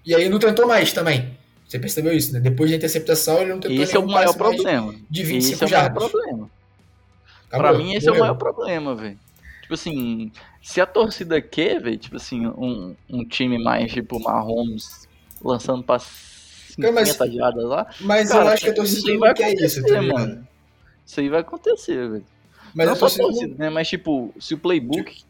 E 0.05 0.15
aí 0.15 0.29
não 0.29 0.39
tentou 0.39 0.67
mais 0.67 0.93
também. 0.93 1.37
Você 1.67 1.79
percebeu 1.79 2.13
isso, 2.13 2.33
né? 2.33 2.39
Depois 2.39 2.71
da 2.71 2.77
interceptação, 2.77 3.41
ele 3.41 3.53
não 3.53 3.61
tentou 3.61 3.83
Esse 3.83 3.97
é 3.97 3.99
o 3.99 4.07
maior 4.07 4.35
problema. 4.35 4.95
De 5.11 5.23
25 5.25 5.65
esse 5.65 5.65
é 5.65 5.67
o 5.67 5.81
maior 5.81 5.93
problema. 5.93 6.51
Acabou, 7.49 7.69
pra 7.69 7.79
mim, 7.79 7.95
esse 7.95 8.07
morreu. 8.07 8.15
é 8.15 8.19
o 8.19 8.21
maior 8.21 8.39
problema, 8.39 8.95
velho. 8.95 9.19
Tipo 9.63 9.75
assim, 9.75 10.31
se 10.63 10.81
a 10.81 10.87
torcida 10.87 11.41
quer, 11.41 11.81
velho, 11.81 11.99
tipo 11.99 12.17
assim, 12.17 12.47
um, 12.47 12.95
um 13.11 13.25
time 13.25 13.59
mais 13.63 13.93
tipo 13.93 14.21
Mahomes 14.21 15.09
lançando 15.43 15.83
pra 15.83 15.99
50 15.99 16.93
mas, 16.93 17.35
jardas 17.35 17.65
lá. 17.65 17.87
Mas 18.01 18.29
cara, 18.29 18.45
eu 18.45 18.49
acho 18.49 18.65
que 18.65 18.71
a 18.71 18.75
torcida 18.75 19.13
não 19.15 19.35
quer 19.35 19.55
isso, 19.55 19.83
tá 19.85 20.01
mano. 20.01 20.47
Isso 21.07 21.21
aí 21.21 21.29
vai 21.29 21.41
acontecer, 21.41 22.09
velho. 22.09 22.25
Mas 22.75 22.87
não 22.87 22.97
só 22.97 23.09
torcida, 23.09 23.55
né? 23.57 23.71
Mas 23.71 23.89
tipo, 23.89 24.35
se 24.39 24.53
o 24.53 24.59
playbook 24.59 25.25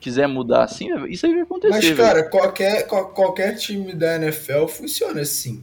quiser 0.00 0.26
mudar 0.26 0.64
assim, 0.64 0.88
isso 1.08 1.26
aí 1.26 1.34
vai 1.34 1.42
acontecer. 1.42 1.94
Mas, 1.94 1.96
cara, 1.96 2.22
qualquer, 2.24 2.86
qualquer 2.86 3.56
time 3.56 3.92
da 3.92 4.16
NFL 4.16 4.66
funciona 4.66 5.20
assim 5.20 5.62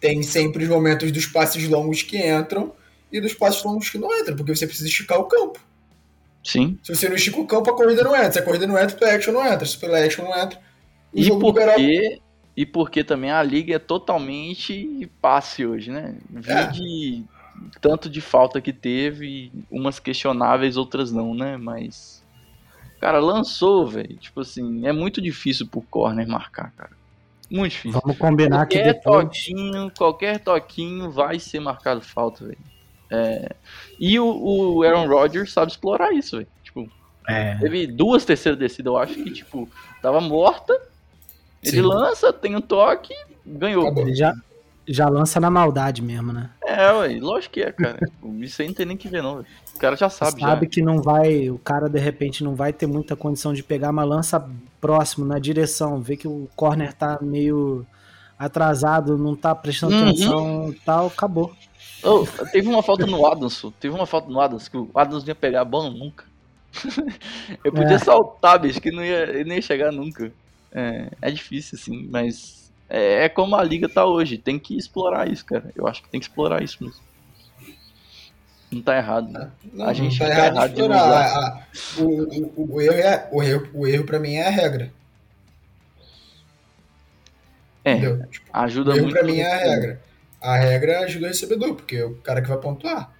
tem 0.00 0.22
sempre 0.22 0.64
os 0.64 0.70
momentos 0.70 1.10
dos 1.12 1.26
passes 1.26 1.68
longos 1.68 2.02
que 2.02 2.18
entram 2.18 2.72
e 3.10 3.20
dos 3.20 3.34
passes 3.34 3.62
longos 3.64 3.88
que 3.88 3.98
não 3.98 4.12
entram, 4.18 4.36
porque 4.36 4.54
você 4.54 4.66
precisa 4.66 4.88
esticar 4.88 5.18
o 5.18 5.24
campo. 5.24 5.58
Sim. 6.44 6.78
Se 6.82 6.94
você 6.94 7.08
não 7.08 7.16
estica 7.16 7.40
o 7.40 7.46
campo, 7.46 7.70
a 7.70 7.76
corrida 7.76 8.04
não 8.04 8.14
entra. 8.14 8.32
Se 8.32 8.38
a 8.38 8.42
corrida 8.42 8.66
não 8.66 8.78
entra, 8.78 8.94
o 8.94 8.98
play 8.98 9.14
action 9.14 9.32
não 9.32 9.44
entra. 9.44 9.66
Se 9.66 9.76
o 9.76 9.80
play 9.80 10.04
action 10.04 10.24
não 10.24 10.38
entra, 10.38 10.58
o 11.12 11.18
e 11.18 11.22
jogo 11.24 11.40
porque, 11.40 12.20
E 12.56 12.66
porque 12.66 13.04
também 13.04 13.30
a 13.30 13.42
liga 13.42 13.74
é 13.74 13.78
totalmente 13.78 15.10
passe 15.20 15.66
hoje, 15.66 15.90
né? 15.90 16.16
Vide 16.30 17.24
é. 17.24 17.37
Tanto 17.80 18.08
de 18.08 18.20
falta 18.20 18.60
que 18.60 18.72
teve, 18.72 19.52
umas 19.70 19.98
questionáveis, 19.98 20.76
outras 20.76 21.12
não, 21.12 21.34
né? 21.34 21.56
Mas. 21.56 22.24
Cara, 23.00 23.20
lançou, 23.20 23.86
velho. 23.86 24.16
Tipo 24.16 24.40
assim, 24.40 24.86
é 24.86 24.92
muito 24.92 25.20
difícil 25.20 25.66
pro 25.66 25.82
corner 25.82 26.26
marcar, 26.26 26.72
cara. 26.72 26.98
Muito 27.50 27.72
difícil. 27.72 28.00
Vamos 28.00 28.18
combinar 28.18 28.66
qualquer 28.66 28.82
que 28.82 28.92
depois... 28.92 29.24
toquinho, 29.24 29.92
qualquer 29.96 30.38
toquinho 30.40 31.10
vai 31.10 31.38
ser 31.38 31.60
marcado 31.60 32.00
falta, 32.00 32.44
velho. 32.44 32.58
É... 33.10 33.54
E 33.98 34.18
o, 34.18 34.26
o, 34.26 34.82
Aaron 34.82 35.06
Rodgers 35.06 35.52
sabe 35.52 35.70
explorar 35.70 36.12
isso, 36.12 36.36
velho. 36.36 36.48
Tipo, 36.62 36.90
é. 37.26 37.56
teve 37.56 37.86
duas 37.86 38.24
terceiras 38.24 38.58
descidas, 38.58 38.86
eu 38.86 38.98
acho 38.98 39.14
que, 39.14 39.30
tipo, 39.30 39.68
tava 40.02 40.20
morta. 40.20 40.78
Ele 41.62 41.76
Sim. 41.76 41.82
lança, 41.82 42.32
tem 42.32 42.54
um 42.54 42.60
toque, 42.60 43.14
ganhou. 43.44 43.88
Ele 43.96 44.14
já, 44.14 44.34
já 44.88 45.08
lança 45.08 45.38
na 45.38 45.50
maldade 45.50 46.02
mesmo, 46.02 46.32
né? 46.32 46.50
É, 46.64 46.90
ué, 46.92 47.18
lógico 47.20 47.54
que 47.54 47.62
é, 47.62 47.70
cara. 47.70 47.98
Isso 48.40 48.62
aí 48.62 48.68
não 48.68 48.74
tem 48.74 48.86
nem 48.86 48.96
que 48.96 49.08
ver, 49.08 49.22
não. 49.22 49.36
Véio. 49.36 49.46
O 49.74 49.78
cara 49.78 49.96
já 49.96 50.08
sabe, 50.08 50.40
sabe 50.40 50.66
já. 50.66 50.70
que 50.70 50.82
não 50.82 51.00
vai, 51.00 51.50
o 51.50 51.58
cara 51.58 51.88
de 51.88 52.00
repente 52.00 52.42
não 52.42 52.54
vai 52.54 52.72
ter 52.72 52.86
muita 52.86 53.14
condição 53.14 53.52
de 53.52 53.62
pegar 53.62 53.90
uma 53.90 54.02
lança 54.02 54.48
próximo 54.80 55.24
na 55.24 55.38
direção, 55.38 56.00
vê 56.00 56.16
que 56.16 56.26
o 56.26 56.48
corner 56.56 56.92
tá 56.92 57.18
meio 57.20 57.86
atrasado, 58.38 59.18
não 59.18 59.36
tá 59.36 59.54
prestando 59.54 59.94
uhum. 59.94 60.08
atenção, 60.08 60.74
tal, 60.84 61.06
acabou. 61.06 61.54
Oh, 62.02 62.24
teve 62.50 62.68
uma 62.68 62.82
falta 62.82 63.06
no 63.06 63.26
Adams, 63.26 63.62
teve 63.78 63.94
uma 63.94 64.06
falta 64.06 64.28
no 64.28 64.40
Adams 64.40 64.68
que 64.68 64.76
o 64.76 64.90
Adams 64.94 65.22
não 65.22 65.28
ia 65.28 65.34
pegar 65.34 65.60
a 65.60 65.64
bola 65.64 65.90
nunca. 65.90 66.24
Eu 67.64 67.72
podia 67.72 67.96
é. 67.96 67.98
saltar, 67.98 68.58
bicho, 68.58 68.80
que 68.80 68.90
não 68.90 69.04
ia, 69.04 69.30
ele 69.30 69.44
não 69.44 69.54
ia 69.54 69.62
chegar 69.62 69.92
nunca. 69.92 70.32
É, 70.72 71.08
é 71.22 71.30
difícil, 71.30 71.78
assim, 71.80 72.06
mas 72.10 72.57
é, 72.88 73.24
é 73.24 73.28
como 73.28 73.56
a 73.56 73.62
liga 73.62 73.88
tá 73.88 74.04
hoje. 74.04 74.38
Tem 74.38 74.58
que 74.58 74.76
explorar 74.76 75.30
isso, 75.30 75.44
cara. 75.44 75.70
Eu 75.74 75.86
acho 75.86 76.02
que 76.02 76.08
tem 76.08 76.20
que 76.20 76.26
explorar 76.26 76.62
isso 76.62 76.82
mesmo. 76.82 77.00
Não 78.70 78.82
tá 78.82 78.96
errado. 78.96 79.30
Né? 79.30 79.50
Não, 79.72 79.86
a 79.86 79.92
gente 79.92 80.18
não 80.18 80.26
tá, 80.26 80.34
errado, 80.34 80.54
errado 80.54 80.74
de 80.74 80.82
usar. 80.82 81.68
o, 81.98 82.02
o, 82.02 82.74
o, 82.74 82.80
erro 82.80 82.94
é, 82.94 83.28
o 83.32 83.42
erro, 83.42 83.68
o 83.74 83.86
erro 83.86 84.04
pra 84.04 84.18
mim 84.18 84.34
é 84.34 84.46
a 84.46 84.50
regra. 84.50 84.92
É, 87.84 87.96
tipo, 88.26 88.46
ajuda 88.52 88.90
o 88.90 88.94
erro 88.94 89.02
muito. 89.04 89.14
pra 89.14 89.24
mim 89.24 89.38
é 89.38 89.52
a 89.52 89.56
regra. 89.56 90.02
A 90.40 90.56
regra 90.56 91.00
ajuda 91.00 91.26
o 91.26 91.28
recebedor, 91.28 91.74
porque 91.74 91.96
é 91.96 92.04
o 92.04 92.14
cara 92.16 92.42
que 92.42 92.48
vai 92.48 92.58
pontuar. 92.58 93.12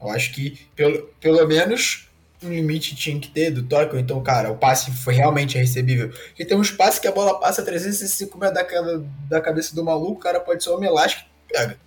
Eu 0.00 0.10
acho 0.10 0.32
que, 0.32 0.66
pelo, 0.76 1.02
pelo 1.20 1.46
menos, 1.46 2.05
um 2.42 2.50
limite 2.50 2.94
tinha 2.94 3.18
que 3.18 3.28
ter 3.28 3.50
do 3.50 3.62
toque, 3.62 3.94
ou 3.94 4.00
então, 4.00 4.22
cara, 4.22 4.50
o 4.50 4.56
passe 4.56 4.90
foi 4.90 5.14
realmente 5.14 5.56
recebível. 5.56 6.10
Porque 6.10 6.44
tem 6.44 6.56
uns 6.56 6.70
passes 6.70 6.98
que 7.00 7.08
a 7.08 7.12
bola 7.12 7.40
passa 7.40 7.62
365 7.62 8.38
metros 8.38 8.62
da, 8.62 9.02
da 9.28 9.40
cabeça 9.40 9.74
do 9.74 9.84
maluco, 9.84 10.12
o 10.12 10.22
cara 10.22 10.40
pode 10.40 10.62
ser 10.62 10.70
um 10.70 10.84
elástico 10.84 11.28
e 11.48 11.52
pega. 11.52 11.78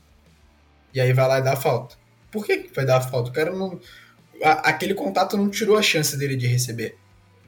E 0.93 0.99
aí 0.99 1.13
vai 1.13 1.27
lá 1.27 1.39
e 1.39 1.43
dá 1.43 1.55
falta. 1.55 1.95
Por 2.31 2.45
que, 2.45 2.57
que 2.57 2.75
vai 2.75 2.85
dar 2.85 3.01
falta? 3.01 3.29
O 3.29 3.33
cara 3.33 3.51
não. 3.51 3.79
A, 4.43 4.69
aquele 4.69 4.93
contato 4.93 5.37
não 5.37 5.49
tirou 5.49 5.77
a 5.77 5.81
chance 5.81 6.17
dele 6.17 6.35
de 6.35 6.47
receber. 6.47 6.97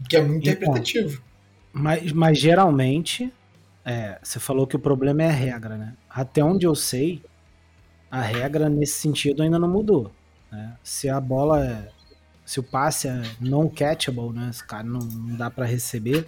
Que 0.09 0.17
é 0.17 0.21
muito 0.21 0.47
então, 0.47 0.53
interpretativo. 0.53 1.21
Mas, 1.73 2.11
mas 2.11 2.37
geralmente, 2.37 3.31
é, 3.85 4.19
você 4.21 4.39
falou 4.39 4.67
que 4.67 4.75
o 4.75 4.79
problema 4.79 5.23
é 5.23 5.27
a 5.27 5.31
regra, 5.31 5.77
né? 5.77 5.93
Até 6.09 6.43
onde 6.43 6.65
eu 6.65 6.75
sei, 6.75 7.23
a 8.09 8.21
regra 8.21 8.69
nesse 8.69 8.93
sentido 8.93 9.41
ainda 9.41 9.57
não 9.57 9.69
mudou. 9.69 10.11
Né? 10.51 10.75
Se 10.83 11.07
a 11.07 11.19
bola 11.19 11.65
é, 11.65 11.87
Se 12.51 12.59
o 12.59 12.63
passe 12.63 13.07
é 13.07 13.21
não 13.39 13.69
catchable, 13.69 14.33
né? 14.33 14.49
Esse 14.49 14.61
cara 14.61 14.83
não, 14.83 14.99
não 14.99 15.37
dá 15.37 15.49
para 15.49 15.65
receber, 15.65 16.27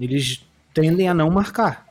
eles 0.00 0.42
tendem 0.72 1.10
a 1.10 1.12
não 1.12 1.28
marcar. 1.28 1.86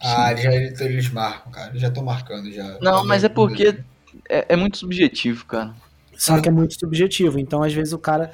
Ah, 0.00 0.34
já, 0.34 0.50
eles 0.50 1.10
marcam, 1.10 1.52
cara. 1.52 1.78
Já 1.78 1.88
estão 1.88 2.02
marcando 2.02 2.50
já. 2.50 2.78
Não, 2.80 3.04
mas 3.04 3.24
é 3.24 3.28
porque 3.28 3.78
é, 4.26 4.46
é 4.48 4.56
muito 4.56 4.78
subjetivo, 4.78 5.44
cara. 5.44 5.74
Só 6.16 6.40
que 6.40 6.48
é 6.48 6.50
muito 6.50 6.80
subjetivo. 6.80 7.38
Então, 7.38 7.62
às 7.62 7.74
vezes, 7.74 7.92
o 7.92 7.98
cara. 7.98 8.32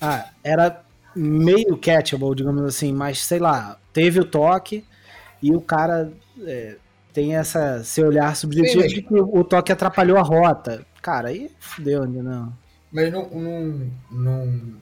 Ah, 0.00 0.30
era 0.42 0.82
meio 1.14 1.76
catchable, 1.76 2.34
digamos 2.34 2.62
assim, 2.62 2.94
mas 2.94 3.22
sei 3.26 3.40
lá, 3.40 3.78
teve 3.92 4.18
o 4.18 4.24
toque 4.24 4.86
e 5.42 5.54
o 5.54 5.60
cara 5.60 6.10
é, 6.46 6.76
tem 7.12 7.36
essa, 7.36 7.80
esse 7.82 8.02
olhar 8.02 8.34
subjetivo 8.36 8.84
Sim, 8.84 8.88
de 8.88 9.02
que 9.02 9.14
o 9.14 9.44
toque 9.44 9.70
atrapalhou 9.70 10.16
a 10.16 10.22
rota. 10.22 10.82
Cara, 11.02 11.28
aí 11.28 11.50
fudeu 11.60 12.04
ainda 12.04 12.22
não. 12.22 12.65
Mas 12.96 13.12
não, 13.12 13.28
não, 13.28 13.90
não, 14.10 14.72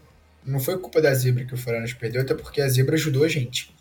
não 0.46 0.60
foi 0.60 0.78
culpa 0.78 1.02
da 1.02 1.12
zebra 1.12 1.44
que 1.44 1.52
o 1.52 1.56
Foreigners 1.56 1.94
perdeu, 1.94 2.22
até 2.22 2.32
porque 2.32 2.60
a 2.60 2.68
zebra 2.68 2.94
ajudou 2.94 3.24
a 3.24 3.28
gente. 3.28 3.74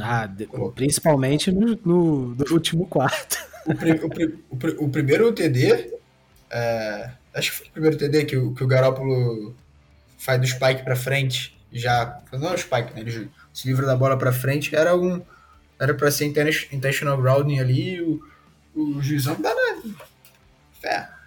Ah, 0.00 0.26
principalmente 0.74 1.52
no, 1.52 1.78
no, 1.84 2.34
no, 2.36 2.52
último 2.52 2.86
quarto. 2.86 3.36
O, 3.66 3.74
pri, 3.74 3.92
o, 3.92 4.08
pri, 4.08 4.44
o, 4.48 4.56
pri, 4.56 4.76
o 4.78 4.88
primeiro 4.88 5.30
TD, 5.30 5.92
é, 6.50 7.10
acho 7.34 7.50
que 7.50 7.58
foi 7.58 7.66
o 7.66 7.72
primeiro 7.72 7.98
TD 7.98 8.24
que 8.24 8.36
o, 8.38 8.54
que 8.54 8.64
o 8.64 8.66
Garópolo 8.66 9.54
faz 10.16 10.40
do 10.40 10.46
spike 10.46 10.82
para 10.82 10.96
frente, 10.96 11.54
já. 11.70 12.18
Não 12.32 12.48
é 12.48 12.54
o 12.54 12.58
spike, 12.58 12.94
né? 12.94 13.00
Ele 13.00 13.30
se 13.52 13.68
livra 13.68 13.84
da 13.84 13.94
bola 13.94 14.16
para 14.16 14.32
frente, 14.32 14.74
era 14.74 14.96
um. 14.96 15.20
Era 15.78 15.92
pra 15.92 16.10
ser 16.10 16.24
intentional 16.72 17.20
grounding 17.20 17.58
ali, 17.58 18.00
o, 18.00 18.22
o 18.74 19.02
juizão 19.02 19.38
dá 19.38 19.54
na. 19.54 19.82
Fé. 20.80 21.19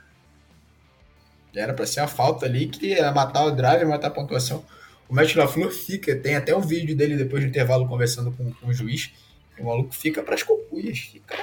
Era 1.56 1.74
pra 1.74 1.86
ser 1.86 2.02
uma 2.02 2.08
falta 2.08 2.46
ali 2.46 2.68
que 2.68 2.88
ia 2.88 3.12
matar 3.12 3.46
o 3.46 3.52
drive, 3.52 3.86
matar 3.86 4.08
a 4.08 4.12
pontuação. 4.12 4.64
O 5.08 5.14
Matt 5.14 5.36
LaFleur 5.36 5.72
fica, 5.72 6.16
tem 6.16 6.36
até 6.36 6.56
um 6.56 6.62
vídeo 6.62 6.96
dele 6.96 7.16
depois 7.16 7.44
do 7.44 7.50
intervalo 7.50 7.88
conversando 7.88 8.32
com, 8.32 8.52
com 8.52 8.68
o 8.68 8.74
juiz. 8.74 9.12
O 9.60 9.66
maluco 9.66 9.94
fica 9.94 10.24
pras 10.24 10.42
cocuias, 10.42 10.98
fica. 11.00 11.38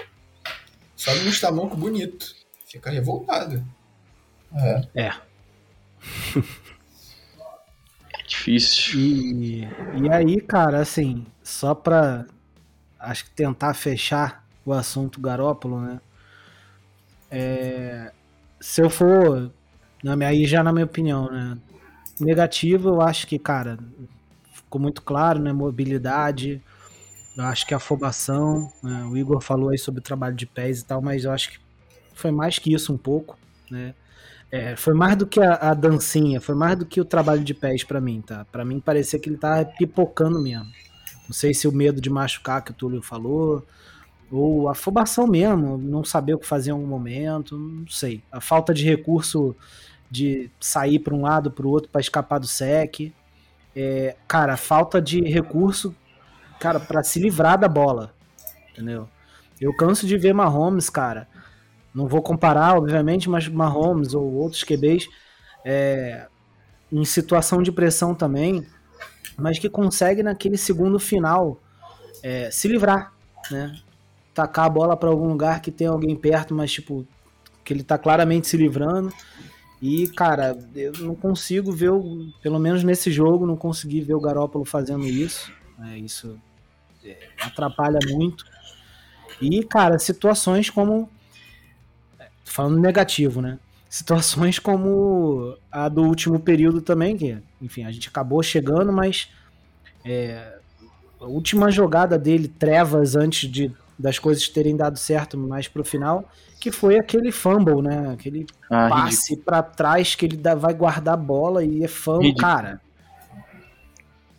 Sobe 0.96 1.20
no 1.20 1.30
estamanco 1.30 1.76
bonito. 1.76 2.34
Fica 2.66 2.90
revoltado. 2.90 3.64
É. 4.54 4.88
É. 4.94 5.12
é 8.18 8.22
difícil. 8.26 8.98
E, 8.98 9.68
e 10.02 10.10
aí, 10.10 10.40
cara, 10.40 10.80
assim, 10.80 11.26
só 11.42 11.74
pra 11.74 12.26
acho 12.98 13.24
que 13.24 13.30
tentar 13.30 13.72
fechar 13.74 14.46
o 14.64 14.72
assunto 14.72 15.20
Garópolo, 15.20 15.80
né? 15.80 16.00
É, 17.30 18.12
se 18.60 18.82
eu 18.82 18.90
for, 18.90 19.50
aí 20.26 20.46
já 20.46 20.62
na 20.62 20.72
minha 20.72 20.84
opinião, 20.84 21.30
né? 21.30 21.58
Negativo, 22.18 22.90
eu 22.90 23.00
acho 23.00 23.26
que, 23.26 23.38
cara, 23.38 23.78
ficou 24.52 24.80
muito 24.80 25.02
claro, 25.02 25.38
né? 25.38 25.52
Mobilidade, 25.52 26.62
eu 27.36 27.44
acho 27.44 27.66
que 27.66 27.74
afobação, 27.74 28.70
né? 28.82 29.04
o 29.04 29.16
Igor 29.16 29.40
falou 29.40 29.70
aí 29.70 29.78
sobre 29.78 30.00
o 30.00 30.02
trabalho 30.02 30.34
de 30.34 30.46
pés 30.46 30.80
e 30.80 30.84
tal, 30.84 31.00
mas 31.00 31.24
eu 31.24 31.32
acho 31.32 31.50
que 31.52 31.58
foi 32.14 32.30
mais 32.30 32.58
que 32.58 32.72
isso 32.72 32.92
um 32.92 32.98
pouco, 32.98 33.38
né? 33.70 33.94
É, 34.52 34.74
foi 34.74 34.94
mais 34.94 35.16
do 35.16 35.26
que 35.26 35.40
a, 35.40 35.54
a, 35.54 35.74
dancinha, 35.74 36.40
foi 36.40 36.56
mais 36.56 36.76
do 36.76 36.84
que 36.84 37.00
o 37.00 37.04
trabalho 37.04 37.42
de 37.42 37.54
pés 37.54 37.84
para 37.84 38.00
mim, 38.00 38.20
tá? 38.20 38.44
Para 38.50 38.64
mim 38.64 38.80
parecia 38.80 39.18
que 39.18 39.28
ele 39.28 39.36
tava 39.36 39.64
pipocando 39.64 40.42
mesmo. 40.42 40.66
Não 41.28 41.32
sei 41.32 41.54
se 41.54 41.68
o 41.68 41.72
medo 41.72 42.00
de 42.00 42.10
machucar 42.10 42.62
que 42.62 42.72
o 42.72 42.74
Túlio 42.74 43.00
falou, 43.00 43.64
ou 44.30 44.68
afobação 44.68 45.26
mesmo, 45.26 45.76
não 45.76 46.04
saber 46.04 46.34
o 46.34 46.38
que 46.38 46.46
fazer 46.46 46.70
em 46.70 46.72
algum 46.72 46.86
momento, 46.86 47.58
não 47.58 47.86
sei. 47.88 48.22
A 48.30 48.40
falta 48.40 48.72
de 48.72 48.84
recurso 48.84 49.56
de 50.10 50.50
sair 50.60 50.98
para 50.98 51.14
um 51.14 51.22
lado 51.22 51.50
para 51.50 51.66
o 51.66 51.70
outro 51.70 51.88
para 51.90 52.00
escapar 52.00 52.38
do 52.38 52.46
sec. 52.46 53.12
É, 53.74 54.16
cara, 54.26 54.56
falta 54.56 55.00
de 55.00 55.20
recurso, 55.22 55.94
cara, 56.58 56.80
para 56.80 57.02
se 57.02 57.20
livrar 57.20 57.58
da 57.58 57.68
bola, 57.68 58.12
entendeu? 58.72 59.08
Eu 59.60 59.74
canso 59.74 60.06
de 60.06 60.16
ver 60.16 60.32
Mahomes, 60.32 60.88
cara. 60.90 61.28
Não 61.94 62.06
vou 62.06 62.22
comparar, 62.22 62.76
obviamente, 62.76 63.28
mas 63.28 63.48
Mahomes 63.48 64.14
ou 64.14 64.32
outros 64.32 64.64
QBs 64.64 65.08
é, 65.64 66.26
em 66.90 67.04
situação 67.04 67.62
de 67.62 67.70
pressão 67.70 68.14
também, 68.14 68.66
mas 69.36 69.58
que 69.58 69.68
consegue 69.68 70.22
naquele 70.22 70.56
segundo 70.56 70.98
final 70.98 71.60
é, 72.22 72.50
se 72.50 72.68
livrar, 72.68 73.12
né? 73.50 73.80
Tacar 74.40 74.64
a 74.64 74.70
bola 74.70 74.96
para 74.96 75.10
algum 75.10 75.28
lugar 75.28 75.60
que 75.60 75.70
tem 75.70 75.86
alguém 75.86 76.16
perto, 76.16 76.54
mas 76.54 76.72
tipo 76.72 77.06
que 77.62 77.74
ele 77.74 77.82
tá 77.82 77.98
claramente 77.98 78.48
se 78.48 78.56
livrando. 78.56 79.12
E, 79.82 80.08
cara, 80.08 80.58
eu 80.74 80.92
não 81.00 81.14
consigo 81.14 81.70
ver, 81.70 81.90
o, 81.90 82.32
pelo 82.42 82.58
menos 82.58 82.82
nesse 82.82 83.12
jogo, 83.12 83.46
não 83.46 83.54
consegui 83.54 84.00
ver 84.00 84.14
o 84.14 84.20
Garópolo 84.20 84.64
fazendo 84.64 85.04
isso. 85.04 85.52
Né? 85.78 85.98
Isso 85.98 86.40
é, 87.04 87.18
atrapalha 87.38 87.98
muito. 88.08 88.46
E, 89.42 89.62
cara, 89.62 89.98
situações 89.98 90.70
como. 90.70 91.10
Falando 92.46 92.80
negativo, 92.80 93.42
né? 93.42 93.58
Situações 93.90 94.58
como 94.58 95.54
a 95.70 95.86
do 95.86 96.02
último 96.02 96.40
período 96.40 96.80
também, 96.80 97.14
que, 97.14 97.36
enfim, 97.60 97.84
a 97.84 97.92
gente 97.92 98.08
acabou 98.08 98.42
chegando, 98.42 98.90
mas 98.90 99.28
é, 100.02 100.58
a 101.20 101.26
última 101.26 101.70
jogada 101.70 102.18
dele, 102.18 102.48
trevas 102.48 103.14
antes 103.14 103.50
de, 103.50 103.70
das 104.00 104.18
coisas 104.18 104.48
terem 104.48 104.76
dado 104.76 104.98
certo 104.98 105.36
mais 105.36 105.68
pro 105.68 105.84
final, 105.84 106.28
que 106.58 106.70
foi 106.70 106.98
aquele 106.98 107.30
fumble, 107.30 107.82
né? 107.82 108.12
Aquele 108.12 108.46
ah, 108.70 108.88
passe 108.88 109.36
para 109.36 109.62
trás 109.62 110.14
que 110.14 110.24
ele 110.24 110.36
dá, 110.36 110.54
vai 110.54 110.74
guardar 110.74 111.14
a 111.14 111.16
bola 111.16 111.64
e 111.64 111.84
é 111.84 111.88
fumble, 111.88 112.28
ridículo. 112.28 112.46
cara. 112.46 112.80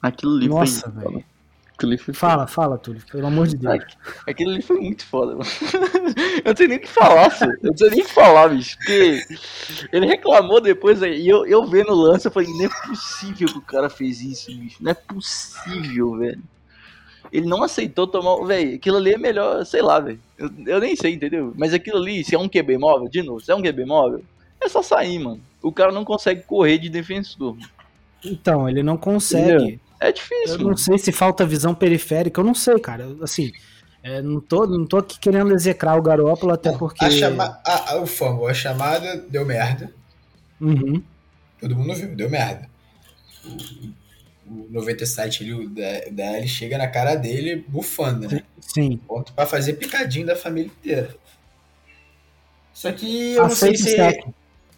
Aquilo 0.01 0.37
ali 0.37 0.47
Nossa, 0.47 0.89
velho. 0.89 1.23
Aquilo 1.75 1.97
foi 1.97 2.13
fala, 2.13 2.45
foda. 2.45 2.47
fala, 2.47 2.77
Túlio, 2.77 3.01
pelo 3.11 3.25
amor 3.25 3.47
de 3.47 3.57
Deus. 3.57 3.83
Aquilo 4.27 4.51
ali 4.51 4.61
foi 4.61 4.79
muito 4.79 5.03
foda, 5.05 5.31
mano. 5.31 5.45
Eu 6.45 6.51
não 6.51 6.55
sei 6.55 6.67
nem 6.67 6.77
o 6.77 6.81
que 6.81 6.87
falar, 6.87 7.29
filho. 7.31 7.57
Eu 7.63 7.69
não 7.71 7.77
sei 7.77 7.89
nem 7.89 8.01
o 8.01 8.05
que 8.05 8.13
falar, 8.13 8.49
bicho. 8.49 8.77
Porque 8.77 9.21
ele 9.91 10.05
reclamou 10.05 10.61
depois 10.61 11.01
e 11.01 11.27
eu, 11.27 11.45
eu 11.45 11.65
vendo 11.65 11.91
o 11.91 11.95
lance, 11.95 12.27
eu 12.27 12.31
falei, 12.31 12.49
não 12.49 12.65
é 12.65 12.69
possível 12.87 13.47
que 13.47 13.57
o 13.57 13.61
cara 13.61 13.89
fez 13.89 14.21
isso, 14.21 14.55
bicho. 14.55 14.77
Não 14.79 14.91
é 14.91 14.93
possível, 14.93 16.17
velho. 16.17 16.41
Ele 17.31 17.45
não 17.45 17.63
aceitou 17.63 18.05
tomar. 18.05 18.45
Velho, 18.45 18.75
aquilo 18.75 18.97
ali 18.97 19.13
é 19.13 19.17
melhor, 19.17 19.65
sei 19.65 19.81
lá, 19.81 19.99
velho. 19.99 20.19
Eu, 20.37 20.49
eu, 20.65 20.79
nem 20.79 20.95
sei, 20.95 21.13
entendeu? 21.13 21.53
Mas 21.55 21.73
aquilo 21.73 21.97
ali, 21.97 22.23
se 22.23 22.35
é 22.35 22.39
um 22.39 22.49
QB 22.49 22.77
móvel, 22.77 23.07
de 23.07 23.23
novo, 23.23 23.39
se 23.39 23.51
é 23.51 23.55
um 23.55 23.61
QB 23.61 23.85
móvel, 23.85 24.21
é 24.59 24.67
só 24.67 24.81
sair, 24.81 25.17
mano. 25.19 25.39
O 25.61 25.71
cara 25.71 25.91
não 25.91 26.03
consegue 26.03 26.41
correr 26.43 26.77
de 26.77 26.89
defensor. 26.89 27.55
Então, 28.23 28.67
ele 28.67 28.83
não 28.83 28.97
consegue. 28.97 29.53
Entendeu? 29.53 29.79
É 29.99 30.11
difícil. 30.11 30.55
Eu 30.55 30.57
mano. 30.57 30.69
não 30.71 30.77
sei 30.77 30.97
se 30.97 31.11
falta 31.11 31.45
visão 31.45 31.73
periférica, 31.73 32.41
eu 32.41 32.45
não 32.45 32.55
sei, 32.55 32.77
cara. 32.79 33.07
Assim, 33.21 33.51
é, 34.03 34.21
não, 34.21 34.41
tô, 34.41 34.67
não 34.67 34.85
tô 34.85 34.97
aqui 34.97 35.17
querendo 35.19 35.53
execrar 35.53 35.97
o 35.97 36.01
Garópolo, 36.01 36.51
até 36.51 36.71
porque. 36.73 37.05
A 37.05 37.09
chama... 37.09 37.59
a, 37.65 37.93
a, 37.93 38.01
o 38.01 38.05
fumble, 38.05 38.47
a 38.47 38.53
chamada 38.53 39.17
deu 39.29 39.45
merda. 39.45 39.93
Uhum. 40.59 41.01
Todo 41.59 41.75
mundo 41.75 41.93
viu, 41.95 42.15
deu 42.15 42.29
merda 42.29 42.69
o 44.51 44.67
97 44.69 45.43
ali, 45.43 45.53
o 45.53 45.69
DL, 45.69 46.47
chega 46.47 46.77
na 46.77 46.87
cara 46.87 47.15
dele 47.15 47.63
bufando, 47.67 48.27
né? 48.27 48.43
Sim. 48.59 48.97
Ponto 49.07 49.31
pra 49.33 49.45
fazer 49.45 49.73
picadinho 49.73 50.25
da 50.25 50.35
família 50.35 50.67
inteira. 50.67 51.15
Só 52.73 52.91
que 52.91 53.33
eu 53.33 53.45
Aceita 53.45 53.77
não 53.77 53.85
sei 53.85 54.21
se. 54.21 54.23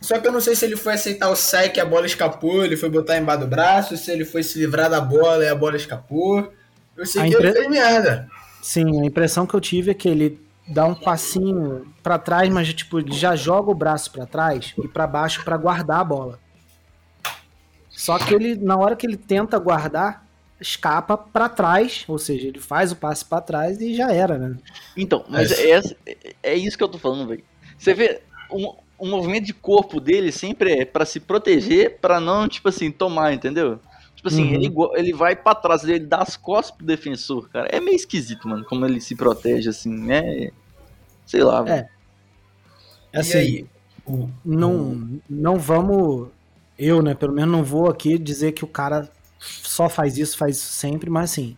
Só 0.01 0.19
que 0.19 0.27
eu 0.27 0.31
não 0.33 0.41
sei 0.41 0.55
se 0.55 0.65
ele 0.65 0.75
foi 0.75 0.93
aceitar 0.93 1.29
o 1.29 1.35
sec, 1.35 1.77
a 1.77 1.85
bola 1.85 2.05
escapou, 2.05 2.63
ele 2.63 2.75
foi 2.75 2.89
botar 2.89 3.17
embaixo 3.17 3.41
do 3.41 3.47
braço, 3.47 3.95
se 3.95 4.11
ele 4.11 4.25
foi 4.25 4.43
se 4.43 4.59
livrar 4.59 4.89
da 4.89 4.99
bola 4.99 5.45
e 5.45 5.47
a 5.47 5.55
bola 5.55 5.77
escapou. 5.77 6.51
Eu 6.95 7.05
sei 7.05 7.21
a 7.21 7.25
que 7.25 7.33
impre... 7.33 7.47
ele 7.47 7.53
fez 7.53 7.69
merda. 7.69 8.27
Sim, 8.61 9.01
a 9.01 9.05
impressão 9.05 9.47
que 9.47 9.53
eu 9.53 9.61
tive 9.61 9.91
é 9.91 9.93
que 9.93 10.09
ele 10.09 10.39
dá 10.67 10.85
um 10.85 10.93
passinho 10.93 11.87
para 12.03 12.19
trás, 12.19 12.49
mas 12.49 12.73
tipo, 12.73 12.99
já 13.13 13.35
joga 13.35 13.71
o 13.71 13.75
braço 13.75 14.11
para 14.11 14.25
trás 14.25 14.73
e 14.77 14.87
para 14.87 15.07
baixo 15.07 15.43
para 15.43 15.55
guardar 15.55 16.01
a 16.01 16.03
bola. 16.03 16.42
Só 18.03 18.19
que 18.19 18.35
ele, 18.35 18.55
na 18.55 18.75
hora 18.75 18.97
que 18.97 19.07
ele 19.07 19.15
tenta 19.15 19.57
guardar, 19.57 20.27
escapa 20.59 21.17
para 21.17 21.47
trás, 21.47 22.03
ou 22.05 22.19
seja, 22.19 22.49
ele 22.49 22.59
faz 22.59 22.91
o 22.91 22.97
passe 22.97 23.23
para 23.23 23.39
trás 23.39 23.79
e 23.79 23.95
já 23.95 24.11
era, 24.11 24.37
né? 24.37 24.57
Então, 24.97 25.23
mas 25.29 25.57
é, 25.57 25.81
é, 26.05 26.35
é 26.43 26.53
isso 26.53 26.77
que 26.77 26.83
eu 26.83 26.89
tô 26.89 26.97
falando, 26.97 27.25
velho. 27.29 27.41
Você 27.77 27.93
vê, 27.93 28.21
um, 28.51 28.75
um 28.99 29.09
movimento 29.09 29.45
de 29.45 29.53
corpo 29.53 30.01
dele 30.01 30.33
sempre 30.33 30.81
é 30.81 30.85
para 30.85 31.05
se 31.05 31.17
proteger, 31.21 31.97
para 32.01 32.19
não, 32.19 32.45
tipo 32.45 32.67
assim, 32.67 32.91
tomar, 32.91 33.31
entendeu? 33.31 33.79
Tipo 34.17 34.27
assim, 34.27 34.49
uhum. 34.49 34.53
ele, 34.53 34.73
ele 34.95 35.13
vai 35.13 35.33
para 35.33 35.55
trás, 35.55 35.85
ele 35.85 35.99
dá 35.99 36.17
as 36.17 36.35
costas 36.35 36.75
pro 36.75 36.85
defensor, 36.85 37.47
cara. 37.47 37.69
É 37.71 37.79
meio 37.79 37.95
esquisito, 37.95 38.49
mano, 38.49 38.65
como 38.65 38.85
ele 38.85 38.99
se 38.99 39.15
protege, 39.15 39.69
assim, 39.69 39.97
né? 39.97 40.51
Sei 41.25 41.41
lá, 41.41 41.61
velho. 41.61 41.87
É. 43.13 43.17
Assim, 43.17 43.37
aí, 43.37 43.65
o, 44.05 44.29
não, 44.43 45.21
não 45.29 45.57
vamos 45.57 46.27
eu, 46.83 47.01
né, 47.01 47.13
pelo 47.13 47.33
menos 47.33 47.51
não 47.51 47.63
vou 47.63 47.89
aqui 47.89 48.17
dizer 48.17 48.51
que 48.51 48.63
o 48.63 48.67
cara 48.67 49.09
só 49.39 49.89
faz 49.89 50.17
isso, 50.17 50.37
faz 50.37 50.57
isso 50.57 50.71
sempre, 50.73 51.09
mas 51.09 51.31
assim, 51.31 51.57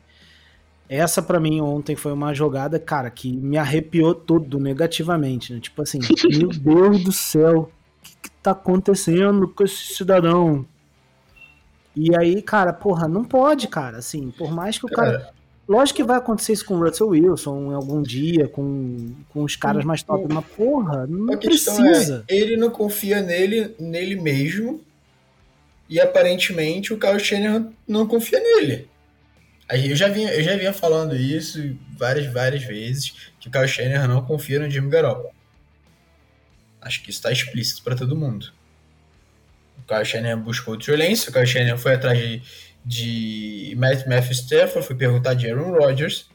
essa 0.88 1.22
para 1.22 1.40
mim 1.40 1.62
ontem 1.62 1.96
foi 1.96 2.12
uma 2.12 2.34
jogada, 2.34 2.80
cara, 2.80 3.10
que 3.10 3.36
me 3.36 3.58
arrepiou 3.58 4.14
todo 4.14 4.60
negativamente, 4.60 5.54
né? 5.54 5.60
Tipo 5.60 5.82
assim, 5.82 6.00
meu 6.30 6.50
Deus 6.50 7.04
do 7.04 7.12
céu, 7.12 7.72
o 7.72 8.04
que, 8.04 8.16
que 8.24 8.32
tá 8.42 8.52
acontecendo 8.52 9.48
com 9.48 9.64
esse 9.64 9.96
cidadão? 9.96 10.66
E 11.96 12.16
aí, 12.18 12.42
cara, 12.42 12.74
porra, 12.74 13.08
não 13.08 13.24
pode, 13.24 13.68
cara, 13.68 13.98
assim, 13.98 14.32
por 14.32 14.52
mais 14.52 14.78
que 14.78 14.86
o 14.86 14.90
cara. 14.90 15.32
É. 15.32 15.36
Lógico 15.68 15.98
que 15.98 16.04
vai 16.04 16.18
acontecer 16.18 16.54
isso 16.54 16.64
com 16.64 16.76
o 16.76 16.86
Russell 16.86 17.08
Wilson 17.08 17.72
em 17.72 17.74
algum 17.74 18.00
dia, 18.04 18.48
com, 18.48 19.16
com 19.30 19.44
os 19.44 19.56
caras 19.56 19.84
mais 19.84 20.04
top, 20.04 20.32
mas 20.32 20.46
porra, 20.46 21.08
não 21.08 21.34
a 21.34 21.38
precisa. 21.38 22.24
É, 22.28 22.38
ele 22.38 22.56
não 22.56 22.70
confia 22.70 23.20
nele, 23.20 23.74
nele 23.80 24.16
mesmo 24.16 24.80
e 25.90 26.00
aparentemente 26.00 26.94
o 26.94 27.00
Kyle 27.00 27.20
Shanahan 27.20 27.72
não 27.88 28.08
confia 28.08 28.40
nele. 28.40 28.90
Eu 29.70 29.96
já 29.96 30.08
vinha, 30.08 30.32
eu 30.32 30.44
já 30.44 30.56
vinha 30.56 30.74
falando 30.74 31.16
isso 31.16 31.76
várias, 31.98 32.32
várias 32.32 32.64
vezes, 32.64 33.32
que 33.40 33.48
o 33.48 33.52
Kyle 33.52 33.68
Shanahan 33.68 34.08
não 34.08 34.24
confia 34.24 34.60
no 34.60 34.70
Jimmy 34.70 34.90
Garoppolo. 34.90 35.34
Acho 36.82 37.02
que 37.02 37.10
isso 37.10 37.18
está 37.18 37.32
explícito 37.32 37.84
para 37.84 37.96
todo 37.96 38.16
mundo. 38.16 38.54
O 39.80 39.84
Kyle 39.88 40.06
Shanahan 40.06 40.40
buscou 40.40 40.76
o 40.76 40.78
Trey 40.78 41.14
o 41.14 41.32
Kyle 41.32 41.48
Shanahan 41.48 41.78
foi 41.78 41.94
atrás 41.96 42.18
de, 42.18 42.42
de 42.86 43.76
Matt 43.76 44.06
Matthew 44.06 44.34
Stafford, 44.34 44.86
foi 44.86 44.96
perguntar 44.96 45.34
de 45.34 45.50
Aaron 45.50 45.72
Rodgers. 45.72 46.30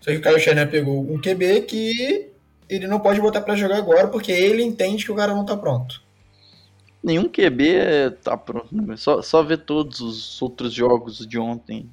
Só 0.00 0.10
que 0.10 0.18
o 0.18 0.22
Kyle 0.22 0.38
Shanahan 0.38 0.66
pegou 0.66 1.10
um 1.10 1.18
QB 1.18 1.62
que 1.62 2.30
ele 2.68 2.86
não 2.86 3.00
pode 3.00 3.20
botar 3.20 3.40
para 3.40 3.56
jogar 3.56 3.78
agora 3.78 4.08
porque 4.08 4.30
ele 4.30 4.62
entende 4.62 5.06
que 5.06 5.12
o 5.12 5.16
cara 5.16 5.34
não 5.34 5.46
tá 5.46 5.56
pronto. 5.56 6.03
Nenhum 7.04 7.28
QB 7.28 8.16
tá 8.22 8.34
pronto, 8.34 8.74
né? 8.74 8.96
Só, 8.96 9.20
só 9.20 9.42
ver 9.42 9.58
todos 9.58 10.00
os 10.00 10.40
outros 10.40 10.72
jogos 10.72 11.26
de 11.26 11.38
ontem. 11.38 11.86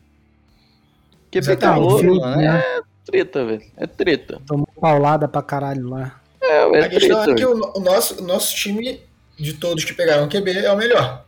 QB 1.29 1.57
calor, 1.57 2.01
mano, 2.01 2.41
é 2.41 2.81
treta, 3.05 3.45
velho. 3.45 3.63
É 3.75 3.85
treta. 3.85 4.41
Tomou 4.47 4.69
paulada 4.79 5.27
pra 5.27 5.41
caralho 5.41 5.89
lá. 5.89 6.21
É, 6.41 6.77
é 6.77 6.85
a 6.85 6.89
questão 6.89 7.23
treta, 7.23 7.31
é 7.31 7.35
que 7.35 7.45
o, 7.45 7.73
o, 7.75 7.79
nosso, 7.81 8.23
o 8.23 8.25
nosso 8.25 8.55
time, 8.55 9.01
de 9.37 9.53
todos 9.53 9.83
que 9.83 9.93
pegaram 9.93 10.29
QB, 10.29 10.59
é 10.59 10.71
o 10.71 10.77
melhor. 10.77 11.25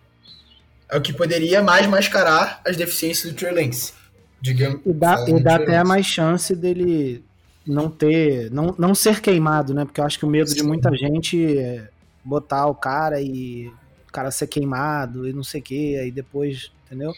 É 0.89 0.97
o 0.97 1.01
que 1.01 1.11
poderia 1.11 1.61
mais 1.61 1.85
mascarar 1.85 2.61
as 2.65 2.77
deficiências 2.77 3.33
do 3.33 3.37
Trey 3.37 3.51
Lance. 3.51 3.91
Digamos, 4.39 4.79
e 4.85 4.93
dá, 4.93 5.25
e 5.27 5.43
dá 5.43 5.55
até 5.55 5.83
mais 5.83 6.05
chance 6.05 6.55
dele 6.55 7.21
não 7.67 7.89
ter. 7.89 8.49
Não, 8.49 8.73
não 8.77 8.95
ser 8.95 9.19
queimado, 9.19 9.73
né? 9.73 9.83
Porque 9.83 9.99
eu 9.99 10.05
acho 10.05 10.17
que 10.17 10.25
o 10.25 10.29
medo 10.29 10.49
Sim. 10.49 10.55
de 10.55 10.63
muita 10.63 10.95
gente 10.95 11.57
é 11.57 11.89
botar 12.23 12.67
o 12.67 12.75
cara 12.75 13.21
e 13.21 13.67
o 14.07 14.11
cara 14.11 14.31
ser 14.31 14.47
queimado 14.47 15.27
e 15.27 15.33
não 15.33 15.43
sei 15.43 15.61
o 15.61 15.63
que, 15.63 15.97
aí 15.97 16.11
depois, 16.11 16.71
entendeu? 16.85 17.13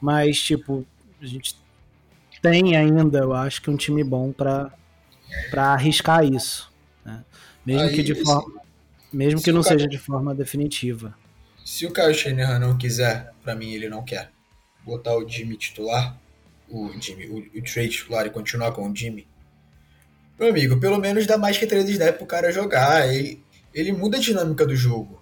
Mas, 0.00 0.40
tipo, 0.40 0.86
a 1.20 1.26
gente 1.26 1.56
tem 2.40 2.76
ainda, 2.76 3.18
eu 3.18 3.34
acho 3.34 3.60
que 3.60 3.70
um 3.70 3.76
time 3.76 4.02
bom 4.02 4.32
para 4.32 4.72
arriscar 5.54 6.24
isso. 6.24 6.72
Né? 7.04 7.22
Mesmo 7.64 7.82
aí, 7.82 7.94
que 7.94 8.02
de 8.02 8.14
forma. 8.14 8.60
Mesmo 9.12 9.42
que 9.42 9.52
não 9.52 9.62
seja 9.62 9.88
de 9.88 9.98
forma 9.98 10.34
definitiva. 10.34 11.14
Se 11.64 11.84
o 11.84 11.92
Kyle 11.92 12.14
Shanahan 12.14 12.60
não 12.60 12.78
quiser, 12.78 13.32
para 13.42 13.54
mim 13.54 13.72
ele 13.72 13.88
não 13.88 14.04
quer, 14.04 14.30
botar 14.84 15.16
o 15.16 15.28
Jimmy 15.28 15.56
titular, 15.56 16.16
o 16.68 16.90
Jimmy, 17.00 17.26
o, 17.26 17.58
o 17.58 17.62
Trey 17.62 17.88
titular 17.88 18.26
e 18.26 18.30
continuar 18.30 18.72
com 18.72 18.88
o 18.88 18.96
Jimmy, 18.96 19.26
meu 20.38 20.48
amigo, 20.48 20.80
pelo 20.80 20.98
menos 20.98 21.26
dá 21.26 21.36
mais 21.36 21.58
que 21.58 21.66
3 21.66 21.86
snaps 21.90 22.16
pro 22.16 22.26
cara 22.26 22.50
jogar. 22.50 23.12
Ele, 23.12 23.44
ele 23.74 23.92
muda 23.92 24.16
a 24.16 24.20
dinâmica 24.20 24.66
do 24.66 24.74
jogo. 24.74 25.20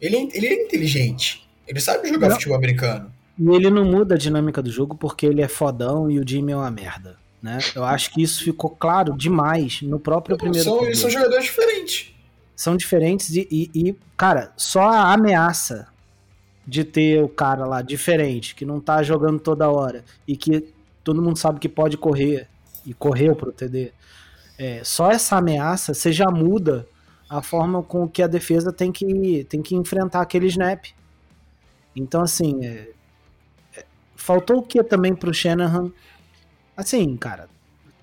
Ele, 0.00 0.16
é 0.16 0.28
ele 0.36 0.46
é 0.46 0.64
inteligente. 0.64 1.48
Ele 1.66 1.80
sabe 1.80 2.08
jogar 2.08 2.28
não. 2.28 2.34
futebol 2.36 2.56
americano. 2.56 3.12
E 3.38 3.48
ele 3.50 3.70
não 3.70 3.84
muda 3.84 4.14
a 4.14 4.18
dinâmica 4.18 4.60
do 4.62 4.70
jogo 4.70 4.96
porque 4.96 5.26
ele 5.26 5.42
é 5.42 5.48
fodão 5.48 6.10
e 6.10 6.18
o 6.18 6.26
Jimmy 6.26 6.52
é 6.52 6.56
uma 6.56 6.70
merda. 6.70 7.16
Né? 7.40 7.58
Eu 7.74 7.84
acho 7.84 8.12
que 8.12 8.22
isso 8.22 8.42
ficou 8.42 8.70
claro 8.70 9.16
demais 9.16 9.80
no 9.82 10.00
próprio 10.00 10.34
não, 10.34 10.38
primeiro. 10.38 10.64
São, 10.64 10.84
eles 10.84 10.98
são 10.98 11.08
jogadores 11.08 11.44
diferentes. 11.44 12.14
São 12.56 12.76
diferentes 12.76 13.30
e, 13.36 13.46
e, 13.50 13.70
e, 13.72 13.96
cara, 14.16 14.52
só 14.56 14.88
a 14.88 15.12
ameaça 15.12 15.86
de 16.66 16.82
ter 16.82 17.22
o 17.22 17.28
cara 17.28 17.64
lá 17.64 17.80
diferente, 17.80 18.54
que 18.54 18.64
não 18.64 18.80
tá 18.80 19.02
jogando 19.02 19.38
toda 19.38 19.70
hora 19.70 20.04
e 20.26 20.36
que 20.36 20.68
todo 21.04 21.22
mundo 21.22 21.38
sabe 21.38 21.60
que 21.60 21.68
pode 21.68 21.96
correr 21.96 22.48
e 22.84 22.92
correu 22.92 23.36
pro 23.36 23.52
TD. 23.52 23.92
É, 24.58 24.82
só 24.82 25.10
essa 25.10 25.36
ameaça, 25.36 25.94
você 25.94 26.12
já 26.12 26.26
muda 26.30 26.86
a 27.28 27.42
forma 27.42 27.82
com 27.82 28.08
que 28.08 28.22
a 28.22 28.26
defesa 28.26 28.72
tem 28.72 28.90
que, 28.90 29.44
tem 29.44 29.60
que 29.60 29.74
enfrentar 29.74 30.20
aquele 30.20 30.46
snap. 30.46 30.86
Então, 31.94 32.22
assim, 32.22 32.64
é, 32.64 32.90
é, 33.76 33.84
faltou 34.16 34.58
o 34.58 34.62
que 34.62 34.82
também 34.82 35.14
pro 35.14 35.34
Shanahan? 35.34 35.92
Assim, 36.76 37.16
cara, 37.16 37.48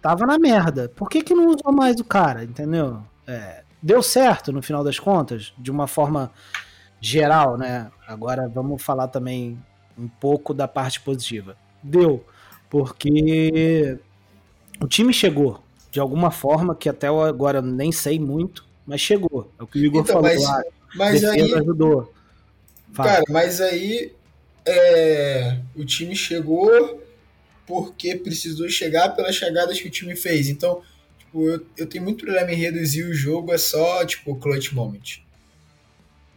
tava 0.02 0.26
na 0.26 0.38
merda. 0.38 0.90
Por 0.90 1.10
que, 1.10 1.24
que 1.24 1.34
não 1.34 1.48
usou 1.48 1.72
mais 1.72 2.00
o 2.00 2.04
cara, 2.04 2.44
entendeu? 2.44 3.02
É, 3.26 3.64
deu 3.82 4.04
certo 4.04 4.52
no 4.52 4.62
final 4.62 4.84
das 4.84 5.00
contas, 5.00 5.54
de 5.58 5.72
uma 5.72 5.88
forma 5.88 6.32
geral, 7.02 7.58
né? 7.58 7.90
Agora 8.08 8.48
vamos 8.48 8.82
falar 8.84 9.08
também 9.08 9.58
um 9.98 10.08
pouco 10.08 10.54
da 10.54 10.68
parte 10.68 11.00
positiva. 11.02 11.56
Deu, 11.82 12.26
porque 12.70 13.98
o 14.82 14.88
time 14.88 15.14
chegou 15.14 15.64
de 15.92 16.00
alguma 16.00 16.30
forma, 16.30 16.76
que 16.76 16.90
até 16.90 17.08
agora 17.08 17.62
nem 17.62 17.90
sei 17.90 18.20
muito, 18.20 18.66
mas 18.86 19.02
chegou. 19.02 19.52
É 19.60 19.64
o 19.64 19.68
que 19.68 19.80
o 19.80 19.86
Igor 19.86 20.02
então, 20.02 20.22
falou 20.22 20.30
mas, 20.30 20.44
lá. 20.44 20.64
Mas 20.96 21.24
aí, 21.24 21.54
ajudou. 21.54 22.14
Fala. 22.94 23.10
Cara, 23.10 23.24
mas 23.30 23.60
aí 23.60 24.14
é, 24.66 25.60
o 25.76 25.84
time 25.86 26.16
chegou 26.16 27.04
porque 27.66 28.16
precisou 28.16 28.70
chegar 28.70 29.10
pelas 29.10 29.36
chegadas 29.36 29.80
que 29.80 29.88
o 29.88 29.92
time 29.92 30.16
fez. 30.16 30.50
Então, 30.50 30.82
tipo, 31.18 31.48
eu, 31.48 31.66
eu 31.78 31.88
tenho 31.88 32.04
muito 32.04 32.24
problema 32.24 32.52
em 32.52 32.56
reduzir 32.56 33.04
o 33.04 33.14
jogo, 33.14 33.54
é 33.54 33.58
só, 33.58 34.06
tipo, 34.06 34.36
clutch 34.36 34.72
moment. 34.72 35.20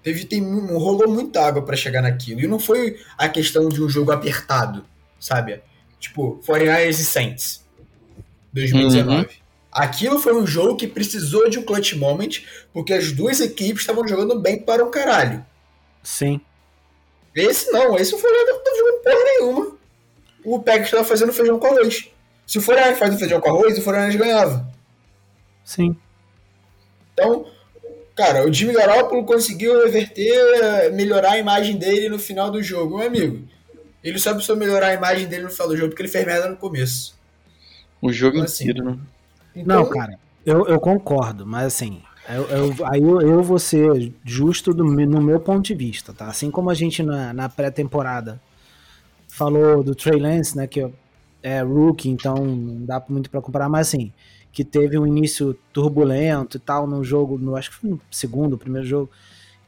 Teve, 0.03 0.25
tem, 0.25 0.41
rolou 0.41 1.09
muita 1.09 1.45
água 1.45 1.63
para 1.63 1.77
chegar 1.77 2.03
naquilo. 2.03 2.41
E 2.41 2.47
não 2.47 2.59
foi 2.59 2.99
a 3.17 3.29
questão 3.29 3.69
de 3.69 3.83
um 3.83 3.89
jogo 3.89 4.11
apertado, 4.11 4.85
sabe? 5.21 5.61
Tipo, 6.01 6.41
49ers 6.47 6.91
e 6.91 7.05
Saints. 7.05 7.65
2019. 8.53 9.19
Uhum. 9.19 9.27
Aquilo 9.71 10.19
foi 10.19 10.35
um 10.35 10.47
jogo 10.47 10.77
que 10.77 10.87
precisou 10.87 11.49
de 11.49 11.59
um 11.59 11.63
clutch 11.63 11.93
moment, 11.95 12.43
porque 12.73 12.93
as 12.93 13.13
duas 13.13 13.41
equipes 13.41 13.83
estavam 13.83 14.07
jogando 14.09 14.41
bem 14.41 14.59
para 14.59 14.85
um 14.85 14.91
caralho. 14.91 15.45
Sim. 16.03 16.41
Esse 17.35 17.71
não, 17.71 17.97
esse 17.97 18.15
o 18.15 18.19
não 18.19 18.65
tá 18.65 18.71
jogando 18.77 19.03
porra 19.03 19.25
nenhuma. 19.25 19.79
O 20.45 20.59
Packers 20.61 20.87
estava 20.87 21.05
fazendo 21.05 21.33
feijão 21.33 21.59
com 21.59 21.67
arroz. 21.67 22.09
Se 22.47 22.59
o 22.59 22.63
Fortnite 22.63 22.99
faz 22.99 23.15
o 23.15 23.19
feijão 23.19 23.41
com 23.41 23.51
arroz, 23.51 23.79
o 23.79 23.83
Fortnite 23.83 24.17
ganhava. 24.17 24.67
Sim. 25.63 25.95
Então, 27.13 27.47
cara, 28.17 28.49
o 28.49 28.53
Jimmy 28.53 28.73
Garoppolo 28.73 29.25
conseguiu 29.25 29.85
reverter, 29.85 30.93
melhorar 30.95 31.33
a 31.33 31.39
imagem 31.39 31.77
dele 31.77 32.09
no 32.09 32.19
final 32.19 32.51
do 32.51 32.63
jogo. 32.63 32.99
Meu 32.99 33.07
amigo, 33.07 33.47
ele 34.03 34.19
só 34.19 34.33
precisou 34.33 34.57
melhorar 34.57 34.89
a 34.89 34.95
imagem 34.95 35.27
dele 35.27 35.43
no 35.43 35.51
final 35.51 35.69
do 35.69 35.77
jogo 35.77 35.91
porque 35.91 36.03
ele 36.03 36.09
fez 36.09 36.25
merda 36.25 36.49
no 36.49 36.57
começo. 36.57 37.19
O 38.01 38.11
jogo 38.11 38.37
então, 38.37 38.47
assim, 38.47 38.71
inteiro, 38.71 38.91
né? 38.91 38.99
Então... 39.61 39.83
Não, 39.83 39.89
cara, 39.89 40.19
eu, 40.45 40.67
eu 40.67 40.81
concordo, 40.81 41.47
mas 41.47 41.67
assim, 41.67 42.01
eu, 42.29 42.45
eu, 42.45 42.87
aí 42.87 43.03
eu, 43.03 43.21
eu 43.21 43.43
vou 43.43 43.59
ser 43.59 44.13
justo 44.25 44.73
do, 44.75 44.85
no 44.85 45.21
meu 45.21 45.41
ponto 45.41 45.67
de 45.67 45.75
vista, 45.75 46.13
tá? 46.13 46.27
Assim 46.27 46.51
como 46.51 46.71
a 46.71 46.75
gente 46.75 47.03
na, 47.03 47.33
na 47.33 47.49
pré-temporada 47.49 48.41
falou 49.29 49.83
do 49.83 49.95
Trey 49.95 50.19
Lance, 50.19 50.57
né, 50.57 50.67
que 50.67 50.91
é 51.43 51.61
rookie, 51.63 52.09
então 52.09 52.35
não 52.37 52.85
dá 52.85 53.03
muito 53.09 53.31
para 53.31 53.41
comparar, 53.41 53.69
mas 53.69 53.89
assim, 53.89 54.13
que 54.53 54.65
teve 54.65 54.99
um 54.99 55.07
início 55.07 55.57
turbulento 55.73 56.57
e 56.57 56.61
tal 56.61 56.87
no 56.87 57.05
jogo, 57.05 57.39
no, 57.39 57.57
acho 57.57 57.71
que 57.71 57.77
foi 57.77 57.91
no 57.91 58.01
segundo, 58.11 58.59
primeiro 58.59 58.87
jogo, 58.87 59.11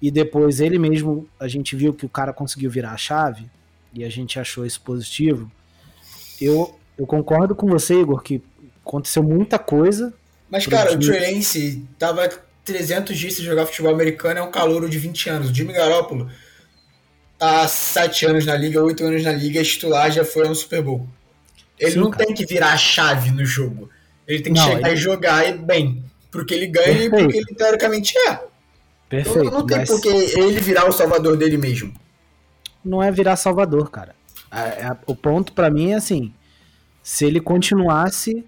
e 0.03 0.11
depois 0.11 0.61
ele 0.61 0.79
mesmo, 0.79 1.29
a 1.39 1.47
gente 1.47 1.77
viu 1.77 1.95
que 1.95 2.07
o 2.07 2.09
cara 2.09 2.33
conseguiu 2.33 2.71
virar 2.71 2.93
a 2.93 2.97
chave, 2.97 3.49
e 3.93 4.05
a 4.05 4.09
gente 4.09 4.39
achou 4.39 4.65
isso 4.65 4.81
positivo. 4.83 5.51
Eu, 6.41 6.75
eu 6.97 7.07
concordo 7.07 7.55
com 7.55 7.67
você, 7.67 8.01
Igor, 8.01 8.23
que 8.23 8.43
aconteceu 8.91 9.23
muita 9.23 9.59
coisa. 9.59 10.13
Mas, 10.51 10.67
cara, 10.67 10.93
o 10.93 10.99
Trey 10.99 11.35
Lance 11.35 11.87
tava 11.97 12.29
300 12.65 13.17
dias 13.17 13.35
sem 13.35 13.45
jogar 13.45 13.67
futebol 13.67 13.95
americano, 13.95 14.41
é 14.41 14.43
um 14.43 14.51
calouro 14.51 14.89
de 14.89 14.99
20 14.99 15.31
anos. 15.31 15.51
O 15.51 15.55
Jimmy 15.55 15.73
Garoppolo 15.73 16.29
tá 17.39 17.67
7 17.69 18.27
anos 18.27 18.45
na 18.45 18.57
liga, 18.57 18.83
8 18.83 19.05
anos 19.05 19.23
na 19.23 19.33
liga, 19.33 19.61
é 19.61 19.63
titular, 19.63 20.11
já 20.11 20.25
foi 20.25 20.49
no 20.49 20.55
Super 20.55 20.83
Bowl. 20.83 21.09
Ele 21.79 21.93
Sim, 21.93 22.01
não 22.01 22.11
cara. 22.11 22.27
tem 22.27 22.35
que 22.35 22.45
virar 22.45 22.73
a 22.73 22.77
chave 22.77 23.31
no 23.31 23.47
jogo. 23.47 23.89
Ele 24.27 24.43
tem 24.43 24.53
que 24.53 24.59
não, 24.59 24.67
chegar 24.67 24.89
ele... 24.89 24.97
e 24.97 25.01
jogar 25.01 25.49
e 25.49 25.57
bem. 25.57 26.05
Porque 26.31 26.53
ele 26.53 26.67
ganha 26.67 26.87
Perfeito. 26.87 27.17
e 27.17 27.23
porque 27.23 27.37
ele 27.39 27.55
teoricamente 27.57 28.19
é. 28.19 28.41
Perfeito. 29.09 29.39
Então, 29.47 29.59
não 29.61 29.67
tem 29.67 29.79
mas... 29.79 29.89
porque 29.89 30.09
ele 30.09 30.61
virar 30.61 30.89
o 30.89 30.93
salvador 30.93 31.37
dele 31.37 31.57
mesmo. 31.57 31.95
Não 32.85 33.03
é 33.03 33.11
virar 33.11 33.37
salvador, 33.37 33.91
cara. 33.91 34.15
É, 34.53 34.87
é, 34.87 34.97
o 35.07 35.15
ponto 35.15 35.53
para 35.53 35.71
mim 35.71 35.93
é 35.93 35.95
assim: 35.95 36.33
se 37.03 37.25
ele 37.25 37.41
continuasse 37.41 38.45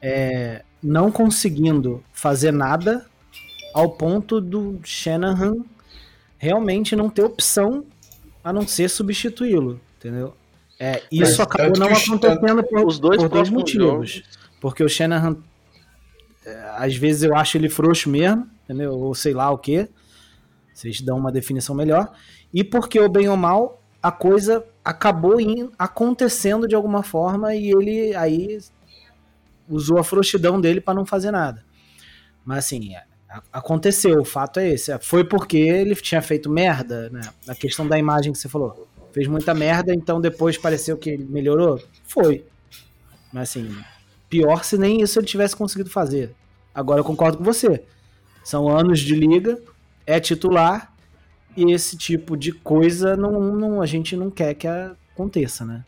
é, 0.00 0.62
não 0.82 1.10
conseguindo 1.10 2.02
fazer 2.12 2.52
nada 2.52 3.06
ao 3.74 3.90
ponto 3.90 4.40
do 4.40 4.80
Shanahan 4.84 5.56
realmente 6.38 6.94
não 6.94 7.10
ter 7.10 7.22
opção 7.22 7.84
a 8.42 8.52
não 8.52 8.66
ser 8.66 8.88
substituí-lo, 8.88 9.80
entendeu? 9.96 10.34
É, 10.80 11.02
isso 11.10 11.42
acabou 11.42 11.76
não 11.76 11.88
acontecendo 11.88 12.62
por, 12.62 12.86
os 12.86 12.98
dois, 12.98 13.20
por 13.20 13.28
dois 13.28 13.50
motivos. 13.50 14.10
Jogos. 14.10 14.22
Porque 14.60 14.82
o 14.82 14.88
Shanahan, 14.88 15.36
é, 16.46 16.70
às 16.76 16.96
vezes 16.96 17.24
eu 17.24 17.34
acho 17.36 17.56
ele 17.56 17.68
frouxo 17.68 18.08
mesmo, 18.08 18.48
entendeu? 18.64 18.92
Ou 18.92 19.14
sei 19.14 19.34
lá 19.34 19.50
o 19.50 19.58
que. 19.58 19.88
Vocês 20.72 21.00
dão 21.00 21.18
uma 21.18 21.32
definição 21.32 21.74
melhor. 21.74 22.12
E 22.54 22.62
porque, 22.62 23.00
o 23.00 23.08
bem 23.08 23.28
ou 23.28 23.36
mal, 23.36 23.82
a 24.00 24.12
coisa 24.12 24.64
acabou 24.84 25.40
in, 25.40 25.70
acontecendo 25.76 26.68
de 26.68 26.74
alguma 26.74 27.02
forma 27.02 27.54
e 27.54 27.70
ele 27.70 28.14
aí 28.14 28.58
usou 29.68 29.98
a 29.98 30.04
frouxidão 30.04 30.60
dele 30.60 30.80
para 30.80 30.94
não 30.94 31.06
fazer 31.06 31.30
nada. 31.30 31.64
Mas 32.44 32.58
assim, 32.58 32.92
aconteceu, 33.52 34.20
o 34.20 34.24
fato 34.24 34.60
é 34.60 34.70
esse. 34.70 34.96
Foi 35.00 35.24
porque 35.24 35.58
ele 35.58 35.94
tinha 35.94 36.22
feito 36.22 36.50
merda, 36.50 37.10
né? 37.10 37.20
A 37.46 37.54
questão 37.54 37.86
da 37.86 37.98
imagem 37.98 38.32
que 38.32 38.38
você 38.38 38.48
falou. 38.48 38.88
Fez 39.12 39.26
muita 39.26 39.54
merda, 39.54 39.94
então 39.94 40.20
depois 40.20 40.56
pareceu 40.56 40.96
que 40.96 41.10
ele 41.10 41.24
melhorou? 41.24 41.82
Foi. 42.06 42.44
Mas 43.32 43.50
assim, 43.50 43.74
pior 44.28 44.64
se 44.64 44.78
nem 44.78 45.02
isso 45.02 45.18
ele 45.18 45.26
tivesse 45.26 45.56
conseguido 45.56 45.90
fazer. 45.90 46.34
Agora 46.74 47.00
eu 47.00 47.04
concordo 47.04 47.38
com 47.38 47.44
você. 47.44 47.84
São 48.44 48.68
anos 48.68 49.00
de 49.00 49.14
liga, 49.14 49.60
é 50.06 50.18
titular 50.18 50.94
E 51.56 51.72
esse 51.72 51.96
tipo 51.98 52.36
de 52.36 52.52
coisa 52.52 53.16
não, 53.16 53.52
não, 53.54 53.82
a 53.82 53.86
gente 53.86 54.16
não 54.16 54.30
quer 54.30 54.54
que 54.54 54.66
aconteça, 54.66 55.64
né? 55.64 55.84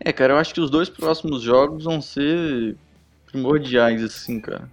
É, 0.00 0.12
cara, 0.12 0.34
eu 0.34 0.38
acho 0.38 0.54
que 0.54 0.60
os 0.60 0.70
dois 0.70 0.88
próximos 0.88 1.42
jogos 1.42 1.84
vão 1.84 2.00
ser 2.00 2.76
primordiais, 3.26 4.02
assim, 4.02 4.40
cara. 4.40 4.68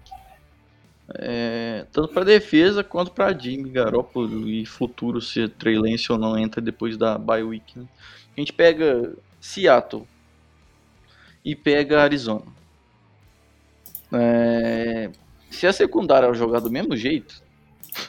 É, 1.14 1.86
tanto 1.90 2.08
para 2.08 2.24
defesa 2.24 2.84
quanto 2.84 3.10
para 3.10 3.36
Jimmy 3.36 3.70
Garoppolo 3.70 4.48
e 4.48 4.64
futuro 4.64 5.20
se 5.20 5.48
Trey 5.48 5.76
Lance 5.76 6.12
ou 6.12 6.16
não 6.16 6.38
entra 6.38 6.60
depois 6.60 6.96
da 6.96 7.18
bye 7.18 7.42
week. 7.42 7.78
Né? 7.78 7.86
A 8.36 8.40
gente 8.40 8.52
pega 8.52 9.12
Seattle 9.40 10.06
e 11.44 11.56
pega 11.56 12.02
Arizona. 12.02 12.46
É, 14.12 15.10
se 15.50 15.66
a 15.66 15.72
secundária 15.72 16.32
jogar 16.32 16.60
do 16.60 16.70
mesmo 16.70 16.96
jeito, 16.96 17.42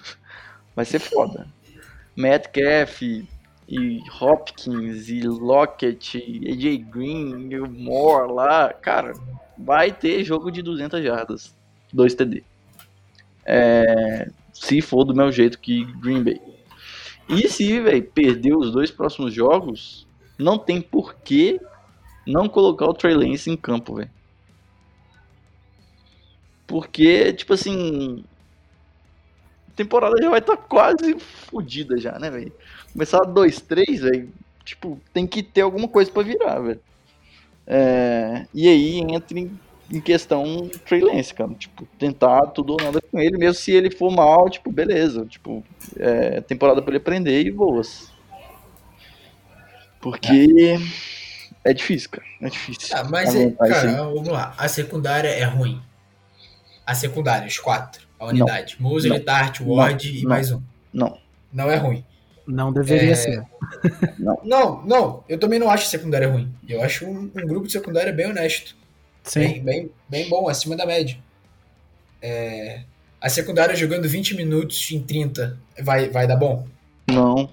vai 0.75 0.85
ser 0.85 0.99
foda. 0.99 1.47
Metcalf 2.15 3.01
e 3.68 4.01
Hopkins 4.20 5.09
e 5.09 5.22
Lockett, 5.22 6.18
e 6.18 6.51
AJ 6.51 6.78
Green 6.89 7.49
e 7.51 7.59
o 7.59 7.70
Moore 7.70 8.32
lá, 8.32 8.74
cara, 8.74 9.14
vai 9.57 9.91
ter 9.91 10.24
jogo 10.24 10.51
de 10.51 10.62
200 10.62 11.03
jardas, 11.03 11.55
2 11.93 12.14
TD. 12.16 12.43
É, 13.45 14.30
se 14.53 14.82
for 14.82 15.03
do 15.03 15.16
meu 15.16 15.32
jeito 15.32 15.59
que 15.59 15.86
Green 15.99 16.24
Bay. 16.24 16.41
E 17.30 17.47
se, 17.47 17.80
velho, 17.80 18.03
perder 18.03 18.55
os 18.55 18.72
dois 18.72 18.91
próximos 18.91 19.34
jogos, 19.34 20.05
não 20.38 20.57
tem 20.57 20.82
porquê 20.82 21.59
não 22.28 22.49
colocar 22.49 22.86
o 22.86 22.93
Trey 22.93 23.16
Lance 23.16 23.49
em 23.49 23.57
campo, 23.57 23.95
velho. 23.95 24.12
Porque, 26.68 27.34
tipo 27.34 27.53
assim, 27.53 28.24
temporada 29.84 30.15
já 30.21 30.29
vai 30.29 30.39
estar 30.39 30.55
tá 30.55 30.63
quase 30.63 31.17
fodida 31.19 31.97
já, 31.97 32.17
né, 32.19 32.29
velho? 32.29 32.53
Começar 32.93 33.19
2-3, 33.19 33.99
velho, 33.99 34.29
tipo, 34.63 34.99
tem 35.13 35.25
que 35.25 35.41
ter 35.41 35.61
alguma 35.61 35.88
coisa 35.88 36.11
para 36.11 36.23
virar, 36.23 36.59
velho. 36.59 36.79
É, 37.65 38.45
e 38.53 38.67
aí 38.67 38.99
entra 38.99 39.39
em, 39.39 39.59
em 39.91 40.01
questão 40.01 40.69
Trey 40.86 41.01
Lance, 41.01 41.34
cara. 41.34 41.53
Tipo, 41.53 41.86
tentar 41.97 42.47
tudo 42.47 42.73
ou 42.73 42.82
nada 42.82 42.99
com 43.01 43.19
ele, 43.19 43.38
mesmo 43.38 43.55
se 43.55 43.71
ele 43.71 43.89
for 43.89 44.11
mal, 44.11 44.49
tipo, 44.49 44.71
beleza. 44.71 45.25
Tipo, 45.25 45.63
é, 45.97 46.41
temporada 46.41 46.82
para 46.82 46.91
ele 46.91 46.97
aprender 46.97 47.41
e 47.41 47.51
boas. 47.51 48.11
Porque 49.99 50.82
é, 51.63 51.69
é 51.69 51.73
difícil, 51.73 52.09
cara. 52.09 52.27
É 52.41 52.49
difícil. 52.49 52.97
Ah, 52.97 53.03
mas, 53.03 53.36
é, 53.36 53.51
cara, 53.51 54.03
vamos 54.03 54.27
lá. 54.27 54.53
A 54.57 54.67
secundária 54.67 55.29
é 55.29 55.43
ruim 55.43 55.82
a 56.91 56.95
secundária, 56.95 57.47
os 57.47 57.57
quatro, 57.57 58.01
a 58.22 58.28
unidade. 58.28 58.78
Não. 58.80 59.19
Tart, 59.19 59.61
Ward 59.61 60.11
não. 60.11 60.19
e 60.19 60.24
mais 60.24 60.51
um. 60.51 60.61
Não. 60.93 61.17
Não 61.51 61.72
é 61.72 61.76
ruim. 61.76 62.05
Não 62.45 62.72
deveria 62.72 63.11
é... 63.11 63.15
ser. 63.15 63.43
não. 64.19 64.39
não, 64.43 64.86
não, 64.86 65.24
eu 65.28 65.39
também 65.39 65.59
não 65.59 65.69
acho 65.69 65.86
a 65.86 65.89
secundária 65.89 66.30
ruim. 66.30 66.53
Eu 66.69 66.84
acho 66.84 67.05
um, 67.05 67.32
um 67.36 67.47
grupo 67.47 67.65
de 67.65 67.74
secundária 67.74 68.13
bem 68.13 68.28
honesto. 68.28 68.76
Sim. 69.24 69.39
Bem, 69.39 69.63
bem, 69.63 69.91
bem 70.07 70.30
bom, 70.30 70.47
acima 70.47 70.76
da 70.76 70.86
média. 70.86 71.17
É... 72.22 72.84
A 73.19 73.28
secundária 73.28 73.76
jogando 73.76 74.07
20 74.07 74.36
minutos 74.36 74.91
em 74.91 75.01
30 75.01 75.57
vai, 75.82 76.09
vai 76.09 76.28
dar 76.28 76.36
bom? 76.36 76.67
Não. 77.07 77.49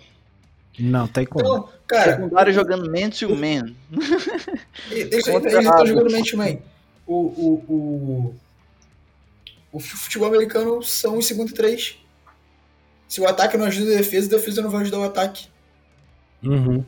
Não, 0.78 1.08
tem 1.08 1.26
como. 1.26 1.44
Não, 1.44 1.68
cara, 1.86 2.12
secundária 2.12 2.52
jogando 2.52 2.90
man 2.90 3.10
to 3.10 3.34
man. 3.34 3.74
Eles 4.90 5.26
estão 5.26 5.86
jogando 5.86 6.10
man 6.10 6.22
to 6.22 6.36
man. 6.36 6.58
O, 7.06 7.14
o, 7.14 7.64
o, 7.68 8.34
o 9.72 9.80
futebol 9.80 10.28
americano 10.28 10.82
são 10.82 11.18
os 11.18 11.26
segundo 11.26 11.50
e 11.50 11.54
três. 11.54 11.98
Se 13.06 13.20
o 13.20 13.26
ataque 13.26 13.56
não 13.56 13.66
ajuda 13.66 13.92
a 13.92 13.98
defesa, 13.98 14.26
a 14.26 14.38
defesa 14.38 14.62
não 14.62 14.70
vai 14.70 14.82
ajudar 14.82 14.98
o 14.98 15.04
ataque. 15.04 15.48
Uhum. 16.42 16.84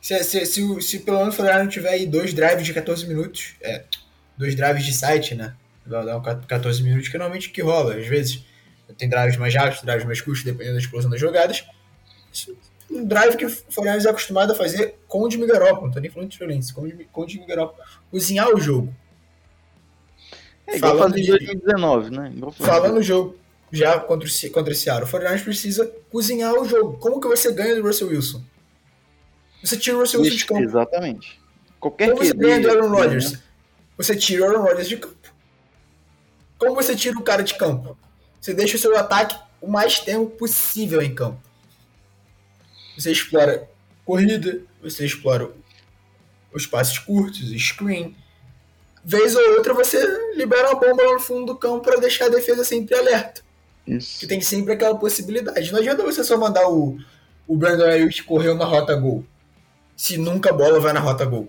Se, 0.00 0.22
se, 0.22 0.46
se, 0.46 0.82
se, 0.82 0.98
pelo 1.00 1.18
menos 1.18 1.38
o 1.38 1.42
não 1.42 1.68
tiver 1.68 1.88
aí 1.88 2.06
dois 2.06 2.32
drives 2.32 2.66
de 2.66 2.72
14 2.72 3.06
minutos, 3.06 3.54
é, 3.60 3.84
dois 4.36 4.54
drives 4.54 4.84
de 4.84 4.92
site, 4.92 5.34
né? 5.34 5.54
Vai 5.84 6.04
dar 6.04 6.20
14 6.20 6.82
minutos, 6.82 7.08
que 7.08 7.16
normalmente 7.16 7.50
que 7.50 7.62
rola, 7.62 7.96
às 7.96 8.06
vezes. 8.06 8.44
Tem 8.96 9.08
drives 9.08 9.36
mais 9.36 9.52
rápidos, 9.52 9.82
drives 9.82 10.04
mais 10.04 10.20
curtos, 10.20 10.44
dependendo 10.44 10.74
da 10.74 10.80
explosão 10.80 11.10
das 11.10 11.20
jogadas. 11.20 11.64
Um 12.88 13.04
drive 13.04 13.36
que 13.36 13.44
o 13.44 13.50
Fortaleza 13.50 14.08
é 14.08 14.10
acostumado 14.10 14.52
a 14.52 14.54
fazer 14.54 14.94
com 15.08 15.22
o 15.22 15.30
Jimmy 15.30 15.46
Garoppolo, 15.46 15.86
não 15.86 15.92
tô 15.92 15.98
nem 15.98 16.10
falando 16.10 16.30
de 16.30 16.38
violência, 16.38 16.72
com 16.72 16.82
o 17.22 17.28
Jimmy 17.28 17.46
Garoppolo. 17.46 17.82
Cozinhar 18.10 18.48
o 18.48 18.60
jogo. 18.60 18.94
É 20.66 20.76
igual 20.76 20.98
fazer 20.98 21.20
em 21.20 21.26
2019, 21.26 22.10
né? 22.10 22.32
Falando 22.58 22.94
no 22.94 23.02
jogo 23.02 23.36
já 23.72 23.98
contra, 23.98 24.28
o, 24.28 24.50
contra 24.50 24.72
esse 24.72 24.82
Seattle, 24.82 25.06
o 25.06 25.10
49 25.10 25.44
precisa 25.44 25.92
cozinhar 26.10 26.54
o 26.54 26.64
jogo. 26.64 26.98
Como 26.98 27.20
que 27.20 27.28
você 27.28 27.52
ganha 27.52 27.74
do 27.74 27.82
Russell 27.82 28.08
Wilson? 28.08 28.42
Você 29.62 29.76
tira 29.76 29.96
o 29.96 30.00
Russell 30.00 30.20
Wilson 30.20 30.36
de 30.36 30.46
campo. 30.46 30.62
Exatamente. 30.62 31.40
Qualquer 31.80 32.10
Como 32.10 32.24
você 32.24 32.32
ganha 32.32 32.60
do 32.60 32.70
Aaron 32.70 32.88
Rodgers? 32.88 33.32
Né? 33.32 33.38
Você 33.96 34.16
tira 34.16 34.42
o 34.42 34.48
Aaron 34.48 34.62
Rodgers 34.62 34.88
de 34.88 34.96
campo. 34.96 35.16
Como 36.58 36.74
você 36.74 36.96
tira 36.96 37.18
o 37.18 37.22
cara 37.22 37.42
de 37.42 37.54
campo? 37.54 37.98
Você 38.40 38.54
deixa 38.54 38.76
o 38.76 38.80
seu 38.80 38.96
ataque 38.96 39.36
o 39.60 39.68
mais 39.68 39.98
tempo 40.00 40.30
possível 40.30 41.02
em 41.02 41.14
campo. 41.14 41.40
Você 42.96 43.10
explora 43.10 43.68
corrida, 44.04 44.60
você 44.80 45.04
explora 45.04 45.50
os 46.52 46.66
passes 46.66 46.98
curtos, 46.98 47.50
screen, 47.60 48.16
vez 49.06 49.36
ou 49.36 49.52
outra 49.52 49.72
você 49.72 50.04
libera 50.34 50.68
uma 50.68 50.80
bomba 50.80 51.04
lá 51.04 51.12
no 51.12 51.20
fundo 51.20 51.46
do 51.46 51.56
campo 51.56 51.80
para 51.80 52.00
deixar 52.00 52.24
a 52.24 52.28
defesa 52.28 52.64
sempre 52.64 52.96
alerta. 52.96 53.40
Isso. 53.86 54.18
Que 54.18 54.26
tem 54.26 54.40
sempre 54.40 54.72
aquela 54.72 54.98
possibilidade. 54.98 55.70
Não 55.70 55.78
adianta 55.78 56.02
você 56.02 56.24
só 56.24 56.36
mandar 56.36 56.68
o, 56.68 56.98
o 57.46 57.56
Brandon 57.56 57.84
Ayuk 57.84 58.24
correr 58.24 58.52
na 58.54 58.64
rota 58.64 58.96
gol. 58.96 59.24
Se 59.96 60.18
nunca 60.18 60.50
a 60.50 60.52
bola 60.52 60.80
vai 60.80 60.92
na 60.92 60.98
rota 60.98 61.24
gol. 61.24 61.48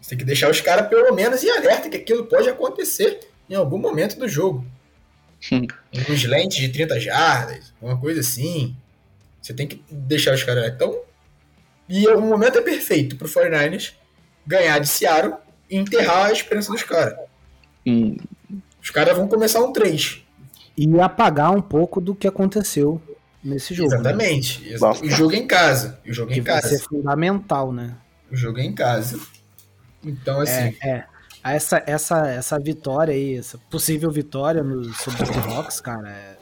Você 0.00 0.10
tem 0.10 0.18
que 0.18 0.24
deixar 0.24 0.50
os 0.50 0.62
caras 0.62 0.88
pelo 0.88 1.14
menos 1.14 1.44
em 1.44 1.50
alerta 1.50 1.90
que 1.90 1.98
aquilo 1.98 2.24
pode 2.24 2.48
acontecer 2.48 3.20
em 3.48 3.54
algum 3.54 3.76
momento 3.76 4.18
do 4.18 4.26
jogo. 4.26 4.64
Uns 6.08 6.24
lentes 6.24 6.56
de 6.56 6.70
30 6.70 6.98
jardas, 6.98 7.74
uma 7.80 8.00
coisa 8.00 8.20
assim. 8.20 8.74
Você 9.42 9.52
tem 9.52 9.66
que 9.66 9.84
deixar 9.90 10.34
os 10.34 10.42
caras. 10.42 10.66
Então, 10.72 10.98
e 11.86 12.08
o 12.08 12.20
momento 12.22 12.58
é 12.58 12.62
perfeito 12.62 13.16
pro 13.16 13.28
49ers 13.28 13.92
ganhar 14.46 14.78
de 14.78 14.88
Seattle 14.88 15.36
enterrar 15.70 16.26
a 16.26 16.32
esperança 16.32 16.72
dos 16.72 16.82
caras. 16.82 17.18
Hum. 17.86 18.16
Os 18.82 18.90
caras 18.90 19.16
vão 19.16 19.26
começar 19.28 19.60
um 19.60 19.72
3. 19.72 20.22
E 20.76 21.00
apagar 21.00 21.50
um 21.50 21.62
pouco 21.62 22.00
do 22.00 22.14
que 22.14 22.28
aconteceu 22.28 23.00
nesse 23.42 23.74
jogo. 23.74 23.90
Né? 23.90 23.96
Exatamente. 23.96 24.70
Né? 24.70 24.76
O 25.02 25.10
jogo 25.10 25.32
é 25.32 25.36
em 25.36 25.46
casa. 25.46 26.00
O 26.06 26.12
jogo 26.12 26.32
é 26.32 26.34
em 26.34 26.38
que 26.38 26.46
casa. 26.46 26.68
Vai 26.68 26.78
ser 26.78 26.84
fundamental, 26.84 27.72
né? 27.72 27.96
O 28.30 28.36
jogo 28.36 28.58
é 28.58 28.64
em 28.64 28.74
casa. 28.74 29.18
Então, 30.04 30.40
assim. 30.40 30.76
É, 30.82 30.88
é. 30.88 31.06
Essa, 31.42 31.82
essa, 31.86 32.26
essa 32.26 32.58
vitória 32.58 33.14
aí, 33.14 33.36
essa 33.36 33.56
possível 33.70 34.10
vitória 34.10 34.64
no, 34.64 34.92
sobre 34.94 35.22
os 35.22 35.28
Seahawks, 35.28 35.80
cara, 35.80 36.08
é, 36.10 36.36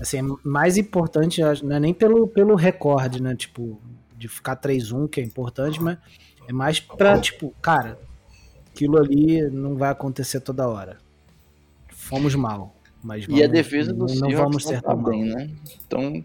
assim, 0.00 0.18
é 0.18 0.22
mais 0.42 0.76
importante, 0.76 1.40
não 1.62 1.76
é 1.76 1.78
nem 1.78 1.94
pelo, 1.94 2.26
pelo 2.26 2.56
recorde, 2.56 3.22
né? 3.22 3.36
Tipo, 3.36 3.80
de 4.16 4.26
ficar 4.26 4.56
3-1, 4.56 5.08
que 5.08 5.20
é 5.20 5.24
importante, 5.24 5.80
mas 5.80 5.96
é 6.48 6.52
mais 6.52 6.80
pra, 6.80 7.20
tipo, 7.20 7.54
cara, 7.62 7.96
aquilo 8.74 8.98
ali 8.98 9.48
não 9.50 9.76
vai 9.76 9.90
acontecer 9.90 10.40
toda 10.40 10.68
hora. 10.68 10.98
Fomos 11.88 12.34
mal. 12.34 12.74
Mas 13.02 13.24
vamos, 13.24 13.40
e 13.40 13.44
a 13.44 13.46
defesa 13.46 13.92
do 13.92 14.06
não, 14.06 14.14
não 14.14 14.30
vamos 14.36 14.64
ser 14.64 14.82
tão 14.82 15.00
bem, 15.02 15.24
né? 15.24 15.50
Então. 15.86 16.24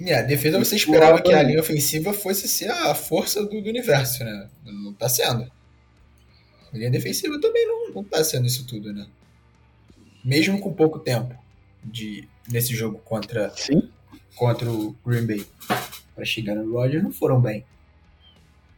É, 0.00 0.14
a 0.14 0.22
defesa 0.22 0.58
você 0.58 0.74
esperava 0.74 1.20
que 1.20 1.32
a 1.32 1.42
linha 1.42 1.60
ofensiva 1.60 2.12
fosse 2.12 2.48
ser 2.48 2.70
a 2.70 2.94
força 2.94 3.44
do, 3.44 3.60
do 3.60 3.68
universo, 3.68 4.24
né? 4.24 4.48
Não 4.64 4.92
tá 4.92 5.08
sendo. 5.08 5.50
A 6.72 6.76
linha 6.76 6.90
defensiva 6.90 7.38
também 7.40 7.66
não, 7.66 7.94
não 7.94 8.04
tá 8.04 8.24
sendo 8.24 8.46
isso 8.46 8.66
tudo, 8.66 8.92
né? 8.92 9.06
Mesmo 10.24 10.58
com 10.58 10.72
pouco 10.72 10.98
tempo 10.98 11.36
de, 11.84 12.26
nesse 12.48 12.74
jogo 12.74 12.98
contra, 13.04 13.50
Sim. 13.56 13.88
contra 14.34 14.70
o 14.70 14.96
Green 15.04 15.26
Bay. 15.26 15.46
Para 16.14 16.24
chegar 16.24 16.54
no 16.54 16.72
Rodgers, 16.72 17.02
não 17.02 17.12
foram 17.12 17.40
bem. 17.40 17.64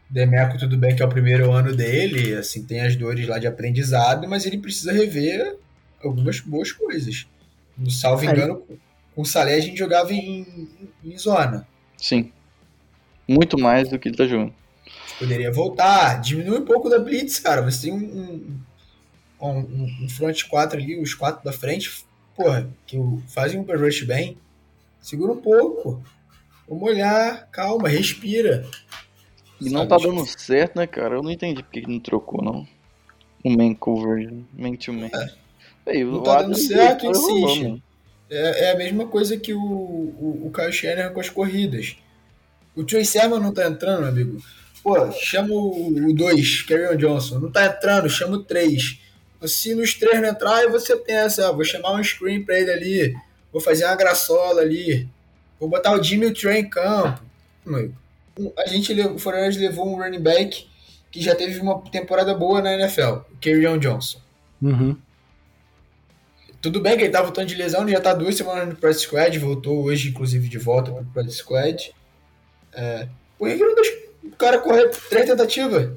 Demeco, 0.09 0.57
tudo 0.57 0.77
bem 0.79 0.95
que 0.95 1.03
é 1.03 1.05
o 1.05 1.09
primeiro 1.09 1.51
ano 1.53 1.75
dele, 1.75 2.35
assim, 2.35 2.63
tem 2.63 2.81
as 2.81 2.95
dores 2.95 3.27
lá 3.27 3.39
de 3.39 3.47
aprendizado, 3.47 4.29
mas 4.29 4.47
ele 4.47 4.59
precisa 4.59 4.93
rever 4.93 5.57
algumas 6.03 6.41
boas 6.41 6.71
coisas. 6.71 7.27
No 7.77 7.91
salvo 7.91 8.25
engano, 8.25 8.63
com 9.15 9.23
o 9.23 9.27
Salé 9.27 9.55
a 9.55 9.61
gente 9.61 9.79
jogava 9.79 10.13
em, 10.13 10.69
em, 11.05 11.19
zona. 11.19 11.67
Sim. 11.97 12.33
Muito 13.27 13.59
mais 13.59 13.89
do 13.89 13.99
que 13.99 14.09
ele 14.09 14.17
tá 14.17 14.27
jogando. 14.27 14.55
Poderia 15.19 15.51
voltar, 15.51 16.21
diminui 16.21 16.59
um 16.59 16.65
pouco 16.65 16.89
da 16.89 16.99
blitz, 16.99 17.41
cara. 17.41 17.63
Você 17.63 17.89
tem 17.89 17.93
um, 17.93 18.57
um, 19.41 19.49
um, 19.49 20.05
um 20.05 20.09
front 20.09 20.45
4 20.45 20.79
ali, 20.79 21.01
os 21.01 21.15
quatro 21.15 21.45
da 21.45 21.53
frente, 21.53 22.05
porra, 22.37 22.69
que 22.87 22.97
fazem 23.27 23.59
um 23.59 23.65
rush 23.65 24.03
bem. 24.03 24.39
Segura 25.01 25.33
um 25.33 25.41
pouco. 25.41 26.03
Vamos 26.69 26.85
olhar, 26.85 27.49
calma, 27.51 27.89
respira. 27.89 28.65
E 29.61 29.71
não 29.71 29.87
tá 29.87 29.97
dando 29.97 30.27
certo, 30.27 30.77
né, 30.77 30.87
cara? 30.87 31.17
Eu 31.17 31.23
não 31.23 31.31
entendi 31.31 31.63
porque 31.63 31.81
que 31.81 31.91
não 31.91 32.01
trocou, 32.01 32.43
não. 32.43 32.67
O 33.45 33.51
main 33.51 33.75
cover, 33.75 34.33
main 34.53 34.77
to 34.77 34.93
main. 34.93 35.11
É. 35.15 35.95
Ei, 35.95 36.05
não 36.05 36.23
tá 36.23 36.43
dando 36.43 36.57
certo, 36.57 37.07
insiste. 37.07 37.83
É, 38.29 38.65
é 38.67 38.73
a 38.73 38.77
mesma 38.77 39.07
coisa 39.07 39.37
que 39.37 39.55
o, 39.55 39.61
o, 39.61 40.47
o 40.47 40.53
Kyle 40.53 40.73
Shanahan 40.73 41.13
com 41.13 41.21
as 41.21 41.31
corridas. 41.31 41.97
O 42.75 42.85
Trey 42.85 43.05
Sermon 43.05 43.39
não 43.39 43.53
tá 43.53 43.67
entrando, 43.67 44.01
meu 44.01 44.09
amigo. 44.09 44.43
Pô, 44.83 45.11
chama 45.13 45.55
o 45.55 46.13
2, 46.15 46.63
Kerryon 46.63 46.97
Johnson. 46.97 47.39
Não 47.39 47.51
tá 47.51 47.67
entrando, 47.67 48.11
chama 48.11 48.37
o 48.37 48.43
3. 48.43 49.01
Se 49.45 49.75
nos 49.75 49.95
três 49.95 50.21
não 50.21 50.29
entrar, 50.29 50.57
aí 50.57 50.69
você 50.69 50.97
pensa, 50.97 51.49
ah, 51.49 51.53
vou 51.53 51.65
chamar 51.65 51.93
um 51.93 52.03
screen 52.03 52.43
pra 52.43 52.59
ele 52.59 52.71
ali, 52.71 53.17
vou 53.53 53.61
fazer 53.61 53.85
uma 53.85 53.95
graçola 53.95 54.63
ali, 54.63 55.09
vou 55.61 55.69
botar 55.69 55.93
o 55.93 56.03
Jimmy 56.03 56.33
Trey 56.33 56.61
em 56.61 56.69
campo. 56.69 57.23
A 58.59 58.67
gente, 58.69 58.93
o 59.01 59.19
Fortaleza 59.19 59.59
levou 59.59 59.89
um 59.89 59.97
running 59.97 60.21
back 60.21 60.69
que 61.11 61.23
já 61.23 61.35
teve 61.35 61.59
uma 61.61 61.81
temporada 61.91 62.35
boa 62.35 62.61
na 62.61 62.75
NFL, 62.75 63.21
o 63.33 63.37
Kerryon 63.41 63.79
Johnson. 63.79 64.19
Uhum. 64.61 64.97
Tudo 66.61 66.81
bem 66.81 66.97
que 66.97 67.05
ele 67.05 67.13
tá 67.13 67.23
voltando 67.23 67.47
de 67.47 67.55
lesão, 67.55 67.83
ele 67.83 67.93
já 67.93 68.01
tá 68.01 68.13
duas 68.13 68.35
semanas 68.37 68.69
no 68.69 68.77
press 68.77 69.01
squad, 69.01 69.39
voltou 69.39 69.85
hoje, 69.85 70.09
inclusive, 70.11 70.49
de 70.49 70.59
volta 70.59 70.93
pro 70.93 71.05
press 71.07 71.37
squad. 71.37 71.95
É, 72.73 73.09
por 73.39 73.49
que, 73.49 73.57
que 73.57 73.65
não 73.65 73.75
deixa 73.75 73.99
o 74.25 74.37
cara 74.37 74.59
correr 74.59 74.89
três 75.09 75.27
tentativas? 75.27 75.91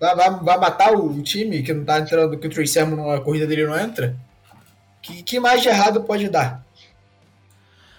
Vai, 0.00 0.16
vai, 0.16 0.30
vai 0.30 0.58
matar 0.58 0.92
o 0.92 1.22
time 1.22 1.62
que 1.62 1.72
não 1.72 1.84
tá 1.84 2.00
entrando, 2.00 2.36
que 2.36 2.46
o 2.46 2.50
Trey 2.50 2.66
Sermon, 2.66 3.10
a 3.10 3.20
corrida 3.20 3.46
dele 3.46 3.66
não 3.66 3.78
entra? 3.78 4.16
Que, 5.00 5.22
que 5.22 5.38
mais 5.38 5.62
de 5.62 5.68
errado 5.68 6.02
pode 6.02 6.28
dar? 6.28 6.64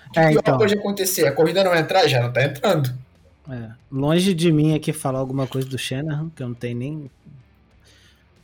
O 0.07 0.11
que 0.11 0.19
é, 0.19 0.32
então. 0.32 0.57
pode 0.57 0.74
acontecer? 0.74 1.26
A 1.28 1.32
corrida 1.32 1.63
não 1.63 1.74
entrar? 1.74 2.07
Já 2.07 2.21
não 2.21 2.34
tá 2.34 2.43
entrando. 2.43 3.03
É, 3.50 3.72
longe 3.91 4.34
de 4.34 4.52
mim 4.52 4.74
aqui 4.74 4.94
falar 4.94 5.20
alguma 5.20 5.46
coisa 5.46 5.68
do 5.68 5.78
Shanahan, 5.78 6.30
que 6.36 6.41
eu 6.41 6.48
não 6.48 6.56
tenho 6.56 6.78
nem 6.78 7.12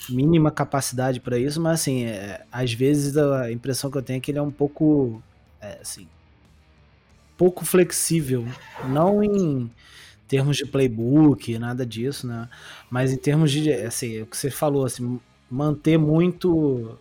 mínima 0.09 0.51
capacidade 0.51 1.19
para 1.19 1.37
isso, 1.37 1.61
mas 1.61 1.81
assim, 1.81 2.05
é, 2.05 2.43
às 2.51 2.73
vezes 2.73 3.15
a 3.17 3.51
impressão 3.51 3.91
que 3.91 3.97
eu 3.97 4.01
tenho 4.01 4.17
é 4.17 4.19
que 4.19 4.31
ele 4.31 4.39
é 4.39 4.41
um 4.41 4.51
pouco, 4.51 5.21
é, 5.61 5.77
assim, 5.81 6.07
pouco 7.37 7.63
flexível, 7.63 8.45
não 8.89 9.23
em 9.23 9.71
termos 10.27 10.57
de 10.57 10.65
playbook, 10.65 11.57
nada 11.57 11.85
disso, 11.85 12.27
né? 12.27 12.47
Mas 12.89 13.11
em 13.11 13.17
termos 13.17 13.51
de, 13.51 13.71
assim, 13.71 14.21
o 14.21 14.25
que 14.25 14.37
você 14.37 14.51
falou, 14.51 14.85
assim, 14.85 15.19
manter 15.49 15.97
muito. 15.97 16.97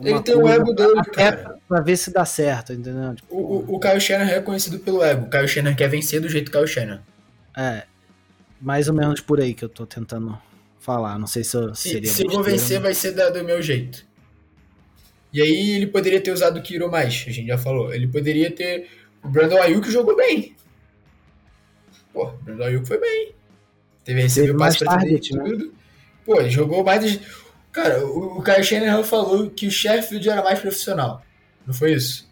Ele 0.00 0.22
tem 0.22 0.36
o 0.36 0.48
ego 0.48 0.72
dele, 0.72 1.02
cara. 1.12 1.58
Pra 1.68 1.80
ver 1.80 1.96
se 1.96 2.12
dá 2.12 2.24
certo, 2.24 2.72
entendeu? 2.72 3.14
Tipo, 3.14 3.34
o, 3.34 3.40
o, 3.40 3.76
o 3.76 3.80
Kyle 3.80 4.00
Shannon 4.00 4.24
é 4.24 4.34
reconhecido 4.36 4.78
pelo 4.78 5.02
ego. 5.02 5.26
O 5.26 5.30
Kyle 5.30 5.48
Shannon 5.48 5.74
quer 5.74 5.88
vencer 5.88 6.20
do 6.20 6.28
jeito 6.28 6.50
Kyle 6.50 6.66
Shannon. 6.66 7.00
É, 7.60 7.86
mais 8.58 8.88
ou 8.88 8.94
menos 8.94 9.20
por 9.20 9.38
aí 9.38 9.52
que 9.52 9.62
eu 9.62 9.68
tô 9.68 9.84
tentando 9.84 10.40
falar. 10.78 11.18
Não 11.18 11.26
sei 11.26 11.44
se 11.44 11.54
eu 11.54 11.74
seria. 11.74 12.08
Se, 12.08 12.16
se 12.16 12.26
eu 12.26 12.30
vou 12.30 12.42
vencer, 12.42 12.78
né? 12.78 12.84
vai 12.84 12.94
ser 12.94 13.12
da, 13.12 13.28
do 13.28 13.44
meu 13.44 13.60
jeito. 13.60 14.06
E 15.30 15.42
aí 15.42 15.72
ele 15.72 15.86
poderia 15.86 16.22
ter 16.22 16.32
usado 16.32 16.58
o 16.58 16.62
Kiro 16.62 16.90
mais, 16.90 17.24
a 17.28 17.30
gente 17.30 17.46
já 17.46 17.58
falou. 17.58 17.92
Ele 17.92 18.08
poderia 18.08 18.50
ter. 18.50 18.88
O 19.22 19.28
Brandon 19.28 19.60
Ayuk 19.60 19.90
jogou 19.90 20.16
bem. 20.16 20.56
Pô, 22.14 22.28
o 22.28 22.32
Brandon 22.38 22.64
Ayuk 22.64 22.88
foi 22.88 22.98
bem. 22.98 23.34
Teve 24.04 24.22
recebeu 24.22 24.56
mais 24.56 24.78
pra 24.78 24.96
target, 24.96 25.36
né? 25.36 25.44
tudo. 25.44 25.74
Pô, 26.24 26.40
ele 26.40 26.48
jogou 26.48 26.82
mais. 26.82 27.20
Cara, 27.70 28.06
o, 28.06 28.38
o 28.38 28.42
Kyle 28.42 28.64
Shanahan 28.64 29.04
falou 29.04 29.50
que 29.50 29.66
o 29.66 29.70
Sheffield 29.70 30.30
era 30.30 30.42
mais 30.42 30.58
profissional. 30.58 31.22
Não 31.66 31.74
foi 31.74 31.92
isso? 31.92 32.26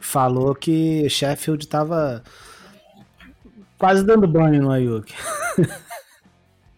Falou 0.00 0.56
que 0.56 1.04
o 1.06 1.08
Sheffield 1.08 1.68
tava 1.68 2.22
quase 3.84 4.02
dando 4.02 4.26
banho 4.26 4.62
no 4.62 4.70
Ayuk. 4.70 5.12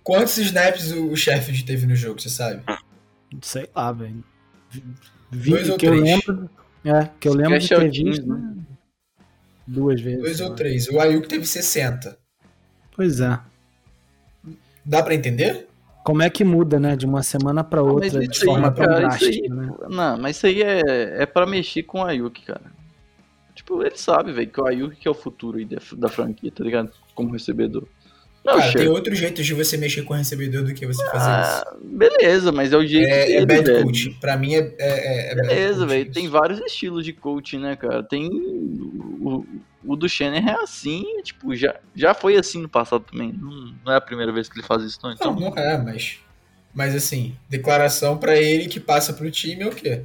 Quantos 0.03 0.39
snaps 0.39 0.91
o 0.91 1.15
Sheffield 1.15 1.65
teve 1.65 1.87
no 1.87 1.95
jogo, 1.95 2.21
você 2.21 2.29
sabe? 2.29 2.65
Sei 3.41 3.71
lá, 3.73 3.93
velho. 3.93 4.25
Dois 5.31 5.71
ou 5.71 5.77
que 5.77 5.87
três. 5.87 6.01
Eu 6.01 6.05
lembro, 6.05 6.51
é, 6.85 7.11
que 7.21 7.29
eu 7.29 7.35
lembro 7.35 7.59
de 7.61 7.69
ter 7.69 7.91
visto, 7.91 8.27
né? 8.27 8.55
duas 9.65 10.01
vezes. 10.01 10.21
Dois 10.21 10.41
ou 10.41 10.55
três. 10.57 10.89
O 10.89 10.99
Ayuk 10.99 11.29
teve 11.29 11.47
60. 11.47 12.19
Pois 12.91 13.21
é. 13.21 13.39
Dá 14.85 15.01
para 15.01 15.15
entender? 15.15 15.69
Como 16.05 16.23
é 16.25 16.31
que 16.31 16.43
muda, 16.43 16.81
né? 16.81 16.97
De 16.97 17.07
uma 17.07 17.23
semana 17.23 17.63
para 17.63 17.83
outra, 17.83 18.27
de 18.27 18.41
forma 18.45 18.73
tão 18.73 18.85
drástica, 18.85 19.55
né? 19.55 19.73
Não, 19.89 20.19
mas 20.19 20.37
isso 20.37 20.47
aí 20.47 20.61
é, 20.61 21.23
é 21.23 21.27
para 21.27 21.47
mexer 21.47 21.85
com 21.85 22.01
o 22.01 22.05
Ayuk, 22.05 22.43
cara. 22.43 22.76
Tipo, 23.57 23.83
ele 23.83 23.97
sabe, 23.97 24.33
velho, 24.33 24.51
que 24.51 24.61
o 24.61 24.67
Ayuk 24.67 24.97
que 24.97 25.09
é 25.09 25.11
o 25.11 25.15
futuro 25.15 25.65
da, 25.65 25.79
da 25.97 26.09
franquia, 26.09 26.53
tá 26.53 26.63
ligado? 26.63 26.93
Como 27.15 27.33
recebedor. 27.33 27.89
Não, 28.45 28.73
tem 28.73 28.87
outros 28.87 29.19
jeitos 29.19 29.45
de 29.45 29.55
você 29.55 29.77
mexer 29.77 30.03
com 30.03 30.15
o 30.15 30.17
recebedor 30.17 30.63
do 30.63 30.73
que 30.73 30.87
você 30.87 31.05
fazer 31.07 31.31
ah, 31.31 31.65
isso. 31.67 31.85
Beleza, 31.85 32.53
mas 32.53 32.73
é 32.73 32.77
o 32.77 32.87
jeito. 32.87 33.09
É, 33.09 33.33
é 33.33 33.47
bad 33.47 33.65
velho. 33.65 33.85
coach. 33.85 34.11
Pra 34.21 34.37
mim 34.37 34.55
é. 34.55 34.73
é, 34.79 35.33
é 35.33 35.35
beleza, 35.35 35.85
velho. 35.85 36.13
Tem 36.13 36.29
vários 36.29 36.61
estilos 36.61 37.05
de 37.05 37.13
coaching, 37.13 37.59
né, 37.59 37.75
cara? 37.75 38.05
Tem. 38.05 38.29
O, 38.31 39.45
o 39.85 39.97
do 39.97 40.09
Shannon 40.09 40.49
é 40.49 40.63
assim, 40.63 41.05
tipo, 41.25 41.57
já, 41.57 41.75
já 41.95 42.15
foi 42.15 42.37
assim 42.37 42.63
no 42.63 42.69
passado 42.69 43.05
também. 43.11 43.33
Não, 43.33 43.75
não 43.85 43.93
é 43.93 43.97
a 43.97 44.01
primeira 44.01 44.31
vez 44.31 44.49
que 44.49 44.57
ele 44.61 44.67
faz 44.67 44.85
isso, 44.85 45.01
não. 45.03 45.11
Então... 45.11 45.35
Não, 45.35 45.51
não 45.51 45.59
é, 45.59 45.77
mas. 45.77 46.19
Mas 46.73 46.95
assim, 46.95 47.35
declaração 47.49 48.19
pra 48.19 48.37
ele 48.37 48.67
que 48.67 48.79
passa 48.79 49.13
pro 49.13 49.31
time 49.31 49.63
é 49.63 49.67
o 49.67 49.71
quê? 49.71 50.03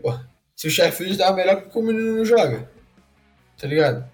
Pô, 0.00 0.16
se 0.56 0.68
o 0.68 0.70
Sheffield 0.70 1.18
dá 1.18 1.32
melhor 1.32 1.62
que 1.62 1.78
o 1.78 1.82
menino 1.82 2.16
não 2.16 2.24
joga. 2.24 2.70
Tá 3.58 3.66
ligado? 3.66 4.08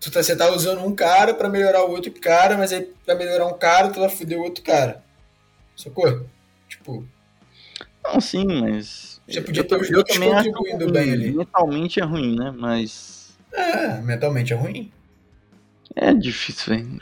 tu 0.00 0.10
tá, 0.10 0.22
você 0.22 0.34
tá 0.34 0.50
usando 0.50 0.82
um 0.82 0.94
cara 0.94 1.34
para 1.34 1.48
melhorar 1.48 1.84
o 1.84 1.90
outro 1.90 2.10
cara, 2.10 2.56
mas 2.56 2.72
aí 2.72 2.90
pra 3.04 3.14
melhorar 3.14 3.46
um 3.46 3.58
cara, 3.58 3.90
tu 3.90 4.00
vai 4.00 4.08
foder 4.08 4.38
o 4.38 4.42
outro 4.42 4.64
cara. 4.64 5.04
Sacou? 5.76 6.26
Tipo. 6.66 7.04
Não, 8.02 8.20
sim, 8.20 8.46
mas. 8.46 9.20
Você 9.28 9.42
podia 9.42 9.62
ter 9.62 9.76
os 9.76 9.90
dois 9.90 10.18
contribuindo 10.18 10.90
bem 10.90 11.12
ali. 11.12 11.32
Mentalmente 11.32 12.00
é 12.00 12.04
ruim, 12.04 12.36
né? 12.36 12.50
Mas. 12.56 13.36
É, 13.52 14.00
mentalmente 14.00 14.52
é 14.52 14.56
ruim. 14.56 14.90
É 15.94 16.14
difícil, 16.14 16.76
velho. 16.76 17.00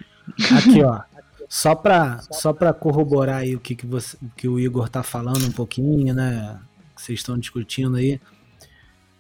Aqui, 0.57 0.83
ó. 0.83 1.01
Só 1.49 1.75
pra, 1.75 2.21
só 2.31 2.53
pra 2.53 2.75
corroborar 2.75 3.39
aí 3.39 3.55
o 3.55 3.61
que, 3.61 3.75
que, 3.75 3.87
você, 3.87 4.19
que 4.37 4.47
o 4.47 4.59
Igor 4.59 4.89
tá 4.91 5.03
falando 5.03 5.47
um 5.47 5.53
pouquinho, 5.53 6.13
né? 6.13 6.61
Que 6.95 7.01
vocês 7.01 7.21
estão 7.21 7.39
discutindo 7.39 7.97
aí. 7.97 8.21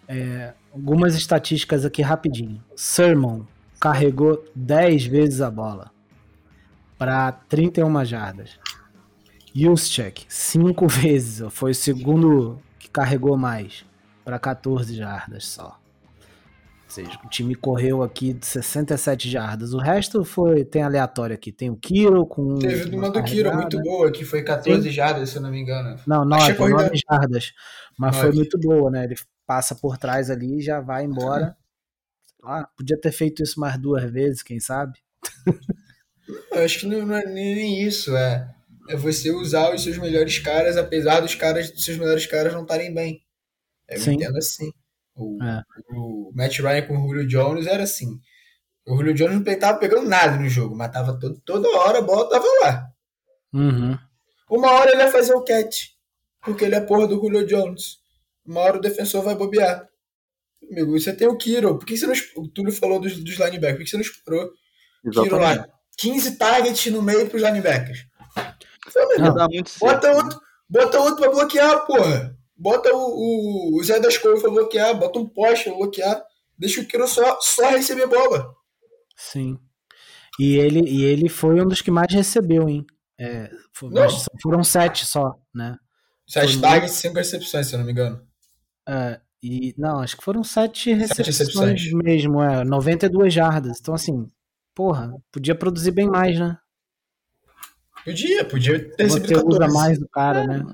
É, 0.07 0.53
algumas 0.73 1.14
estatísticas 1.14 1.85
aqui 1.85 2.03
rapidinho. 2.03 2.62
Sermon, 2.77 3.43
carregou 3.81 4.45
10 4.55 5.07
vezes 5.07 5.41
a 5.41 5.51
bola 5.51 5.91
para 6.99 7.33
31 7.33 8.05
jardas. 8.05 8.59
Juszczyk, 9.55 10.27
5 10.29 10.87
vezes, 10.89 11.47
foi 11.51 11.71
o 11.71 11.75
segundo 11.75 12.61
que 12.79 12.89
carregou 12.89 13.37
mais, 13.37 13.85
para 14.25 14.39
14 14.39 14.95
jardas 14.95 15.47
só. 15.47 15.79
Ou 16.89 16.95
seja, 16.95 17.18
o 17.22 17.28
time 17.28 17.55
correu 17.55 18.03
aqui 18.03 18.32
de 18.32 18.47
67 18.47 19.28
jardas. 19.28 19.74
O 19.74 19.78
resto 19.78 20.24
foi 20.24 20.64
tem 20.64 20.82
aleatório 20.82 21.34
aqui. 21.34 21.53
Tem 21.53 21.68
o 21.68 21.76
Kiro 21.76 22.24
com. 22.26 22.59
Teve 22.59 22.97
uma 22.97 23.11
do 23.11 23.22
Kiro 23.22 23.55
muito 23.55 23.78
boa, 23.82 24.11
que 24.11 24.24
foi 24.24 24.43
14 24.43 24.82
Sim. 24.82 24.91
jardas, 24.91 25.28
se 25.28 25.36
eu 25.36 25.43
não 25.43 25.51
me 25.51 25.61
engano. 25.61 26.01
Não, 26.07 26.24
9, 26.24 26.55
9 26.55 26.91
jardas. 27.11 27.53
Mas 27.99 28.16
9. 28.16 28.26
foi 28.26 28.36
muito 28.36 28.59
boa, 28.59 28.91
né? 28.91 29.05
Ele 29.05 29.16
passa 29.47 29.74
por 29.74 29.99
trás 29.99 30.30
ali 30.30 30.57
e 30.57 30.62
já 30.62 30.80
vai 30.80 31.05
embora. 31.05 31.55
Ah, 32.43 32.66
podia 32.74 32.99
ter 32.99 33.12
feito 33.12 33.43
isso 33.43 33.61
mais 33.61 33.78
duas 33.78 34.11
vezes, 34.11 34.43
quem 34.43 34.59
sabe? 34.59 34.99
Eu 36.51 36.64
acho 36.64 36.80
que 36.80 36.86
não, 36.86 37.05
não 37.05 37.16
é 37.16 37.26
nem 37.26 37.82
isso, 37.82 38.16
é, 38.16 38.49
é 38.89 38.97
você 38.97 39.30
usar 39.30 39.74
os 39.74 39.82
seus 39.82 39.99
melhores 39.99 40.39
caras, 40.39 40.78
apesar 40.78 41.20
dos 41.20 41.34
caras, 41.34 41.70
dos 41.70 41.84
seus 41.84 41.99
melhores 41.99 42.26
caras 42.26 42.55
não 42.55 42.62
estarem 42.62 42.95
bem. 42.95 43.22
Eu 43.89 43.99
Sim. 43.99 44.14
entendo 44.14 44.39
assim. 44.39 44.70
O, 45.19 45.43
é. 45.43 45.62
o 45.91 46.33
Matt 46.35 46.59
Ryan 46.61 46.87
com 46.87 46.97
o 46.97 47.09
Julio 47.09 47.27
Jones 47.27 47.66
era 47.66 47.83
assim. 47.83 48.21
O 48.87 48.97
Julio 48.97 49.14
Jones 49.14 49.35
não 49.35 49.53
estava 49.53 49.79
pegando 49.79 50.09
nada 50.09 50.37
no 50.37 50.49
jogo, 50.49 50.77
mas 50.77 50.93
tava 50.93 51.19
todo, 51.19 51.41
toda 51.45 51.69
hora 51.69 51.99
a 51.99 52.03
bola 52.03 52.31
tava 52.31 52.47
lá. 52.62 52.87
Uhum. 53.53 53.99
Uma 54.49 54.71
hora 54.73 54.91
ele 54.91 55.03
vai 55.03 55.11
fazer 55.11 55.35
o 55.35 55.43
catch, 55.43 55.89
porque 56.43 56.64
ele 56.64 56.77
é 56.77 56.81
porra 56.81 57.07
do 57.07 57.21
Julio 57.21 57.47
Jones. 57.47 57.99
Uma 58.47 58.61
hora 58.61 58.79
o 58.79 58.81
defensor 58.81 59.23
vai 59.23 59.35
bobear. 59.35 59.87
Amigo, 60.71 60.99
você 60.99 61.12
tem 61.12 61.29
o 61.29 61.37
Kiro. 61.37 61.79
Por 61.79 61.85
que 61.85 61.97
você 61.97 62.07
não. 62.07 62.14
O 62.37 62.49
Túlio 62.49 62.73
falou 62.73 63.01
dos, 63.01 63.16
dos 63.23 63.35
linebackers. 63.35 63.77
Por 63.77 63.85
que 63.85 63.91
você 63.91 63.97
não 63.97 64.03
explorou? 64.03 64.51
Exatamente. 65.05 65.31
Kiro 65.31 65.43
lá. 65.43 65.69
15 65.99 66.37
targets 66.37 66.93
no 66.93 67.03
meio 67.03 67.29
pros 67.29 67.43
linebackers. 67.43 68.07
Não, 69.19 69.35
dá 69.35 69.49
muito 69.49 69.71
bota, 69.79 70.11
outro, 70.12 70.41
bota 70.69 71.01
outro 71.01 71.16
pra 71.16 71.31
bloquear, 71.31 71.87
porra. 71.87 72.38
Bota 72.59 72.93
o, 72.93 72.99
o, 72.99 73.79
o 73.79 73.85
Zé 73.85 74.01
das 74.01 74.19
Cores 74.19 74.43
pra 74.43 74.51
bloquear. 74.51 74.99
Bota 74.99 75.19
um 75.19 75.29
poste 75.29 75.65
pra 75.65 75.75
bloquear. 75.75 76.23
Deixa 76.59 76.81
o 76.81 76.87
Kiro 76.87 77.07
só, 77.07 77.39
só 77.41 77.71
receber 77.71 78.09
bola. 78.09 78.53
Sim. 79.17 79.59
E 80.39 80.57
ele, 80.57 80.81
e 80.89 81.05
ele 81.05 81.29
foi 81.29 81.61
um 81.61 81.67
dos 81.67 81.81
que 81.81 81.91
mais 81.91 82.13
recebeu, 82.13 82.69
hein? 82.69 82.85
É, 83.21 83.51
foram 84.41 84.63
sete 84.63 85.05
só, 85.05 85.37
né? 85.53 85.77
Sete 86.27 86.61
targets 86.61 86.97
e 86.97 87.01
cinco 87.01 87.17
recepções, 87.17 87.67
se 87.67 87.75
eu 87.75 87.79
não 87.79 87.87
me 87.87 87.93
engano. 87.93 88.25
É, 88.89 89.21
e, 89.43 89.75
não, 89.77 90.01
acho 90.01 90.17
que 90.17 90.25
foram 90.25 90.45
sete 90.45 90.93
recepções, 90.93 91.17
sete 91.17 91.27
recepções. 91.27 91.93
mesmo, 91.93 92.43
é, 92.43 92.65
92 92.65 93.33
jardas. 93.33 93.79
Então, 93.81 93.95
assim, 93.95 94.27
porra, 94.75 95.13
podia 95.33 95.55
produzir 95.55 95.91
bem 95.91 96.09
mais, 96.09 96.39
né? 96.39 96.57
Podia, 98.05 98.45
podia 98.45 98.91
ter 98.97 99.05
recebido 99.05 99.35
14. 99.35 99.49
usa 99.49 99.69
mais 99.73 99.99
do 99.99 100.09
cara, 100.09 100.47
né? 100.47 100.65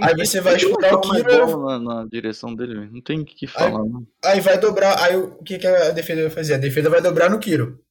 Aí 0.00 0.14
você 0.14 0.40
vai 0.40 0.56
escutar 0.56 0.94
o 0.94 1.00
Kiro... 1.00 1.66
Na, 1.66 1.78
na, 1.78 2.04
direção 2.06 2.54
dele, 2.54 2.88
não 2.90 3.00
tem 3.00 3.20
o 3.20 3.24
que 3.24 3.46
falar. 3.46 3.82
Aí, 4.24 4.32
aí, 4.32 4.40
vai 4.40 4.58
dobrar, 4.58 5.02
aí 5.02 5.16
o 5.16 5.42
que, 5.42 5.58
que 5.58 5.66
a 5.66 5.90
defesa 5.90 6.22
vai 6.22 6.30
fazer? 6.30 6.54
A 6.54 6.58
defesa 6.58 6.90
vai 6.90 7.00
dobrar 7.00 7.30
no 7.30 7.40
Kiro. 7.40 7.82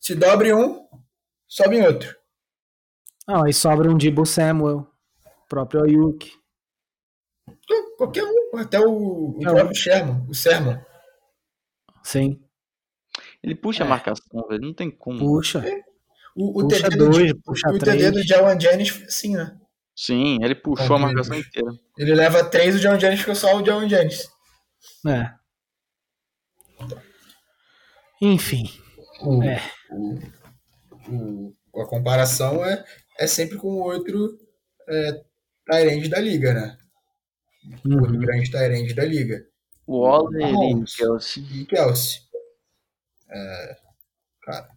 Se 0.00 0.14
dobre 0.14 0.52
um, 0.52 0.86
sobe 1.46 1.76
em 1.76 1.86
outro. 1.86 2.16
Não, 3.28 3.44
aí 3.44 3.52
sobra 3.52 3.88
um 3.88 3.96
Dibu 3.96 4.26
Samuel, 4.26 4.86
próprio 5.48 5.84
Ayuk. 5.84 6.32
Qualquer 7.96 8.24
um, 8.24 8.58
até 8.58 8.80
o, 8.80 9.30
o 9.30 9.40
próprio 9.40 9.74
Sherman, 9.74 10.26
o 10.28 10.34
Sermon. 10.34 10.76
Sim. 12.02 12.42
Ele 13.42 13.54
puxa 13.54 13.84
é. 13.84 13.86
a 13.86 13.88
marcação, 13.88 14.46
velho. 14.48 14.62
Não 14.62 14.74
tem 14.74 14.90
como. 14.90 15.18
Puxa. 15.18 15.66
É. 15.66 15.91
O, 16.36 16.60
o 16.60 16.68
puxa 16.68 16.82
TD 16.82 16.96
dois, 16.96 17.32
do, 17.32 17.40
puxa 17.42 17.68
o 17.68 17.78
TD 17.78 18.10
do 18.10 18.22
Jawan 18.22 18.58
Jennings 18.58 18.90
foi 18.90 19.04
assim, 19.04 19.36
né? 19.36 19.58
Sim, 19.94 20.38
ele 20.42 20.54
puxou 20.54 20.96
a 20.96 20.98
marcação 20.98 21.36
inteira. 21.36 21.70
Ele 21.98 22.14
leva 22.14 22.44
três, 22.44 22.74
o 22.74 22.78
Jawan 22.78 22.98
Jennings 22.98 23.20
ficou 23.20 23.34
só 23.34 23.56
o 23.56 23.64
Jawan 23.64 23.88
Jennings. 23.88 24.28
É. 25.06 25.30
Enfim. 28.20 28.64
O, 29.20 29.42
é. 29.42 29.60
O, 31.08 31.54
a 31.80 31.86
comparação 31.86 32.64
é, 32.64 32.84
é 33.18 33.26
sempre 33.26 33.58
com 33.58 33.68
o 33.68 33.82
outro 33.82 34.38
é, 34.88 35.24
Tyrande 35.70 36.08
da 36.08 36.20
liga, 36.20 36.54
né? 36.54 36.78
Uhum. 37.84 38.00
Outro 38.00 38.18
grande 38.18 38.50
Tyrande 38.50 38.94
da 38.94 39.04
liga. 39.04 39.44
O 39.86 40.00
Waller 40.00 40.48
e 40.48 40.84
Kelsey. 40.96 41.44
E 41.52 41.66
Kelsey. 41.66 42.20
É, 43.30 43.76
cara, 44.42 44.68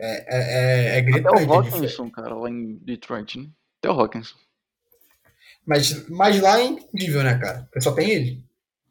é, 0.00 0.26
é, 0.28 0.94
é, 0.94 0.98
é 0.98 1.00
gritante. 1.02 1.42
Até 1.42 1.46
o 1.46 1.52
Hawkinson, 1.52 2.10
cara, 2.10 2.34
lá 2.34 2.48
em 2.48 2.76
Detroit, 2.76 3.38
né? 3.38 3.48
Até 3.78 3.90
o 3.90 4.00
Hawkinson. 4.00 4.36
Mas, 5.66 6.08
mas 6.08 6.40
lá 6.40 6.60
é 6.60 6.64
incrível, 6.64 7.22
né, 7.22 7.38
cara? 7.38 7.62
Porque 7.64 7.80
só 7.80 7.92
tem 7.92 8.10
ele. 8.10 8.44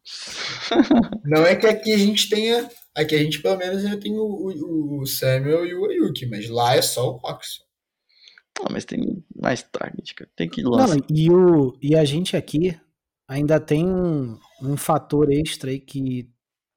Não 1.25 1.45
é 1.45 1.55
que 1.55 1.67
aqui 1.67 1.91
a 1.91 1.97
gente 1.97 2.29
tenha. 2.29 2.69
Aqui 2.95 3.15
a 3.15 3.19
gente 3.19 3.41
pelo 3.41 3.57
menos 3.57 3.83
ainda 3.83 3.99
tem 3.99 4.13
o, 4.13 4.23
o, 4.23 5.01
o 5.01 5.05
Samuel 5.05 5.65
e 5.65 5.73
o 5.73 5.85
Ayuki, 5.85 6.25
mas 6.25 6.49
lá 6.49 6.75
é 6.75 6.81
só 6.81 7.15
o 7.15 7.27
Hawkinson. 7.27 7.63
Ah, 8.61 8.67
mas 8.69 8.85
tem 8.85 9.23
mais 9.35 9.63
target, 9.63 10.13
cara. 10.15 10.29
Tem 10.35 10.49
que 10.49 10.61
ir 10.61 10.65
lá. 10.65 10.85
e, 11.09 11.31
o, 11.31 11.77
e 11.81 11.95
a 11.95 12.03
gente 12.03 12.35
aqui 12.35 12.77
ainda 13.27 13.59
tem 13.59 13.85
um, 13.85 14.37
um 14.61 14.75
fator 14.75 15.31
extra 15.31 15.71
aí 15.71 15.79
que 15.79 16.29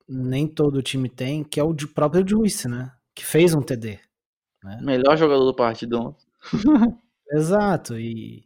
nem 0.09 0.47
todo 0.47 0.83
time 0.83 1.09
tem, 1.09 1.43
que 1.43 1.59
é 1.59 1.65
o 1.65 1.73
de 1.73 1.87
próprio 1.89 2.27
Juice, 2.27 2.69
né? 2.69 2.93
Que 3.15 3.25
fez 3.25 3.55
um 3.55 3.63
TD. 3.63 3.99
Né? 4.63 4.79
Melhor 4.83 5.17
jogador 5.17 5.45
do 5.45 5.55
partido 5.55 6.15
Exato, 7.31 7.99
e, 7.99 8.45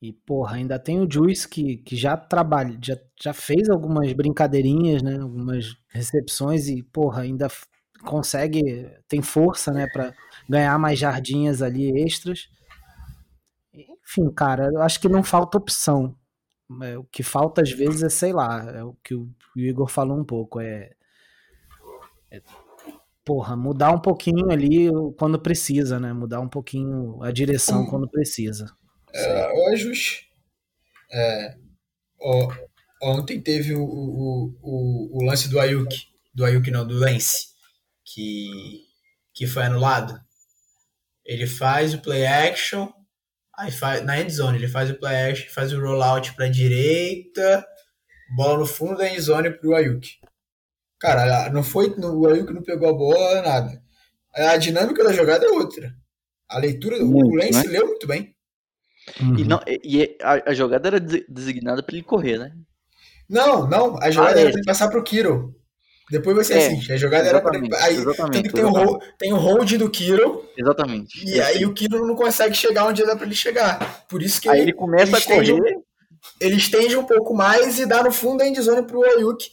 e 0.00 0.12
porra, 0.12 0.56
ainda 0.56 0.78
tem 0.78 1.00
o 1.00 1.10
Juice 1.10 1.48
que, 1.48 1.78
que 1.78 1.96
já 1.96 2.16
trabalha, 2.16 2.78
já, 2.82 2.96
já 3.20 3.32
fez 3.32 3.68
algumas 3.68 4.12
brincadeirinhas, 4.12 5.02
né? 5.02 5.18
Algumas 5.18 5.76
recepções 5.88 6.68
e, 6.68 6.82
porra, 6.82 7.22
ainda 7.22 7.48
consegue, 8.04 8.88
tem 9.08 9.20
força, 9.20 9.72
né, 9.72 9.88
para 9.92 10.14
ganhar 10.48 10.78
mais 10.78 10.98
jardinhas 10.98 11.62
ali 11.62 12.00
extras. 12.00 12.48
Enfim, 13.74 14.30
cara, 14.30 14.70
eu 14.72 14.82
acho 14.82 15.00
que 15.00 15.08
não 15.08 15.22
falta 15.24 15.58
opção. 15.58 16.14
É, 16.82 16.96
o 16.96 17.04
que 17.04 17.22
falta 17.22 17.62
às 17.62 17.72
vezes 17.72 18.02
é, 18.02 18.08
sei 18.08 18.32
lá, 18.32 18.70
é 18.70 18.84
o 18.84 18.94
que 19.02 19.14
o 19.14 19.28
Igor 19.56 19.88
falou 19.88 20.18
um 20.18 20.24
pouco, 20.24 20.60
é 20.60 20.92
é, 22.30 22.42
porra, 23.28 23.54
mudar 23.54 23.92
um 23.92 24.00
pouquinho 24.00 24.50
ali 24.50 24.88
quando 25.18 25.38
precisa, 25.38 26.00
né? 26.00 26.14
Mudar 26.14 26.40
um 26.40 26.48
pouquinho 26.48 27.22
a 27.22 27.30
direção 27.30 27.84
quando 27.84 28.08
precisa. 28.08 28.74
É, 29.14 29.52
o 29.52 29.68
ajuste. 29.68 30.30
É, 31.12 31.54
ó, 32.18 32.50
ontem 33.02 33.38
teve 33.38 33.74
o, 33.74 33.82
o, 33.82 34.56
o, 34.62 35.18
o, 35.18 35.24
lance 35.26 35.46
do 35.50 35.60
Ayuk, 35.60 35.94
do 36.34 36.42
Ayuk 36.42 36.70
não, 36.70 36.86
do 36.86 36.94
Lance, 36.94 37.48
que, 38.02 38.48
que 39.34 39.46
foi 39.46 39.64
anulado. 39.64 40.18
Ele 41.22 41.46
faz 41.46 41.92
o 41.92 42.00
play 42.00 42.26
action, 42.26 42.90
aí 43.58 43.70
faz, 43.70 44.02
na 44.02 44.18
end 44.18 44.32
zone, 44.32 44.56
ele 44.56 44.68
faz 44.68 44.88
o 44.88 44.94
play 44.94 45.32
action, 45.32 45.50
faz 45.50 45.70
o 45.70 45.78
rollout 45.78 46.32
para 46.32 46.48
direita, 46.48 47.62
bola 48.34 48.60
no 48.60 48.66
fundo 48.66 48.96
da 48.96 49.06
end 49.06 49.20
zone 49.20 49.50
pro 49.50 49.74
Ayuk. 49.74 50.17
Cara, 51.00 51.50
não 51.50 51.62
foi 51.62 51.88
o 51.96 52.26
Ayuk 52.26 52.52
não 52.52 52.62
pegou 52.62 52.88
a 52.88 52.92
bola, 52.92 53.42
nada. 53.42 53.82
A 54.34 54.56
dinâmica 54.56 55.04
da 55.04 55.12
jogada 55.12 55.46
é 55.46 55.48
outra. 55.48 55.92
A 56.48 56.58
leitura, 56.58 56.98
muito, 57.04 57.30
o 57.30 57.36
Lance 57.36 57.66
né? 57.66 57.72
leu 57.72 57.86
muito 57.86 58.06
bem. 58.06 58.34
Uhum. 59.20 59.38
E, 59.38 59.44
não, 59.44 59.60
e 59.66 60.16
a, 60.22 60.50
a, 60.50 60.54
jogada 60.54 60.88
era 60.88 61.00
designada 61.00 61.82
para 61.82 61.94
ele 61.94 62.04
correr, 62.04 62.38
né? 62.38 62.52
Não, 63.28 63.66
não. 63.66 63.96
A 64.02 64.10
jogada 64.10 64.38
ah, 64.38 64.40
era 64.40 64.50
é. 64.50 64.52
para 64.52 64.62
passar 64.66 64.88
pro 64.88 65.02
Kiro. 65.02 65.54
Depois 66.10 66.36
você 66.36 66.54
é, 66.54 66.66
assiste. 66.66 66.92
A 66.92 66.96
jogada 66.96 67.28
era 67.28 67.40
para 67.40 67.58
aí 67.58 67.96
tem 68.30 68.42
que 68.42 68.52
ter 68.52 68.64
o, 68.64 68.70
hold, 68.70 69.02
tem 69.18 69.32
o 69.32 69.36
hold 69.36 69.70
do 69.76 69.90
Kiro. 69.90 70.44
Exatamente. 70.56 71.24
E 71.24 71.40
aí 71.40 71.66
o 71.66 71.74
Kiro 71.74 72.06
não 72.06 72.16
consegue 72.16 72.54
chegar 72.54 72.86
onde 72.86 73.04
dá 73.04 73.14
para 73.14 73.26
ele 73.26 73.34
chegar. 73.34 74.06
Por 74.08 74.22
isso 74.22 74.40
que 74.40 74.48
aí 74.48 74.60
ele, 74.60 74.70
ele 74.70 74.72
começa 74.72 75.16
ele 75.16 75.16
a 75.16 75.36
correr. 75.36 75.76
Um, 75.76 75.82
ele 76.40 76.56
estende 76.56 76.96
um 76.96 77.04
pouco 77.04 77.34
mais 77.34 77.78
e 77.78 77.86
dá 77.86 78.02
no 78.02 78.10
fundo 78.10 78.38
da 78.38 78.48
endzone 78.48 78.86
pro 78.86 79.04
Ayuk 79.04 79.48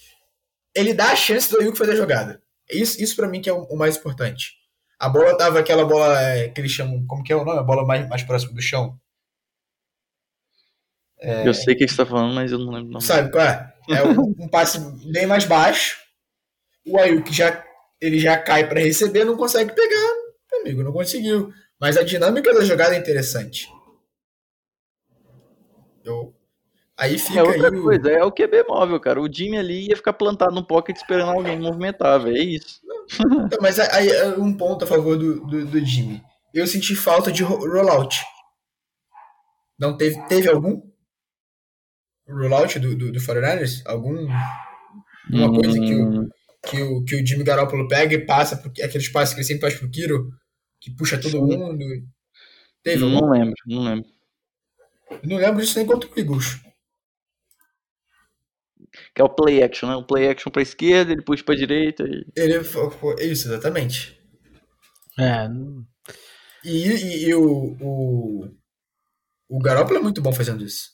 ele 0.76 0.93
dá 0.93 1.11
a 1.11 1.15
chance 1.15 1.49
do 1.49 1.59
Ayuk 1.59 1.78
fazer 1.78 1.93
a 1.93 1.95
jogada. 1.95 2.41
Isso, 2.69 3.01
isso 3.01 3.15
para 3.15 3.28
mim 3.28 3.41
que 3.41 3.49
é 3.49 3.53
o, 3.53 3.63
o, 3.63 3.78
mais 3.78 3.95
importante. 3.95 4.53
A 4.99 5.07
bola 5.07 5.38
tava 5.38 5.59
aquela 5.59 5.86
bola 5.86 6.21
é, 6.21 6.49
que 6.49 6.59
eles 6.59 6.71
chamam, 6.71 7.05
como 7.07 7.23
que 7.23 7.32
é 7.32 7.36
o 7.36 7.45
nome? 7.45 7.59
A 7.59 7.63
bola 7.63 7.86
mais, 7.86 8.07
mais 8.09 8.23
próxima 8.23 8.53
do 8.53 8.61
chão. 8.61 8.99
É... 11.19 11.47
Eu 11.47 11.53
sei 11.53 11.73
o 11.73 11.78
que 11.78 11.88
você 11.88 11.95
tá 11.95 12.05
falando, 12.05 12.34
mas 12.34 12.51
eu 12.51 12.59
não 12.59 12.73
lembro. 12.73 12.91
Não. 12.91 12.99
Sabe 12.99 13.32
qual 13.32 13.45
é? 13.45 13.73
É 13.89 14.03
um, 14.03 14.36
um 14.39 14.47
passe 14.47 14.80
bem 15.11 15.26
mais 15.26 15.45
baixo. 15.45 15.97
O 16.86 16.99
Ayuk 16.99 17.32
já, 17.34 17.63
ele 18.01 18.19
já 18.19 18.38
cai 18.38 18.67
para 18.67 18.80
receber, 18.80 19.23
não 19.23 19.38
consegue 19.38 19.73
pegar. 19.73 20.11
Amigo, 20.61 20.84
não 20.84 20.91
conseguiu. 20.91 21.53
Mas 21.80 21.97
a 21.97 22.03
dinâmica 22.03 22.53
da 22.53 22.63
jogada 22.63 22.95
é 22.95 22.99
interessante. 22.99 23.67
Eu, 26.03 26.36
Aí 26.97 27.17
fica 27.19 27.39
é 27.39 27.43
outra 27.43 27.69
aí 27.69 27.81
coisa, 27.81 28.09
é 28.09 28.23
o 28.23 28.31
QB 28.31 28.63
móvel, 28.69 28.99
cara. 29.01 29.21
O 29.21 29.31
Jimmy 29.31 29.57
ali 29.57 29.89
ia 29.89 29.97
ficar 29.97 30.13
plantado 30.13 30.55
no 30.55 30.65
pocket 30.65 30.95
esperando 30.95 31.31
alguém 31.31 31.59
movimentar, 31.59 32.21
velho. 32.21 32.37
É 32.37 32.41
isso. 32.41 32.79
Mas 33.61 33.79
aí 33.79 34.09
é 34.09 34.27
um 34.29 34.55
ponto 34.55 34.85
a 34.85 34.87
favor 34.87 35.17
do, 35.17 35.45
do, 35.45 35.65
do 35.65 35.85
Jimmy. 35.85 36.23
Eu 36.53 36.65
senti 36.65 36.95
falta 36.95 37.33
de 37.33 37.43
rollout. 37.43 38.23
Não 39.77 39.97
teve, 39.97 40.25
teve 40.27 40.49
algum 40.49 40.81
rollout 42.29 42.79
do, 42.79 42.95
do, 42.95 43.11
do 43.11 43.19
49ers? 43.19 43.81
Algum. 43.85 44.25
Uma 45.29 45.49
hum. 45.49 45.53
coisa 45.53 45.77
que 45.77 45.95
o, 45.95 46.29
que, 46.65 46.81
o, 46.81 47.03
que 47.03 47.15
o 47.15 47.27
Jimmy 47.27 47.43
Garoppolo 47.43 47.89
pega 47.89 48.15
e 48.15 48.25
passa, 48.25 48.55
porque 48.55 48.81
aquele 48.81 49.03
espaço 49.03 49.33
que 49.33 49.41
ele 49.41 49.47
sempre 49.47 49.63
faz 49.63 49.75
pro 49.77 49.91
Kiro, 49.91 50.29
que 50.79 50.91
puxa 50.91 51.19
todo 51.19 51.41
mundo. 51.41 51.77
Teve 52.81 53.03
não 53.03 53.15
algum? 53.15 53.31
lembro, 53.31 53.55
não 53.67 53.83
lembro. 53.83 54.09
Eu 55.11 55.29
não 55.29 55.37
lembro 55.37 55.61
disso 55.61 55.77
nem 55.77 55.85
contra 55.85 56.09
o 56.09 56.13
Eagles 56.17 56.64
que 59.13 59.21
é 59.21 59.23
o 59.23 59.29
play 59.29 59.63
action, 59.63 59.89
né? 59.89 59.95
O 59.95 60.05
play 60.05 60.29
action 60.29 60.51
para 60.51 60.61
esquerda, 60.61 61.11
ele 61.11 61.23
puxa 61.23 61.43
para 61.43 61.55
direita. 61.55 62.03
E... 62.03 62.25
Ele 62.35 62.59
isso 62.59 63.47
exatamente. 63.47 64.19
É. 65.19 65.47
E, 66.63 66.87
e, 66.87 67.27
e, 67.27 67.35
o, 67.35 67.77
o 67.79 68.49
o 69.47 69.59
Garoppolo 69.59 69.99
é 69.99 70.01
muito 70.01 70.21
bom 70.21 70.33
fazendo 70.33 70.63
isso. 70.63 70.89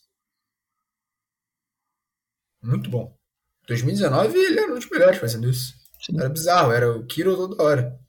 Muito 2.62 2.89
bom. 2.89 3.18
2019 3.68 4.38
ele 4.38 4.60
era 4.60 4.72
um 4.72 4.76
dos 4.76 4.89
melhores 4.89 5.18
fazendo 5.18 5.49
isso. 5.49 5.74
Sim. 6.02 6.20
Era 6.20 6.30
bizarro, 6.30 6.72
era 6.72 6.91
o 6.91 7.06
Kiro 7.06 7.36
toda 7.36 7.64
hora. 7.64 7.99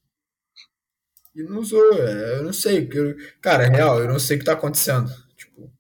E 1.35 1.43
não 1.43 1.61
usou, 1.61 1.95
é, 1.95 2.39
eu 2.39 2.45
não 2.45 2.53
sei. 2.53 2.89
Eu, 2.93 3.17
cara, 3.41 3.65
é 3.65 3.69
real, 3.69 4.01
eu 4.01 4.09
não 4.09 4.19
sei 4.19 4.37
o 4.37 4.41
que 4.41 4.45
tá 4.45 4.53
acontecendo. 4.53 5.11
Tipo, 5.37 5.73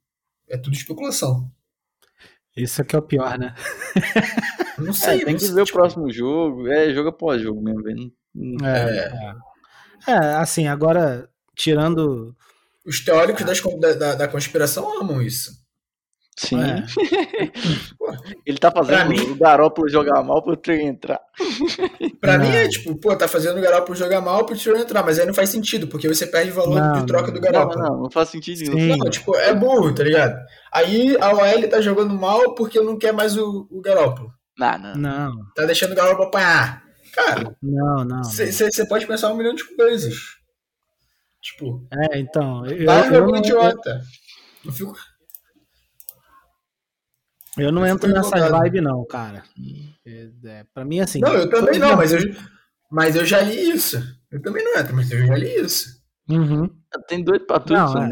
é 0.48 0.56
tudo 0.56 0.74
especulação. 0.74 1.52
Isso 2.56 2.82
é 2.82 2.84
que 2.84 2.94
é 2.94 2.98
o 2.98 3.02
pior, 3.02 3.38
né? 3.38 3.54
Não 4.78 4.92
sei. 4.92 5.22
É, 5.22 5.24
tem 5.24 5.36
que 5.36 5.46
ver 5.46 5.64
tipo... 5.64 5.78
o 5.78 5.80
próximo 5.80 6.12
jogo. 6.12 6.68
É, 6.68 6.92
jogo 6.92 7.08
após 7.08 7.40
jogo 7.40 7.62
mesmo. 7.62 8.12
É, 8.64 8.98
é. 10.08 10.12
é, 10.12 10.16
assim, 10.36 10.66
agora, 10.66 11.28
tirando. 11.56 12.34
Os 12.84 13.00
teóricos 13.00 13.44
das, 13.44 13.60
da, 13.96 14.14
da 14.14 14.28
conspiração 14.28 15.00
amam 15.00 15.22
isso. 15.22 15.61
Sim. 16.36 16.58
É. 16.62 16.82
Ele 18.46 18.58
tá 18.58 18.70
fazendo 18.70 19.10
mim, 19.10 19.20
o 19.30 19.36
Garópolo 19.36 19.88
jogar 19.88 20.22
mal 20.22 20.42
pro 20.42 20.56
Trey 20.56 20.82
entrar. 20.82 21.20
pra 22.20 22.38
não. 22.38 22.46
mim 22.46 22.56
é 22.56 22.68
tipo, 22.68 22.96
pô, 22.96 23.14
tá 23.14 23.28
fazendo 23.28 23.58
o 23.58 23.62
Garópolo 23.62 23.94
jogar 23.94 24.20
mal 24.20 24.46
pro 24.46 24.56
Trey 24.56 24.80
entrar, 24.80 25.02
mas 25.02 25.18
aí 25.18 25.26
não 25.26 25.34
faz 25.34 25.50
sentido, 25.50 25.86
porque 25.86 26.08
você 26.08 26.26
perde 26.26 26.50
o 26.50 26.54
valor 26.54 26.80
não, 26.80 27.00
de 27.00 27.06
troca 27.06 27.30
do 27.30 27.40
Garópolo. 27.40 27.82
Não, 27.82 27.90
não, 27.90 28.02
não 28.04 28.10
faz 28.10 28.30
sentido 28.30 28.74
nenhum. 28.74 28.96
Não, 28.96 29.10
tipo, 29.10 29.36
é 29.36 29.54
burro, 29.54 29.94
tá 29.94 30.02
ligado? 30.02 30.38
Aí 30.72 31.16
a 31.20 31.34
OL 31.34 31.68
tá 31.68 31.80
jogando 31.80 32.14
mal 32.14 32.54
porque 32.54 32.80
não 32.80 32.98
quer 32.98 33.12
mais 33.12 33.36
o, 33.36 33.68
o 33.70 33.80
Garópolo. 33.82 34.32
Não, 34.58 34.78
não. 34.78 34.94
Não. 34.94 35.32
Tá 35.54 35.66
deixando 35.66 35.92
o 35.92 35.96
Garópolo 35.96 36.28
apanhar. 36.28 36.82
Cara, 37.12 37.54
não, 37.62 38.04
não. 38.04 38.24
Você 38.24 38.86
pode 38.86 39.06
pensar 39.06 39.30
um 39.30 39.36
milhão 39.36 39.54
de 39.54 39.64
coisas. 39.76 40.14
Tipo. 41.42 41.86
É, 41.92 42.18
então. 42.18 42.64
Eu, 42.64 42.86
tá 42.86 43.06
eu, 43.08 43.28
eu 43.28 43.36
idiota. 43.36 44.00
Eu 44.64 44.72
fico. 44.72 44.96
Eu 47.58 47.70
não 47.70 47.86
entro 47.86 48.10
nessa 48.10 48.48
vibe, 48.48 48.80
não, 48.80 49.04
cara. 49.04 49.42
É, 50.06 50.28
é, 50.44 50.64
pra 50.72 50.84
mim, 50.84 51.00
assim. 51.00 51.20
Não, 51.20 51.34
eu 51.34 51.50
também 51.50 51.78
não, 51.78 51.96
mas 51.96 52.12
eu, 52.12 52.20
mas 52.90 53.14
eu 53.14 53.26
já 53.26 53.40
li 53.40 53.70
isso. 53.70 54.02
Eu 54.30 54.40
também 54.40 54.64
não 54.64 54.78
entro, 54.78 54.96
mas 54.96 55.10
eu 55.10 55.26
já 55.26 55.36
li 55.36 55.54
isso. 55.60 56.00
Uhum. 56.30 56.68
Tem 57.08 57.22
doido 57.22 57.46
pra 57.46 57.60
tudo. 57.60 57.74
Não, 57.74 58.02
é, 58.02 58.10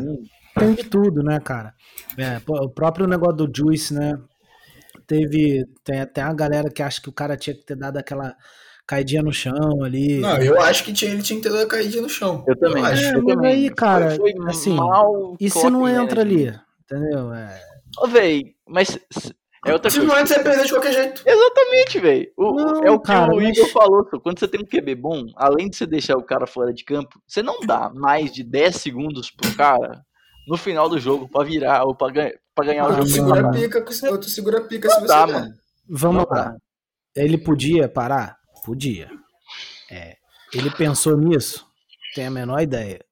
tem 0.58 0.74
de 0.74 0.84
tudo, 0.84 1.22
né, 1.22 1.40
cara? 1.40 1.74
É, 2.18 2.40
o 2.46 2.68
próprio 2.68 3.06
negócio 3.06 3.36
do 3.36 3.52
Juice, 3.54 3.94
né? 3.94 4.18
Teve. 5.06 5.64
Tem 5.84 6.00
até 6.00 6.20
a 6.20 6.32
galera 6.34 6.70
que 6.70 6.82
acha 6.82 7.00
que 7.00 7.08
o 7.08 7.12
cara 7.12 7.36
tinha 7.36 7.56
que 7.56 7.64
ter 7.64 7.76
dado 7.76 7.96
aquela 7.96 8.36
caidinha 8.86 9.22
no 9.22 9.32
chão 9.32 9.82
ali. 9.82 10.18
Não, 10.18 10.36
eu 10.36 10.60
acho 10.60 10.84
que 10.84 10.92
tinha, 10.92 11.12
ele 11.12 11.22
tinha 11.22 11.38
que 11.38 11.42
ter 11.42 11.50
dado 11.50 11.64
a 11.64 11.68
caidinha 11.68 12.02
no 12.02 12.08
chão. 12.08 12.44
Eu 12.46 12.58
também. 12.58 12.82
Eu 12.82 12.88
acho. 12.88 13.04
É, 13.04 13.14
eu 13.14 13.22
mas 13.22 13.34
também. 13.34 13.52
aí, 13.52 13.70
cara, 13.70 14.10
foi, 14.16 14.32
foi 14.34 14.50
assim, 14.50 14.76
e 15.40 15.48
se 15.48 15.70
não 15.70 15.88
entra 15.88 16.20
ali? 16.20 16.54
Entendeu? 16.84 17.32
É. 17.32 17.69
Ô, 17.98 18.06
véi, 18.06 18.54
mas 18.68 18.98
é 19.66 19.72
outra 19.72 19.90
se 19.90 19.98
coisa. 19.98 20.12
não 20.12 20.20
entra, 20.20 20.36
você 20.36 20.42
perde 20.42 20.64
de 20.64 20.72
qualquer 20.72 20.92
jeito. 20.92 21.22
Exatamente, 21.26 21.98
velho. 21.98 22.32
É 22.82 22.90
o 22.90 22.98
que 22.98 23.06
cara, 23.06 23.34
o 23.34 23.42
Igor 23.42 23.62
mas... 23.62 23.72
falou. 23.72 24.04
Quando 24.22 24.38
você 24.38 24.48
tem 24.48 24.60
um 24.60 24.64
QB 24.64 24.94
bom, 24.94 25.26
além 25.36 25.68
de 25.68 25.76
você 25.76 25.86
deixar 25.86 26.16
o 26.16 26.22
cara 26.22 26.46
fora 26.46 26.72
de 26.72 26.82
campo, 26.82 27.20
você 27.26 27.42
não 27.42 27.60
dá 27.60 27.90
mais 27.90 28.32
de 28.32 28.42
10 28.42 28.76
segundos 28.76 29.30
pro 29.30 29.54
cara 29.56 30.02
no 30.48 30.56
final 30.56 30.88
do 30.88 30.98
jogo 30.98 31.28
pra 31.28 31.44
virar 31.44 31.84
ou 31.84 31.94
pra, 31.94 32.10
ganha, 32.10 32.32
pra 32.54 32.64
ganhar 32.64 32.88
o 32.88 32.92
jogo. 32.92 33.06
Segura 33.06 33.50
pica, 33.50 33.84
tu 33.84 34.30
segura 34.30 34.60
pica 34.62 34.88
não 34.88 34.94
se 34.94 35.00
você 35.02 35.06
dá, 35.06 35.26
mano. 35.26 35.54
Vamos 35.88 36.24
lá. 36.30 36.54
Ele 37.14 37.36
podia 37.36 37.88
parar? 37.88 38.38
Podia. 38.64 39.10
É. 39.90 40.16
Ele 40.54 40.70
pensou 40.70 41.16
nisso? 41.18 41.66
Tem 42.14 42.26
a 42.26 42.30
menor 42.30 42.60
ideia. 42.60 43.04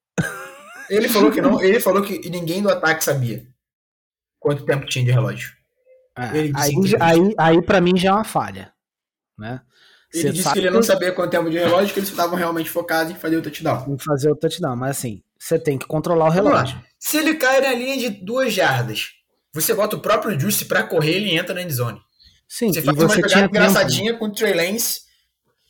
Ele 0.89 1.07
falou 1.07 1.31
que 1.31 1.41
não. 1.41 1.61
Ele 1.61 1.79
falou 1.79 2.01
que 2.01 2.27
ninguém 2.29 2.63
do 2.63 2.69
ataque 2.69 3.03
sabia 3.03 3.45
quanto 4.39 4.65
tempo 4.65 4.85
tinha 4.85 5.05
de 5.05 5.11
relógio. 5.11 5.51
É, 6.17 6.51
aí, 6.55 6.81
aí, 6.99 7.35
aí 7.37 7.61
para 7.61 7.79
mim 7.79 7.97
já 7.97 8.09
é 8.09 8.13
uma 8.13 8.23
falha, 8.23 8.73
né? 9.37 9.61
Ele 10.13 10.23
Cê 10.23 10.31
disse 10.31 10.51
que 10.51 10.59
ele 10.59 10.71
não 10.71 10.81
sabia 10.81 11.11
quanto 11.11 11.31
tempo 11.31 11.49
de 11.49 11.57
relógio, 11.57 11.93
que 11.93 11.99
eles 11.99 12.09
estavam 12.09 12.35
realmente 12.35 12.69
focados 12.69 13.13
em 13.13 13.15
fazer 13.15 13.37
o 13.37 13.41
touchdown. 13.41 13.93
Em 13.93 13.97
fazer 13.97 14.31
o 14.31 14.35
touchdown, 14.35 14.75
mas 14.75 14.97
assim, 14.97 15.21
você 15.37 15.59
tem 15.59 15.77
que 15.77 15.85
controlar 15.85 16.25
o 16.25 16.31
relógio. 16.31 16.81
Se 16.97 17.17
ele 17.17 17.35
cai 17.35 17.61
na 17.61 17.73
linha 17.73 17.97
de 17.97 18.09
duas 18.09 18.51
jardas, 18.51 19.11
você 19.53 19.73
bota 19.73 19.95
o 19.95 20.01
próprio 20.01 20.37
Juice 20.37 20.65
para 20.65 20.83
correr, 20.83 21.15
ele 21.15 21.35
entra 21.35 21.53
na 21.53 21.61
endzone. 21.61 22.01
Sim, 22.47 22.73
você 22.73 22.81
faz 22.81 22.97
você 22.97 23.21
uma 23.21 23.27
tinha 23.27 23.45
engraçadinha 23.45 24.11
tempo. 24.13 24.19
com 24.19 24.25
o 24.25 24.33
Trey 24.33 24.53
Lance. 24.53 25.01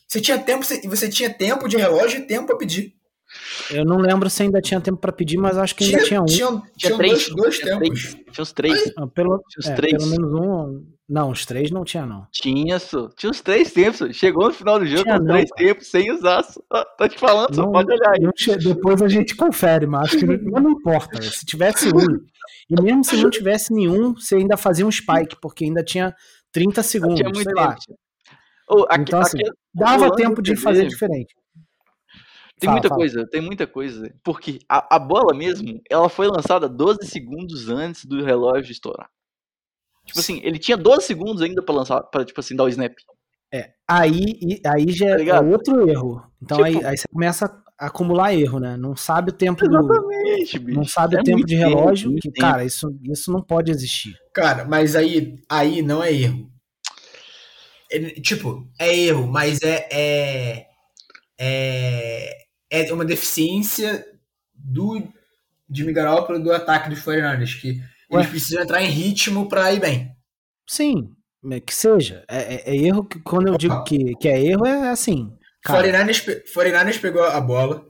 Você 0.08 0.22
tinha 0.22 0.40
tempo, 0.40 0.64
você, 0.64 0.82
você 0.88 1.10
tinha 1.10 1.30
tempo 1.30 1.68
de 1.68 1.76
relógio 1.78 2.20
e 2.20 2.26
tempo 2.26 2.48
para 2.48 2.58
pedir. 2.58 2.96
Eu 3.72 3.86
não 3.86 3.98
lembro 3.98 4.30
se 4.30 4.44
ainda 4.44 4.62
tinha 4.62 4.82
tempo 4.82 4.98
para 4.98 5.12
pedir, 5.12 5.38
mas 5.38 5.58
acho 5.58 5.76
que 5.76 5.84
ainda 5.84 6.04
tinha, 6.04 6.24
tinha 6.26 6.50
um. 6.50 6.60
Tinha, 6.60 6.72
tinha, 6.78 6.98
três, 6.98 7.30
dois, 7.30 7.36
dois 7.36 7.60
tinha 7.60 7.80
tempos. 7.80 8.02
Três. 8.02 8.26
Tinha 8.32 8.44
os 8.44 8.52
três. 8.52 8.94
Ah, 8.98 9.08
pelo, 9.08 9.44
tinha 9.50 9.60
os 9.60 9.68
é, 9.68 9.76
três. 9.76 9.98
Pelo 9.98 10.08
menos 10.08 10.34
um. 10.34 10.86
Não, 11.08 11.32
os 11.32 11.46
três 11.46 11.72
não 11.72 11.84
tinha, 11.84 12.06
não. 12.06 12.28
Tinha, 12.32 12.78
só. 12.80 13.10
Tinha 13.10 13.32
os 13.32 13.42
três 13.42 13.72
tempos. 13.72 14.16
Chegou 14.16 14.48
no 14.48 14.54
final 14.54 14.80
do 14.80 14.86
jogo 14.86 15.04
tinha 15.04 15.18
com 15.18 15.24
não, 15.24 15.34
três 15.34 15.50
cara. 15.50 15.68
tempos, 15.68 15.88
sem 15.88 16.12
usar. 16.12 16.44
Só. 16.44 16.62
Tá 16.98 17.10
te 17.10 17.18
falando, 17.18 17.56
não, 17.56 17.66
só 17.66 17.72
pode 17.72 17.92
olhar 17.92 18.12
aí. 18.12 18.58
depois 18.58 19.02
a 19.02 19.08
gente 19.08 19.36
confere, 19.36 19.86
mas 19.88 20.04
acho 20.04 20.20
que 20.20 20.26
não, 20.26 20.62
não 20.62 20.72
importa. 20.72 21.22
Se 21.22 21.46
tivesse 21.46 21.90
um. 21.90 22.20
E 22.70 22.82
mesmo 22.82 23.04
se 23.04 23.18
não 23.18 23.30
tivesse 23.30 23.74
nenhum, 23.74 24.14
você 24.14 24.36
ainda 24.36 24.58
fazia 24.58 24.86
um 24.86 24.92
spike, 24.92 25.36
porque 25.42 25.66
ainda 25.66 25.84
tinha 25.84 26.16
30 26.52 26.84
segundos. 26.84 27.16
Tinha 27.18 27.30
muito 27.30 27.44
sei 27.44 27.54
tempo. 27.54 27.68
lá. 27.68 27.76
Oh, 28.70 28.86
aqui, 28.88 29.02
então, 29.02 29.20
assim, 29.20 29.40
aqui, 29.40 29.52
dava 29.74 30.16
tempo 30.16 30.42
de 30.42 30.56
fazer 30.56 30.88
diferente. 30.88 31.34
Tem 32.60 32.68
fala, 32.68 32.74
muita 32.74 32.90
fala. 32.90 33.00
coisa, 33.00 33.28
tem 33.28 33.42
muita 33.42 33.66
coisa. 33.66 34.14
Porque 34.22 34.60
a, 34.68 34.98
a, 34.98 35.00
bola 35.00 35.34
mesmo, 35.34 35.82
ela 35.90 36.10
foi 36.10 36.28
lançada 36.28 36.68
12 36.68 37.08
segundos 37.08 37.70
antes 37.70 38.04
do 38.04 38.24
relógio 38.24 38.72
estourar. 38.72 39.10
Tipo 40.06 40.20
assim, 40.20 40.42
ele 40.44 40.60
tinha 40.60 40.76
12 40.76 41.04
segundos 41.04 41.42
ainda 41.42 41.64
para 41.64 41.76
lançar, 41.76 42.02
para 42.04 42.26
tipo 42.26 42.40
assim, 42.40 42.56
dar 42.56 42.66
o 42.66 42.70
snap. 42.70 42.94
É, 43.52 43.72
aí, 43.88 44.62
aí 44.66 44.92
já 44.92 45.16
tá 45.16 45.24
é 45.24 45.40
outro 45.40 45.90
erro. 45.90 46.22
Então 46.42 46.58
tipo, 46.58 46.68
aí, 46.68 46.86
aí 46.86 46.98
você 46.98 47.08
começa 47.08 47.46
a 47.78 47.86
acumular 47.88 48.34
erro, 48.34 48.60
né? 48.60 48.76
Não 48.76 48.96
sabe 48.96 49.30
o 49.32 49.34
tempo 49.34 49.64
exatamente, 49.64 50.60
do. 50.60 50.66
Bicho. 50.66 50.78
Não 50.78 50.86
sabe 50.86 51.16
é 51.16 51.22
o 51.22 51.24
tempo 51.24 51.46
de 51.46 51.56
relógio. 51.56 52.10
Tempo, 52.10 52.22
que, 52.22 52.32
cara, 52.32 52.66
isso, 52.66 52.94
isso 53.04 53.32
não 53.32 53.42
pode 53.42 53.72
existir. 53.72 54.18
Cara, 54.34 54.66
mas 54.66 54.98
aí, 54.98 55.40
aí 55.48 55.82
não 55.82 56.04
é 56.04 56.12
erro. 56.12 56.52
É, 57.90 58.00
tipo, 58.20 58.70
é 58.78 58.96
erro, 58.96 59.28
mas 59.28 59.62
é, 59.64 59.88
é, 59.92 60.68
é 61.40 62.49
é 62.70 62.92
uma 62.94 63.06
deficiência 63.06 64.06
do 64.54 65.02
Jimmy 65.70 65.94
Garoppolo 65.94 66.40
do 66.40 66.52
ataque 66.52 66.90
dos 66.90 67.00
49ers, 67.00 67.60
que 67.60 67.82
Ué? 68.12 68.20
eles 68.20 68.30
precisam 68.30 68.64
entrar 68.64 68.82
em 68.82 68.90
ritmo 68.90 69.48
para 69.48 69.72
ir 69.74 69.80
bem. 69.80 70.12
Sim, 70.68 71.16
que 71.66 71.74
seja. 71.74 72.24
É, 72.28 72.56
é, 72.56 72.64
é, 72.72 72.76
erro 72.76 73.04
que 73.04 73.20
quando 73.20 73.48
eu 73.48 73.58
digo 73.58 73.84
que, 73.84 74.16
que 74.16 74.28
é 74.28 74.44
erro, 74.44 74.66
é 74.66 74.90
assim. 74.90 75.32
49ers, 75.68 76.44
49ers 76.54 77.00
pegou 77.00 77.24
a 77.24 77.40
bola 77.40 77.86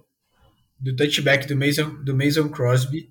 do 0.80 0.96
touchback 0.96 1.48
do 1.48 1.56
Mason, 1.56 2.04
do 2.04 2.16
Mason 2.16 2.50
Crosby 2.50 3.10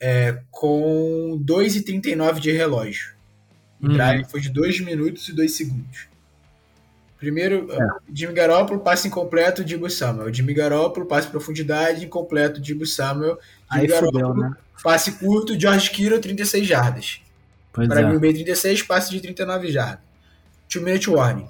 é, 0.00 0.42
com 0.50 1.42
2,39 1.44 2.40
de 2.40 2.50
relógio. 2.50 3.14
O 3.80 3.88
drive 3.88 4.24
foi 4.30 4.40
de 4.40 4.48
2 4.48 4.80
minutos 4.80 5.28
e 5.28 5.32
2 5.32 5.52
segundos. 5.52 6.08
Primeiro, 7.18 7.72
é. 7.72 7.88
Jimmy 8.12 8.34
Garoppolo, 8.34 8.80
passe 8.80 9.08
incompleto, 9.08 9.64
Dibu 9.64 9.88
Samuel. 9.88 10.32
Jimmy 10.32 10.52
Garoppolo, 10.52 11.06
passe 11.06 11.28
profundidade, 11.28 12.04
incompleto, 12.04 12.60
Dibu 12.60 12.84
Samuel. 12.84 13.38
Jimmy 13.72 13.82
Aí 13.82 13.86
Garoppolo, 13.86 14.28
fudeu, 14.28 14.34
né? 14.34 14.56
passe 14.82 15.12
curto, 15.12 15.58
George 15.58 15.90
Kittle, 15.90 16.20
36 16.20 16.66
jardas. 16.66 17.20
Pois 17.72 17.88
Para 17.88 18.00
é. 18.00 18.04
Green 18.04 18.18
Bay, 18.18 18.34
36, 18.34 18.82
passe 18.82 19.10
de 19.10 19.20
39 19.20 19.70
jardas. 19.70 20.04
Two 20.68 20.82
minute 20.82 21.08
warning. 21.08 21.48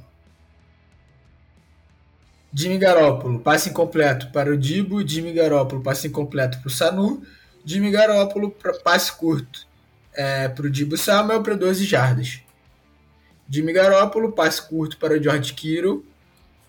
Jimmy 2.53 2.79
Garoppolo, 2.79 3.41
passe 3.41 3.71
incompleto 3.71 4.31
para 4.31 4.51
o 4.51 4.57
Dibu. 4.57 5.07
Jimmy 5.07 5.33
Garoppolo, 5.33 5.83
passe 5.83 6.07
incompleto 6.07 6.59
para 6.61 6.69
o 6.69 6.71
Sanu. 6.71 7.23
Jimmy 7.65 7.91
Garoppolo, 7.91 8.55
passe 8.85 9.13
curto 9.13 9.67
é, 10.13 10.49
para 10.49 10.67
o 10.67 10.71
Dibu 10.71 10.97
Samuel 10.97 11.43
para 11.43 11.57
12 11.57 11.85
jardas. 11.85 12.44
Jimmy 13.49 13.73
Garoppolo, 13.73 14.33
passe 14.33 14.67
curto 14.69 14.97
para 14.97 15.15
o 15.15 15.23
George 15.23 15.53
Kittle, 15.53 16.05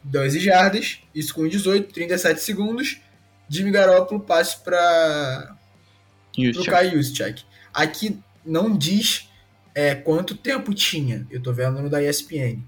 12 0.03 0.39
jardas, 0.39 0.99
isso 1.13 1.33
com 1.33 1.47
18, 1.47 1.93
37 1.93 2.41
segundos. 2.41 3.01
Jimmy 3.49 3.71
Garoppolo, 3.71 4.19
passe 4.19 4.57
para 4.63 5.55
o 6.37 6.65
Kai 6.65 6.91
Juszczyk. 6.91 7.43
Aqui 7.73 8.19
não 8.45 8.75
diz 8.75 9.29
é, 9.73 9.95
quanto 9.95 10.35
tempo 10.35 10.73
tinha, 10.73 11.25
eu 11.29 11.41
tô 11.41 11.51
vendo 11.51 11.81
no 11.81 11.89
da 11.89 12.01
ESPN. 12.01 12.61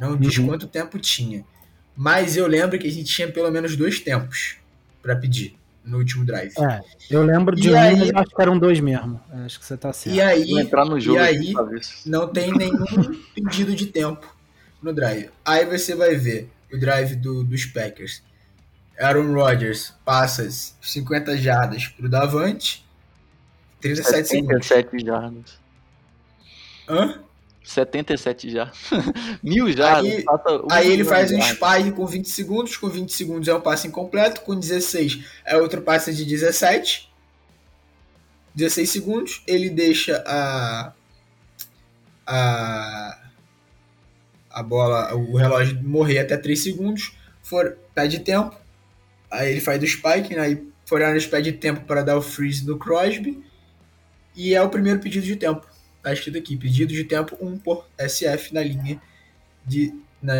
Não 0.00 0.16
diz 0.16 0.38
uhum. 0.38 0.46
quanto 0.46 0.66
tempo 0.66 0.98
tinha. 0.98 1.44
Mas 1.94 2.36
eu 2.36 2.46
lembro 2.46 2.78
que 2.78 2.86
a 2.86 2.90
gente 2.90 3.12
tinha 3.12 3.30
pelo 3.30 3.50
menos 3.50 3.76
dois 3.76 4.00
tempos 4.00 4.56
para 5.02 5.14
pedir 5.14 5.59
no 5.90 5.98
último 5.98 6.24
drive. 6.24 6.52
É, 6.58 6.80
eu 7.10 7.22
lembro 7.22 7.56
de 7.56 7.68
e 7.68 7.72
um, 7.72 7.78
aí, 7.78 7.98
mas 8.12 8.22
acho 8.22 8.34
que 8.34 8.42
eram 8.42 8.58
dois 8.58 8.80
mesmo. 8.80 9.20
Acho 9.44 9.58
que 9.58 9.66
você 9.66 9.76
tá 9.76 9.92
certo. 9.92 10.14
E 10.14 10.20
aí, 10.20 10.48
Vou 10.48 10.60
entrar 10.60 10.84
no 10.84 11.00
jogo 11.00 11.18
e 11.18 11.22
aí 11.22 11.54
não 12.06 12.28
tem 12.28 12.52
nenhum 12.52 13.20
pedido 13.34 13.74
de 13.74 13.86
tempo 13.86 14.26
no 14.80 14.92
drive. 14.92 15.30
Aí 15.44 15.66
você 15.66 15.94
vai 15.94 16.14
ver 16.14 16.48
o 16.72 16.78
drive 16.78 17.16
do, 17.16 17.42
dos 17.42 17.66
Packers. 17.66 18.22
Aaron 18.98 19.32
Rodgers 19.32 19.94
passa 20.04 20.48
50 20.48 21.36
jardas 21.38 21.88
pro 21.88 22.08
Davante. 22.08 22.86
37 23.80 24.28
77 24.28 24.90
segundos. 24.90 25.06
jardas. 25.06 25.58
Hã? 26.88 27.20
77 27.70 28.50
já. 28.50 28.72
Mil 29.42 29.70
já. 29.72 29.98
Aí, 29.98 30.24
aí 30.70 30.92
ele 30.92 31.04
faz 31.04 31.30
um 31.30 31.40
spike 31.40 31.92
com 31.92 32.04
20 32.04 32.28
segundos. 32.28 32.76
Com 32.76 32.88
20 32.88 33.12
segundos 33.12 33.48
é 33.48 33.54
um 33.54 33.60
passe 33.60 33.86
incompleto. 33.86 34.40
Com 34.40 34.58
16 34.58 35.24
é 35.44 35.56
outro 35.56 35.80
passe 35.80 36.12
de 36.12 36.24
17. 36.24 37.08
16 38.54 38.90
segundos. 38.90 39.42
Ele 39.46 39.70
deixa 39.70 40.22
a. 40.26 40.92
A. 42.26 43.16
A 44.50 44.64
bola, 44.64 45.14
o 45.14 45.36
relógio 45.36 45.80
morrer 45.80 46.18
até 46.18 46.36
3 46.36 46.60
segundos. 46.60 47.12
For, 47.40 47.78
pede 47.94 48.18
tempo. 48.18 48.56
Aí 49.30 49.48
ele 49.48 49.60
faz 49.60 49.80
o 49.80 49.86
spike. 49.86 50.34
Né? 50.34 50.40
Aí 50.40 50.66
Foreigners 50.86 51.26
pede 51.26 51.52
tempo 51.52 51.82
para 51.84 52.02
dar 52.02 52.16
o 52.16 52.22
freeze 52.22 52.66
do 52.66 52.76
Crosby. 52.76 53.44
E 54.34 54.56
é 54.56 54.60
o 54.60 54.68
primeiro 54.68 54.98
pedido 54.98 55.24
de 55.24 55.36
tempo 55.36 55.69
Tá 56.02 56.12
escrito 56.12 56.38
aqui, 56.38 56.56
pedido 56.56 56.92
de 56.92 57.04
tempo 57.04 57.36
1 57.40 57.58
por 57.58 57.86
SF 57.98 58.54
na 58.54 58.62
linha 58.62 59.00
de, 59.66 59.94
na, 60.22 60.34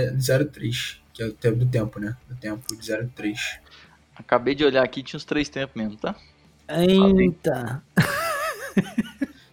03, 0.51 1.01
que 1.13 1.23
é 1.23 1.27
o 1.27 1.33
tempo 1.33 1.59
do 1.59 1.67
tempo, 1.67 1.99
né? 1.99 2.17
Do 2.29 2.35
tempo 2.37 2.75
de 2.75 3.09
03. 3.15 3.61
Acabei 4.17 4.55
de 4.55 4.65
olhar 4.65 4.83
aqui, 4.83 5.03
tinha 5.03 5.19
os 5.19 5.25
três 5.25 5.49
tempos 5.49 5.75
mesmo, 5.75 5.97
tá? 5.97 6.15
Eita! 6.69 7.83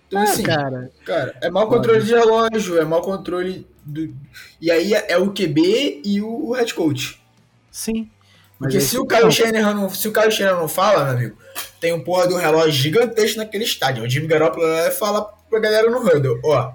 Então, 0.07 0.21
ah, 0.21 0.23
assim, 0.23 0.43
cara. 0.43 0.89
cara, 1.05 1.35
é 1.41 1.49
mau 1.49 1.67
controle 1.67 2.01
de 2.01 2.13
relógio, 2.13 2.79
é 2.79 2.85
mau 2.85 3.01
controle 3.01 3.67
do. 3.83 4.13
E 4.61 4.71
aí 4.71 4.93
é 4.93 5.17
o 5.17 5.33
QB 5.33 6.01
e 6.05 6.21
o 6.21 6.53
head 6.53 6.73
coach. 6.73 7.21
Sim. 7.69 8.09
Porque 8.57 8.79
se 8.79 8.97
o, 8.97 9.05
Kyle 9.05 9.31
Shanahan 9.31 9.73
não, 9.73 9.89
se 9.89 10.07
o 10.07 10.13
Kyle 10.13 10.31
Shanahan 10.31 10.61
não 10.61 10.67
fala, 10.67 11.03
meu 11.03 11.13
amigo, 11.13 11.37
tem 11.79 11.93
um 11.93 12.03
porra 12.03 12.27
do 12.27 12.35
relógio 12.35 12.71
gigantesco 12.71 13.37
naquele 13.37 13.65
estádio. 13.65 14.03
O 14.03 14.09
Jimmy 14.09 14.27
Garoppolo 14.27 14.65
fala 14.97 15.31
pra 15.49 15.59
galera 15.59 15.89
no 15.89 15.99
huddle, 15.99 16.39
ó, 16.43 16.73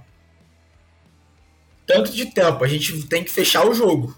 tanto 1.86 2.12
de 2.12 2.26
tempo, 2.26 2.64
a 2.64 2.68
gente 2.68 3.06
tem 3.06 3.24
que 3.24 3.30
fechar 3.30 3.66
o 3.66 3.74
jogo. 3.74 4.16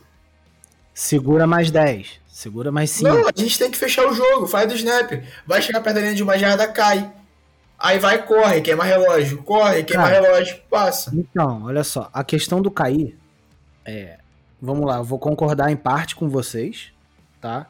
Segura 0.92 1.46
mais 1.46 1.70
10, 1.70 2.20
segura 2.28 2.70
mais 2.70 2.90
5. 2.90 3.08
Não, 3.08 3.28
a 3.28 3.32
gente 3.34 3.58
tem 3.58 3.70
que 3.70 3.76
fechar 3.76 4.06
o 4.06 4.14
jogo, 4.14 4.46
faz 4.46 4.68
do 4.68 4.74
snap. 4.74 5.10
Vai 5.46 5.60
chegar 5.60 5.80
perto 5.80 5.96
da 5.96 6.02
linha 6.02 6.14
de 6.14 6.22
uma 6.22 6.38
jarda, 6.38 6.68
cai. 6.68 7.10
Aí 7.78 7.98
vai, 7.98 8.24
corre, 8.24 8.60
queima 8.60 8.84
relógio, 8.84 9.42
corre, 9.42 9.82
queima 9.82 10.04
Cara, 10.04 10.20
relógio, 10.20 10.56
passa. 10.70 11.10
Então, 11.12 11.64
olha 11.64 11.82
só, 11.82 12.08
a 12.12 12.22
questão 12.22 12.62
do 12.62 12.70
cair 12.70 13.18
é. 13.84 14.18
Vamos 14.62 14.86
lá, 14.86 14.96
eu 14.96 15.04
vou 15.04 15.18
concordar 15.18 15.70
em 15.70 15.76
parte 15.76 16.14
com 16.16 16.28
vocês, 16.28 16.92
tá? 17.40 17.66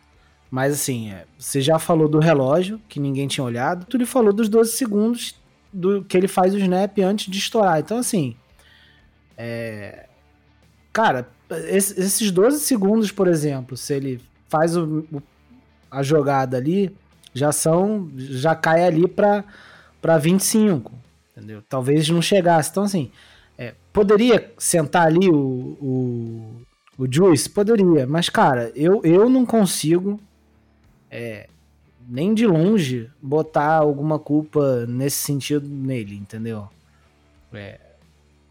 Mas 0.48 0.74
assim, 0.74 1.10
é, 1.10 1.24
você 1.36 1.60
já 1.60 1.78
falou 1.78 2.08
do 2.08 2.20
relógio, 2.20 2.80
que 2.88 3.00
ninguém 3.00 3.26
tinha 3.26 3.42
olhado, 3.42 3.86
tu 3.86 3.96
lhe 3.96 4.06
falou 4.06 4.32
dos 4.32 4.48
12 4.48 4.72
segundos 4.72 5.34
do 5.74 6.04
que 6.04 6.16
ele 6.16 6.28
faz 6.28 6.54
o 6.54 6.58
snap 6.58 6.98
antes 7.00 7.30
de 7.30 7.38
estourar. 7.38 7.80
Então, 7.80 7.98
assim. 7.98 8.36
É, 9.36 10.06
cara, 10.92 11.28
esses 11.68 12.30
12 12.30 12.60
segundos, 12.60 13.10
por 13.10 13.26
exemplo, 13.26 13.76
se 13.76 13.92
ele 13.92 14.20
faz 14.48 14.76
o, 14.76 15.04
o, 15.12 15.22
a 15.90 16.02
jogada 16.02 16.56
ali, 16.56 16.94
já 17.34 17.50
são. 17.50 18.10
Já 18.16 18.54
cai 18.54 18.84
ali 18.84 19.08
para 19.08 19.44
para 20.00 20.18
25, 20.18 20.92
entendeu? 21.34 21.62
Talvez 21.66 22.10
não 22.10 22.20
chegasse. 22.20 22.70
Então, 22.70 22.82
assim, 22.82 23.10
é, 23.56 23.72
poderia 23.90 24.52
sentar 24.58 25.06
ali 25.06 25.30
o, 25.30 25.78
o, 25.80 26.62
o 26.98 27.10
Juice? 27.10 27.48
Poderia, 27.48 28.06
mas, 28.06 28.28
cara, 28.28 28.70
eu, 28.76 29.00
eu 29.02 29.30
não 29.30 29.46
consigo, 29.46 30.20
é, 31.10 31.48
nem 32.08 32.34
de 32.34 32.46
longe, 32.46 33.10
botar 33.20 33.76
alguma 33.76 34.18
culpa 34.18 34.86
nesse 34.86 35.18
sentido 35.18 35.68
nele, 35.68 36.16
entendeu? 36.16 36.68
É, 37.52 37.78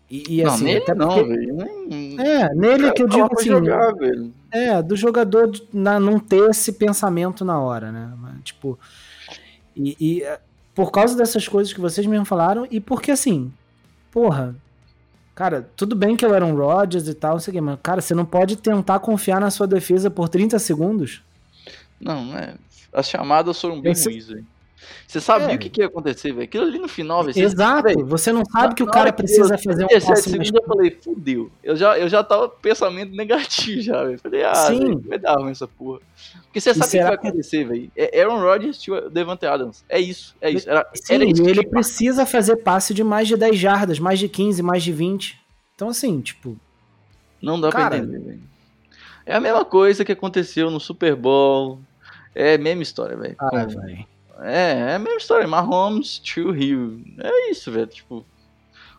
e, 0.10 0.40
e, 0.40 0.44
não, 0.44 0.54
assim, 0.54 0.64
nele 0.66 0.94
não, 0.96 1.28
velho. 1.28 2.22
É, 2.22 2.54
nele 2.54 2.92
que 2.92 3.02
eu 3.02 3.08
digo 3.08 3.28
assim. 3.32 3.50
Jogar, 3.50 3.94
é, 4.52 4.82
do 4.82 4.96
jogador 4.96 5.52
na, 5.74 6.00
não 6.00 6.20
ter 6.20 6.50
esse 6.52 6.74
pensamento 6.74 7.44
na 7.44 7.60
hora, 7.60 7.92
né? 7.92 8.14
Tipo. 8.44 8.78
E, 9.76 9.98
e 10.00 10.24
por 10.76 10.92
causa 10.92 11.18
dessas 11.18 11.48
coisas 11.48 11.74
que 11.74 11.82
vocês 11.82 12.06
mesmo 12.06 12.26
falaram, 12.26 12.68
e 12.70 12.80
porque 12.80 13.10
assim, 13.10 13.52
porra, 14.12 14.56
cara, 15.34 15.68
tudo 15.76 15.96
bem 15.96 16.16
que 16.16 16.24
eu 16.24 16.34
era 16.34 16.46
um 16.46 16.56
Rodgers 16.56 17.08
e 17.08 17.14
tal, 17.16 17.34
não 17.34 17.40
sei 17.40 17.52
o 17.52 17.56
que, 17.56 17.62
mas, 17.62 17.80
cara, 17.82 18.00
você 18.00 18.14
não 18.14 18.26
pode 18.26 18.56
tentar 18.58 19.00
confiar 19.00 19.42
na 19.42 19.50
sua 19.50 19.66
defesa 19.66 20.12
por 20.12 20.30
30 20.30 20.60
segundos. 20.60 21.24
Não, 22.00 22.38
é. 22.38 22.54
As 22.94 23.10
chamadas 23.10 23.60
foram 23.60 23.82
bem 23.82 23.92
Esse... 23.94 24.10
ruins, 24.10 24.28
velho. 24.28 24.46
Você 25.08 25.22
sabia 25.22 25.52
é. 25.52 25.56
o 25.56 25.60
que, 25.60 25.70
que, 25.70 25.82
ia 25.82 25.88
acontecer, 25.88 26.32
velho? 26.32 26.44
Aquilo 26.44 26.66
ali 26.66 26.80
no 26.80 26.88
final, 26.88 27.24
velho. 27.24 27.38
Exato, 27.38 27.84
véio, 27.84 28.06
você 28.06 28.32
não 28.32 28.44
sabe 28.46 28.76
que 28.76 28.84
o 28.84 28.88
cara 28.88 29.14
precisa 29.14 29.58
fazer 29.58 29.86
um 29.86 29.88
passe 29.88 30.36
mais... 30.36 30.52
eu 30.52 30.64
falei, 30.64 30.98
fudeu. 31.02 31.52
Eu 31.64 31.76
já, 31.76 31.98
eu 31.98 32.10
já 32.10 32.24
tava 32.24 32.50
pensamento 32.50 33.16
negativo 33.16 33.82
já, 33.82 34.04
velho. 34.04 34.20
Falei, 34.20 34.44
ah, 34.44 34.56
Sim. 34.56 35.00
vai 35.02 35.20
dar 35.20 35.36
ruim 35.36 35.52
essa 35.52 35.68
porra. 35.68 36.00
Porque 36.46 36.60
você 36.60 36.74
sabe 36.74 36.88
o 36.88 36.92
que, 36.92 37.04
vai 37.04 37.14
acontecer, 37.14 37.66
velho. 37.66 37.92
É 37.96 38.22
Aaron 38.22 38.42
Rodgers 38.42 38.78
tio 38.78 39.10
Devante 39.10 39.46
Adams. 39.46 39.84
É 39.88 40.00
isso, 40.00 40.36
é 40.42 40.52
isso. 40.52 40.70
Era, 40.70 40.88
Sim, 40.94 41.14
era 41.14 41.26
isso 41.26 41.48
ele 41.48 41.66
precisa 41.66 42.26
fazer 42.26 42.58
passe 42.58 42.94
de 42.94 43.04
mais 43.04 43.28
de 43.28 43.38
10 43.38 43.58
jardas, 43.58 44.00
mais 44.00 44.20
de 44.20 44.28
15, 44.28 44.62
mais 44.62 44.84
de 44.84 44.92
20. 44.92 45.40
Então, 45.76 45.90
assim, 45.90 46.22
tipo... 46.22 46.58
Não 47.42 47.60
dá 47.60 47.70
cara, 47.70 47.90
pra 47.90 47.98
entender, 47.98 48.20
velho. 48.20 48.54
É 49.26 49.36
a 49.36 49.40
mesma 49.40 49.64
coisa 49.64 50.04
que 50.04 50.12
aconteceu 50.12 50.70
no 50.70 50.80
Super 50.80 51.16
Bowl. 51.16 51.80
É 52.36 52.56
a 52.56 52.58
mesma 52.58 52.84
história, 52.84 53.16
velho. 53.16 53.36
Ah, 53.40 53.66
velho. 53.66 54.06
É, 54.40 54.92
é 54.92 54.96
a 54.96 55.00
mesma 55.00 55.18
história. 55.18 55.48
Mahomes 55.48 56.20
to 56.20 56.52
Rio. 56.52 57.04
É 57.20 57.52
isso, 57.52 57.72
velho. 57.72 57.88
Tipo, 57.88 58.26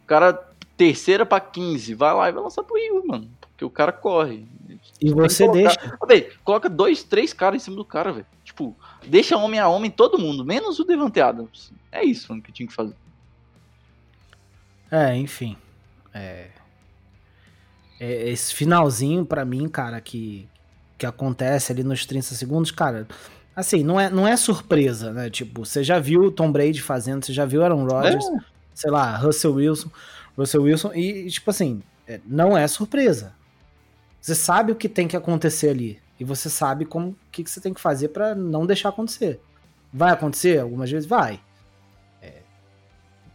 o 0.02 0.06
cara, 0.06 0.32
terceira 0.76 1.26
pra 1.26 1.40
15, 1.40 1.94
vai 1.94 2.14
lá 2.14 2.28
e 2.28 2.32
vai 2.32 2.42
lançar 2.42 2.62
pro 2.62 2.76
Rio, 2.76 3.06
mano. 3.06 3.28
Porque 3.40 3.64
o 3.64 3.70
cara 3.70 3.92
corre. 3.92 4.46
E 5.00 5.12
você 5.12 5.48
deixa. 5.48 5.78
Véio, 6.06 6.32
coloca 6.44 6.68
dois, 6.68 7.02
três 7.02 7.32
caras 7.32 7.62
em 7.62 7.64
cima 7.64 7.76
do 7.76 7.84
cara, 7.84 8.12
velho. 8.12 8.26
Tipo, 8.44 8.76
deixa 9.06 9.36
homem 9.36 9.60
a 9.60 9.68
homem 9.68 9.90
todo 9.90 10.18
mundo, 10.18 10.44
menos 10.44 10.78
o 10.78 10.84
Devante 10.84 11.20
Adams. 11.20 11.72
É 11.90 12.04
isso, 12.04 12.30
mano, 12.30 12.42
que 12.42 12.52
tinha 12.52 12.66
que 12.66 12.74
fazer. 12.74 12.94
É, 14.90 15.16
enfim. 15.16 15.56
É. 16.12 16.48
é 17.98 18.28
esse 18.30 18.54
finalzinho, 18.54 19.24
para 19.24 19.44
mim, 19.44 19.68
cara, 19.68 20.00
que, 20.00 20.48
que 20.96 21.06
acontece 21.06 21.72
ali 21.72 21.82
nos 21.82 22.06
30 22.06 22.34
segundos, 22.34 22.70
cara 22.70 23.06
Assim, 23.56 23.84
não 23.84 24.00
é, 24.00 24.10
não 24.10 24.26
é 24.26 24.36
surpresa, 24.36 25.12
né? 25.12 25.30
Tipo, 25.30 25.64
você 25.64 25.84
já 25.84 26.00
viu 26.00 26.22
o 26.22 26.32
Tom 26.32 26.50
Brady 26.50 26.82
fazendo, 26.82 27.24
você 27.24 27.32
já 27.32 27.44
viu 27.44 27.62
Aaron 27.62 27.86
Rodgers, 27.86 28.24
é. 28.24 28.38
sei 28.74 28.90
lá, 28.90 29.16
Russell 29.16 29.54
Wilson, 29.54 29.90
Russell 30.36 30.62
Wilson, 30.62 30.92
e, 30.92 31.30
tipo 31.30 31.50
assim, 31.50 31.80
é, 32.06 32.20
não 32.26 32.58
é 32.58 32.66
surpresa. 32.66 33.32
Você 34.20 34.34
sabe 34.34 34.72
o 34.72 34.74
que 34.74 34.88
tem 34.88 35.06
que 35.06 35.16
acontecer 35.16 35.68
ali. 35.68 36.02
E 36.18 36.24
você 36.24 36.50
sabe 36.50 36.84
como 36.84 37.10
o 37.10 37.16
que, 37.30 37.44
que 37.44 37.50
você 37.50 37.60
tem 37.60 37.72
que 37.72 37.80
fazer 37.80 38.08
para 38.08 38.34
não 38.34 38.66
deixar 38.66 38.88
acontecer. 38.88 39.40
Vai 39.92 40.12
acontecer 40.12 40.58
algumas 40.58 40.90
vezes? 40.90 41.08
Vai. 41.08 41.40
É, 42.20 42.42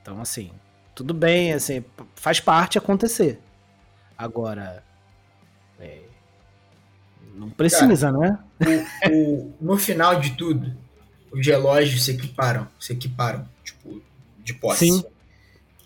então, 0.01 0.19
assim, 0.19 0.51
tudo 0.93 1.13
bem, 1.13 1.53
assim, 1.53 1.83
faz 2.15 2.41
parte 2.41 2.77
acontecer. 2.77 3.39
Agora, 4.17 4.83
é, 5.79 6.01
não 7.39 7.49
precisa, 7.49 8.11
Cara, 8.11 8.43
né? 8.59 8.87
O, 9.09 9.13
o, 9.13 9.53
no 9.61 9.77
final 9.77 10.19
de 10.19 10.31
tudo, 10.31 10.75
os 11.31 11.45
relógios 11.45 12.03
se 12.03 12.11
equiparam, 12.11 12.67
se 12.77 12.91
equiparam, 12.91 13.47
tipo, 13.63 14.01
de 14.43 14.53
posse. 14.53 14.87
Sim. 14.87 15.03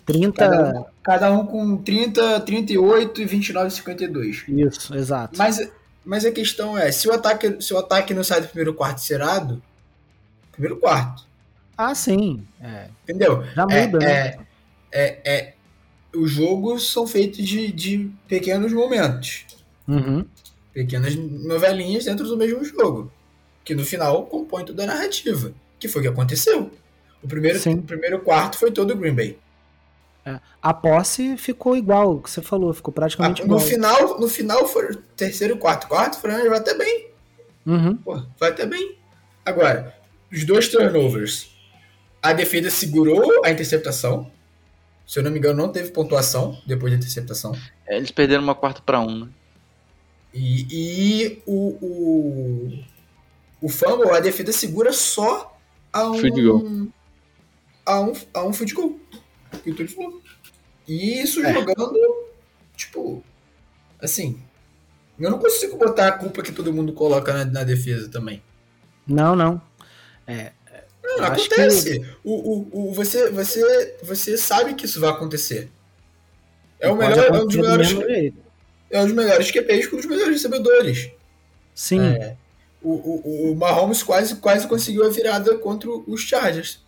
30. 0.06 0.34
Cada 0.36 0.80
um, 0.80 0.86
cada 1.04 1.32
um 1.32 1.46
com 1.46 1.78
30, 1.78 2.42
38 2.42 3.22
e 3.22 3.26
29 3.26 3.70
52. 3.70 4.44
Isso, 4.50 4.96
exato. 4.96 5.38
Mas, 5.38 5.72
mas 6.04 6.26
a 6.26 6.32
questão 6.32 6.78
é, 6.78 6.92
se 6.92 7.08
o 7.08 7.14
ataque, 7.14 7.62
se 7.62 7.74
o 7.74 7.78
ataque 7.78 8.14
não 8.14 8.24
sai 8.24 8.42
do 8.42 8.48
primeiro 8.48 8.74
quarto 8.74 9.00
cerado, 9.00 9.62
primeiro 10.52 10.78
quarto. 10.78 11.26
Ah, 11.78 11.96
sim. 11.96 12.46
É. 12.60 12.88
Entendeu? 13.04 13.44
Já 13.56 13.64
muda, 13.64 13.78
é, 13.78 13.88
né? 13.88 14.08
É, 14.10 14.40
é, 14.92 15.22
é, 15.24 15.54
os 16.14 16.32
jogos 16.32 16.92
são 16.92 17.08
feitos 17.08 17.48
de, 17.48 17.72
de 17.72 18.12
pequenos 18.28 18.74
momentos. 18.74 19.46
Uhum 19.88 20.26
pequenas 20.74 21.16
novelinhas 21.16 22.06
dentro 22.06 22.28
do 22.28 22.36
mesmo 22.36 22.64
jogo, 22.66 23.12
que 23.64 23.76
no 23.76 23.86
final 23.86 24.26
compõe 24.26 24.66
toda 24.66 24.84
a 24.84 24.88
narrativa, 24.88 25.54
que 25.80 25.88
foi 25.88 26.02
o 26.02 26.04
que 26.04 26.10
aconteceu. 26.10 26.72
O 27.22 27.28
primeiro, 27.28 27.60
o 27.60 27.82
primeiro 27.84 28.20
quarto 28.20 28.58
foi 28.58 28.72
todo 28.72 28.92
o 28.92 28.98
Green 28.98 29.14
Bay. 29.14 29.38
É, 30.26 30.40
a 30.62 30.74
posse 30.74 31.38
ficou 31.38 31.76
igual, 31.76 32.16
o 32.16 32.22
que 32.22 32.30
você 32.30 32.42
falou, 32.42 32.74
ficou 32.74 32.94
praticamente 32.94 33.42
ah, 33.42 33.46
igual. 33.46 33.60
No 33.60 33.66
final, 33.66 34.20
no 34.20 34.28
final 34.28 34.68
foi 34.68 34.96
terceiro, 35.16 35.58
quarto, 35.58 35.88
quarto, 35.88 36.20
Fran 36.20 36.50
vai 36.50 36.58
até 36.58 36.74
bem. 36.74 37.08
Uhum. 37.66 37.96
Pô, 37.98 38.22
vai 38.40 38.50
até 38.50 38.66
bem. 38.66 38.98
Agora, 39.46 39.96
os 40.32 40.44
dois 40.46 40.68
turnovers. 40.68 41.52
A 42.22 42.32
defesa 42.32 42.70
segurou 42.70 43.46
a 43.46 43.52
interceptação. 43.52 44.32
Se 45.06 45.20
eu 45.20 45.24
não 45.24 45.32
me 45.32 45.40
engano, 45.40 45.62
não 45.62 45.70
teve 45.70 45.92
pontuação 45.92 46.58
depois 46.66 46.92
da 46.92 46.98
interceptação. 46.98 47.54
É, 47.86 47.98
eles 47.98 48.12
perderam 48.12 48.42
uma 48.42 48.56
quarta 48.56 48.82
para 48.82 49.02
um, 49.02 49.26
né? 49.26 49.28
E, 50.34 50.66
e 50.70 51.42
o, 51.46 51.78
o, 51.82 52.84
o 53.62 53.70
fumble, 53.70 54.10
a 54.10 54.20
defesa 54.20 54.52
segura 54.52 54.92
só 54.92 55.58
a 55.92 56.10
um. 56.10 56.18
Field 56.18 56.42
goal. 56.42 56.88
A 57.86 58.02
um, 58.02 58.14
a 58.34 58.44
um 58.44 58.54
field 58.54 58.74
goal. 58.74 59.00
Que 59.64 59.72
o 59.72 59.76
Túlio 59.76 59.92
falou. 59.94 60.22
E 60.88 61.22
isso 61.22 61.44
é. 61.46 61.54
jogando, 61.54 62.00
tipo. 62.76 63.24
Assim. 64.02 64.42
Eu 65.20 65.30
não 65.30 65.38
consigo 65.38 65.78
botar 65.78 66.08
a 66.08 66.12
culpa 66.14 66.42
que 66.42 66.52
todo 66.52 66.74
mundo 66.74 66.92
coloca 66.92 67.32
na, 67.32 67.46
na 67.46 67.64
defesa 67.64 68.10
também. 68.10 68.42
Não, 69.08 69.36
não. 69.36 69.62
É, 70.26 70.52
não, 71.04 71.24
acontece. 71.26 72.00
Que... 72.00 72.06
O, 72.24 72.34
o, 72.34 72.70
o, 72.90 72.94
você, 72.94 73.30
você, 73.30 73.98
você 74.02 74.38
sabe 74.38 74.74
que 74.74 74.86
isso 74.86 75.00
vai 75.00 75.12
acontecer. 75.12 75.70
É 76.80 76.90
o 76.92 76.96
melhor, 76.96 77.28
é 77.28 77.32
um 77.32 77.46
dos 77.46 77.56
melhores 77.56 77.94
é 78.94 79.02
um 79.02 79.06
dos 79.06 79.16
melhores 79.16 79.52
QPs 79.52 79.88
com 79.88 79.96
um 79.96 80.00
dos 80.00 80.08
melhores 80.08 80.34
recebedores. 80.34 81.12
Sim. 81.74 82.00
É, 82.00 82.38
o, 82.82 82.92
o, 82.92 83.52
o 83.52 83.56
Mahomes 83.56 84.04
quase, 84.04 84.36
quase 84.36 84.68
conseguiu 84.68 85.06
a 85.06 85.10
virada 85.10 85.58
contra 85.58 85.90
os 85.90 86.22
Chargers. 86.22 86.80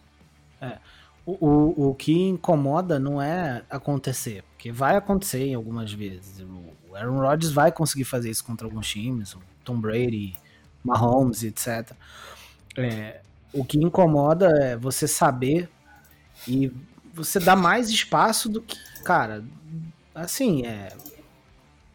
É. 0.62 0.78
O, 1.26 1.32
o, 1.48 1.90
o 1.90 1.96
que 1.96 2.14
incomoda 2.14 3.00
não 3.00 3.20
é 3.20 3.64
acontecer, 3.70 4.44
porque 4.52 4.72
vai 4.72 4.96
acontecer 4.96 5.44
em 5.44 5.56
algumas 5.56 5.92
vezes. 5.92 6.46
O 6.88 6.96
Aaron 6.96 7.20
Rodgers 7.20 7.52
vai 7.52 7.72
conseguir 7.72 8.04
fazer 8.04 8.30
isso 8.30 8.44
contra 8.44 8.68
alguns 8.68 8.88
times, 8.88 9.34
o 9.34 9.42
Tom 9.64 9.80
Brady, 9.80 10.36
Mahomes, 10.84 11.44
etc. 11.44 11.92
É, 12.78 13.22
o 13.52 13.66
que 13.66 13.80
incomoda 13.80 14.48
é 14.62 14.78
você 14.78 15.08
saber 15.08 15.68
e 16.48 16.72
você 17.12 17.40
dar 17.40 17.56
mais 17.56 17.90
espaço 17.90 18.48
do 18.48 18.62
que, 18.62 18.78
cara, 19.04 19.44
assim, 20.14 20.64
é, 20.66 20.90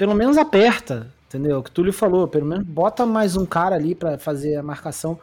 pelo 0.01 0.15
menos 0.15 0.39
aperta. 0.39 1.13
Entendeu? 1.29 1.59
O 1.59 1.63
que 1.63 1.69
o 1.69 1.73
Túlio 1.75 1.93
falou, 1.93 2.27
pelo 2.27 2.47
menos 2.47 2.67
bota 2.67 3.05
mais 3.05 3.37
um 3.37 3.45
cara 3.45 3.77
ali 3.77 3.95
para 3.95 4.17
fazer 4.19 4.57
a 4.57 4.63
marcação. 4.63 5.21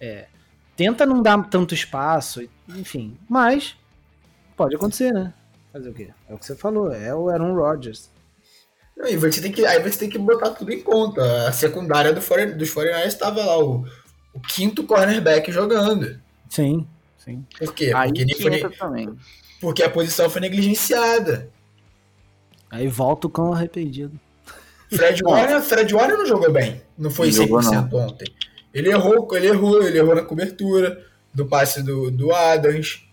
É, 0.00 0.28
tenta 0.74 1.04
não 1.04 1.20
dar 1.20 1.50
tanto 1.50 1.74
espaço, 1.74 2.42
enfim. 2.70 3.18
Mas 3.28 3.76
pode 4.56 4.74
acontecer, 4.74 5.12
né? 5.12 5.34
Fazer 5.70 5.90
o 5.90 5.92
quê? 5.92 6.08
É 6.26 6.32
o 6.32 6.38
que 6.38 6.46
você 6.46 6.56
falou, 6.56 6.90
é 6.90 7.14
o 7.14 7.28
Aaron 7.28 7.54
Rodgers. 7.54 8.10
Aí 8.98 9.14
você 9.14 9.42
tem 9.42 9.52
que, 9.52 9.66
aí 9.66 9.82
você 9.82 9.98
tem 9.98 10.08
que 10.08 10.18
botar 10.18 10.50
tudo 10.52 10.72
em 10.72 10.80
conta. 10.80 11.46
A 11.46 11.52
secundária 11.52 12.12
do 12.12 12.22
foreign, 12.22 12.54
dos 12.54 12.70
49 12.70 13.06
estava 13.06 13.44
lá, 13.44 13.58
o, 13.58 13.84
o, 14.32 14.40
quinto 14.40 14.84
cornerback 14.84 15.52
jogando. 15.52 16.18
Sim, 16.48 16.86
sim. 17.18 17.44
Por 17.58 17.74
quê? 17.74 17.92
Aí 17.94 18.10
porque, 18.10 18.42
foi, 18.42 18.70
também. 18.70 19.14
porque 19.60 19.82
a 19.82 19.90
posição 19.90 20.30
foi 20.30 20.40
negligenciada. 20.40 21.52
Aí 22.74 22.88
volta 22.88 23.28
o 23.28 23.30
cão 23.30 23.52
arrependido. 23.52 24.18
Fred 24.92 25.22
Warner, 25.22 25.62
Fred 25.62 25.94
Warner 25.94 26.18
não 26.18 26.26
jogou 26.26 26.50
bem. 26.50 26.82
Não 26.98 27.08
foi 27.08 27.30
não 27.30 27.46
100% 27.46 27.92
não. 27.92 28.00
ontem. 28.00 28.26
Ele 28.72 28.90
errou, 28.90 29.28
ele 29.36 29.46
errou, 29.46 29.80
ele 29.80 29.96
errou 29.96 30.12
na 30.16 30.22
cobertura 30.22 31.06
do 31.32 31.46
passe 31.46 31.84
do, 31.84 32.10
do 32.10 32.34
Adams. 32.34 33.06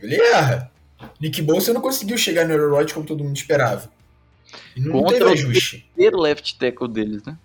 Ele 0.00 0.16
erra. 0.16 0.72
Nick 1.20 1.42
Bolsa 1.42 1.74
não 1.74 1.82
conseguiu 1.82 2.16
chegar 2.16 2.46
no 2.46 2.54
Eurorod 2.54 2.94
como 2.94 3.04
todo 3.04 3.22
mundo 3.22 3.36
esperava. 3.36 3.90
Não 4.74 4.92
Contra 4.92 5.18
teve 5.18 5.30
ajuste. 5.32 5.76
o 5.76 5.92
primeiro 5.92 6.18
left 6.18 6.58
tackle 6.58 6.88
deles, 6.88 7.22
né? 7.24 7.36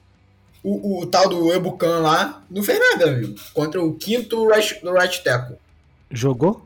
O, 0.63 1.01
o, 1.01 1.05
tal 1.05 1.27
do 1.27 1.51
Ebucan 1.51 1.99
lá 1.99 2.41
não 2.49 2.63
fez 2.63 2.79
nada, 2.79 3.13
viu? 3.13 3.35
Contra 3.53 3.83
o 3.83 3.95
quinto 3.95 4.47
right, 4.47 4.79
right 4.81 5.23
tackle. 5.25 5.57
Jogou? 6.09 6.65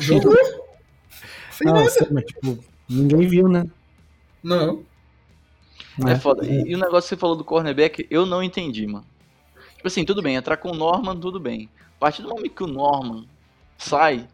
Jogou? 0.00 0.34
fez 1.52 1.70
não, 1.70 1.74
nada. 1.74 2.08
Mas, 2.10 2.24
tipo, 2.24 2.69
ninguém 2.90 3.28
viu, 3.28 3.48
né? 3.48 3.66
Não. 4.42 4.82
É, 6.06 6.12
é 6.12 6.16
foda. 6.16 6.44
E, 6.44 6.70
e, 6.70 6.74
o 6.74 6.78
negócio 6.78 7.02
que 7.02 7.08
você 7.08 7.16
falou 7.16 7.36
do 7.36 7.44
cornerback, 7.44 8.06
eu 8.10 8.26
não 8.26 8.42
entendi, 8.42 8.86
mano. 8.86 9.06
Tipo 9.76 9.88
assim, 9.88 10.04
tudo 10.04 10.22
bem, 10.22 10.34
entrar 10.34 10.56
com 10.56 10.70
o 10.70 10.76
Norman, 10.76 11.16
tudo 11.16 11.40
bem. 11.40 11.68
A 11.96 12.00
partir 12.00 12.22
do 12.22 12.28
momento 12.28 12.50
que 12.50 12.64
o 12.64 12.66
Norman 12.66 13.24
sai, 13.78 14.26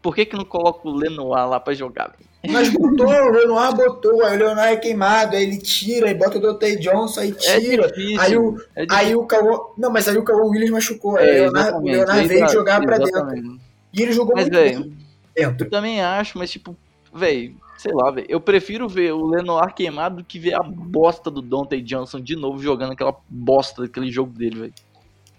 por 0.00 0.14
que 0.14 0.24
que 0.24 0.36
não 0.36 0.44
coloca 0.44 0.88
o 0.88 0.94
Lenoir 0.94 1.48
lá 1.48 1.60
pra 1.60 1.74
jogar, 1.74 2.08
velho? 2.08 2.26
Mas 2.48 2.68
botou, 2.68 3.06
o 3.06 3.30
Lenoir 3.30 3.74
botou, 3.74 4.24
aí 4.24 4.36
o 4.36 4.46
Lenoir 4.46 4.68
é 4.68 4.76
queimado, 4.76 5.36
aí 5.36 5.42
ele 5.42 5.58
tira, 5.58 6.08
aí 6.08 6.14
bota 6.14 6.38
o 6.38 6.40
Dante 6.40 6.76
Johnson, 6.76 7.20
aí 7.20 7.30
é 7.30 7.60
tira. 7.60 7.86
É 7.86 7.88
difícil, 7.88 8.20
aí 8.20 8.36
o, 8.36 8.56
é 8.76 8.86
aí 8.88 9.16
o 9.16 9.24
Cauã, 9.24 9.58
não, 9.76 9.90
mas 9.90 10.06
aí 10.06 10.16
o 10.16 10.22
Cauã 10.22 10.44
Williams 10.44 10.70
machucou, 10.70 11.16
aí 11.16 11.28
é, 11.28 11.48
o 11.48 11.80
Leonardo, 11.82 12.28
veio 12.28 12.48
jogar 12.48 12.80
pra 12.80 12.98
dentro. 12.98 13.58
E 13.92 14.02
ele 14.02 14.12
jogou 14.12 14.34
mas, 14.34 14.44
muito 14.44 14.54
véio, 14.54 14.94
dentro. 15.34 15.66
Eu 15.66 15.70
também 15.70 16.00
acho, 16.00 16.38
mas 16.38 16.50
tipo, 16.50 16.76
velho, 17.12 17.56
sei 17.76 17.92
lá, 17.92 18.10
velho, 18.10 18.26
eu 18.28 18.40
prefiro 18.40 18.88
ver 18.88 19.12
o 19.12 19.26
Lenoir 19.26 19.74
queimado 19.74 20.16
do 20.16 20.24
que 20.24 20.38
ver 20.38 20.54
a 20.54 20.62
bosta 20.62 21.30
do 21.30 21.42
Dante 21.42 21.80
Johnson 21.80 22.20
de 22.20 22.36
novo 22.36 22.62
jogando 22.62 22.92
aquela 22.92 23.16
bosta 23.28 23.82
daquele 23.82 24.10
jogo 24.10 24.32
dele, 24.32 24.60
velho. 24.60 24.74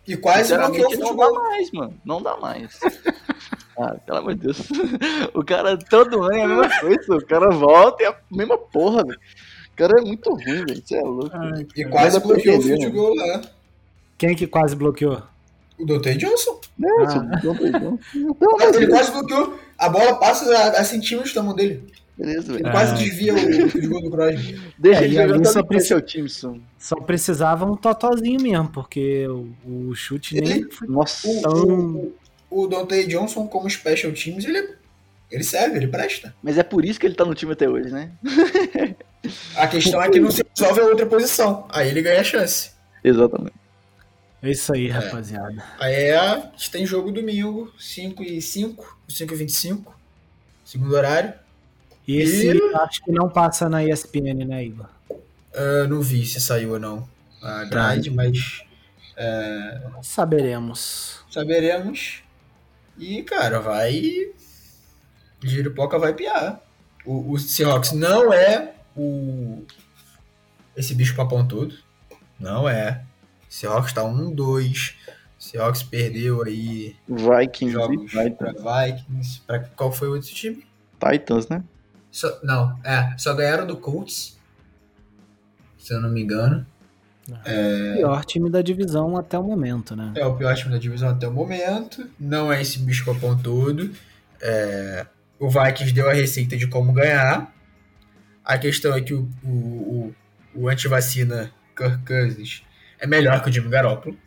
E 0.07 0.15
quase 0.15 0.43
Sinceramente, 0.43 0.97
não 0.97 1.15
dá 1.15 1.31
mais, 1.31 1.71
mano. 1.71 2.01
Não 2.05 2.21
dá 2.21 2.37
mais. 2.37 2.79
Ah, 3.79 3.95
pelo 4.03 4.17
amor 4.17 4.33
de 4.33 4.41
Deus. 4.41 4.57
O 5.35 5.43
cara 5.43 5.77
todo 5.77 6.23
ano 6.23 6.33
é 6.33 6.41
a 6.41 6.47
mesma 6.47 6.79
coisa. 6.79 7.15
O 7.15 7.23
cara 7.23 7.51
volta 7.51 8.01
e 8.01 8.05
é 8.07 8.09
a 8.09 8.17
mesma 8.31 8.57
porra, 8.57 9.03
velho. 9.03 9.19
O 9.71 9.75
cara 9.75 9.93
é 9.99 10.01
muito 10.01 10.31
ruim, 10.31 10.65
velho. 10.65 10.81
Você 10.83 10.97
é 10.97 11.01
louco. 11.01 11.29
Ai, 11.31 11.67
e 11.75 11.85
quase 11.85 12.19
bloqueou 12.19 12.57
o 12.57 12.91
goal 12.91 13.15
lá. 13.15 13.41
Quem 14.17 14.35
que 14.35 14.47
quase 14.47 14.75
bloqueou? 14.75 15.21
O 15.79 15.85
Dante 15.85 16.17
Johnson. 16.17 16.59
Não, 16.75 17.01
ah. 17.01 17.39
Johnson. 17.39 17.99
Ele 18.73 18.87
quase 18.87 19.11
bloqueou. 19.11 19.59
A 19.77 19.89
bola 19.89 20.15
passa 20.15 20.51
a, 20.57 20.79
a 20.79 20.83
centímetros 20.83 21.35
da 21.35 21.43
mão 21.43 21.53
dele. 21.53 21.93
Beleza, 22.17 22.53
velho. 22.53 22.65
Ele 22.65 22.71
quase 22.71 22.95
desvia 22.95 23.33
o, 23.33 23.37
o 23.37 23.89
gol 23.89 24.01
do 24.01 24.11
Crosby. 24.11 24.59
Deixa 24.77 25.01
é, 25.01 25.03
ele 25.03 25.15
jogar 25.15 25.45
só, 25.45 25.63
preci... 25.63 26.01
time, 26.01 26.27
só 26.79 26.95
precisava 26.95 27.65
um 27.65 27.75
totozinho 27.75 28.41
mesmo, 28.41 28.69
porque 28.69 29.27
o, 29.27 29.53
o 29.65 29.95
chute 29.95 30.37
ele... 30.37 30.47
nem 30.47 30.71
foi 30.71 30.87
Nossa. 30.87 31.27
tão 31.41 32.11
o 32.49 32.67
Dante 32.67 33.05
Johnson 33.07 33.47
como 33.47 33.69
special 33.69 34.11
teams, 34.13 34.45
ele, 34.45 34.75
ele 35.29 35.43
serve, 35.43 35.77
ele 35.77 35.87
presta. 35.87 36.33
Mas 36.41 36.57
é 36.57 36.63
por 36.63 36.85
isso 36.85 36.99
que 36.99 37.05
ele 37.05 37.15
tá 37.15 37.25
no 37.25 37.35
time 37.35 37.53
até 37.53 37.69
hoje, 37.69 37.91
né? 37.91 38.11
a 39.55 39.67
questão 39.67 40.01
é 40.01 40.09
que 40.09 40.19
não 40.19 40.31
se 40.31 40.43
resolve 40.55 40.81
a 40.81 40.85
outra 40.85 41.05
posição. 41.05 41.67
Aí 41.69 41.89
ele 41.89 42.01
ganha 42.01 42.21
a 42.21 42.23
chance. 42.23 42.71
Exatamente. 43.03 43.55
É 44.41 44.51
isso 44.51 44.71
aí, 44.73 44.87
é. 44.87 44.91
rapaziada. 44.91 45.63
Aí 45.79 45.93
é, 45.93 46.15
a 46.15 46.51
gente 46.55 46.71
tem 46.71 46.85
jogo 46.85 47.11
domingo, 47.11 47.71
5 47.77 48.23
e 48.23 48.41
5, 48.41 48.97
5 49.09 49.33
e 49.33 49.37
25, 49.37 49.99
segundo 50.63 50.95
horário. 50.95 51.33
E 52.07 52.17
esse 52.17 52.47
e... 52.47 52.75
acho 52.75 53.03
que 53.03 53.11
não 53.11 53.29
passa 53.29 53.67
na 53.67 53.83
ESPN, 53.83 54.45
né, 54.45 54.63
Igor? 54.63 54.87
Uh, 55.11 55.87
não 55.89 56.01
vi 56.01 56.25
se 56.25 56.39
saiu 56.39 56.73
ou 56.73 56.79
não 56.79 57.07
a 57.41 57.65
grade, 57.65 58.09
tá. 58.09 58.15
mas. 58.15 58.63
Uh... 59.17 60.03
Saberemos. 60.03 61.21
Saberemos. 61.29 62.23
E, 62.97 63.23
cara, 63.23 63.59
vai. 63.59 64.01
Giripoca 65.43 65.99
vai 65.99 66.13
piar. 66.13 66.61
O, 67.05 67.33
o 67.33 67.39
Seahawks 67.39 67.91
não 67.91 68.33
é 68.33 68.73
o. 68.95 69.63
Esse 70.75 70.93
bicho 70.93 71.15
papão 71.15 71.47
todo. 71.47 71.75
Não 72.39 72.67
é. 72.67 73.03
Seahawks 73.49 73.93
tá 73.93 74.01
1-2. 74.03 74.95
Seahawks 75.39 75.83
perdeu 75.83 76.43
aí. 76.43 76.95
Vikings. 77.07 77.71
Jogos 77.71 78.11
pra 78.11 78.85
Vikings. 78.87 79.41
Pra 79.45 79.59
qual 79.59 79.91
foi 79.91 80.09
o 80.09 80.13
outro 80.13 80.29
time? 80.29 80.65
Titans, 80.99 81.47
né? 81.47 81.63
Só, 82.17 82.39
não, 82.41 82.79
é. 82.83 83.15
Só 83.15 83.35
ganharam 83.35 83.67
do 83.67 83.77
Colts. 83.77 84.39
Se 85.77 85.93
eu 85.93 86.01
não 86.01 86.09
me 86.09 86.23
engano. 86.23 86.65
É... 87.45 87.91
O 87.91 87.97
pior 87.97 88.25
time 88.25 88.49
da 88.49 88.59
divisão 88.59 89.15
até 89.15 89.37
o 89.37 89.43
momento, 89.43 89.95
né? 89.95 90.13
É 90.15 90.25
o 90.25 90.35
pior 90.35 90.55
time 90.55 90.71
da 90.71 90.79
divisão 90.79 91.09
até 91.09 91.27
o 91.27 91.31
momento. 91.31 92.09
Não 92.19 92.51
é 92.51 92.59
esse 92.59 92.79
bicho 92.79 93.05
papão 93.05 93.37
todo. 93.37 93.93
É... 94.41 95.05
O 95.37 95.47
Vikings 95.47 95.93
deu 95.93 96.09
a 96.09 96.13
receita 96.13 96.57
de 96.57 96.65
como 96.65 96.91
ganhar. 96.91 97.53
A 98.43 98.57
questão 98.57 98.95
é 98.95 99.01
que 99.01 99.13
o, 99.13 99.29
o, 99.43 99.47
o, 99.47 100.15
o 100.63 100.69
antivacina 100.69 101.51
Kirk 101.75 102.03
Cousins 102.03 102.63
é 102.97 103.05
melhor 103.05 103.43
que 103.43 103.49
o 103.51 103.53
Jimmy 103.53 103.69
Garoppolo. 103.69 104.17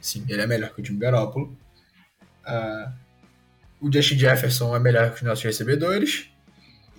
Sim, 0.00 0.24
ele 0.28 0.40
é 0.40 0.46
melhor 0.46 0.72
que 0.72 0.80
o 0.80 0.84
Jimmy 0.84 1.00
Garoppolo. 1.00 1.46
Uh, 2.46 2.92
o 3.80 3.92
Justin 3.92 4.18
Jefferson 4.18 4.76
é 4.76 4.78
melhor 4.78 5.10
que 5.10 5.16
os 5.16 5.22
nossos 5.22 5.42
recebedores. 5.42 6.30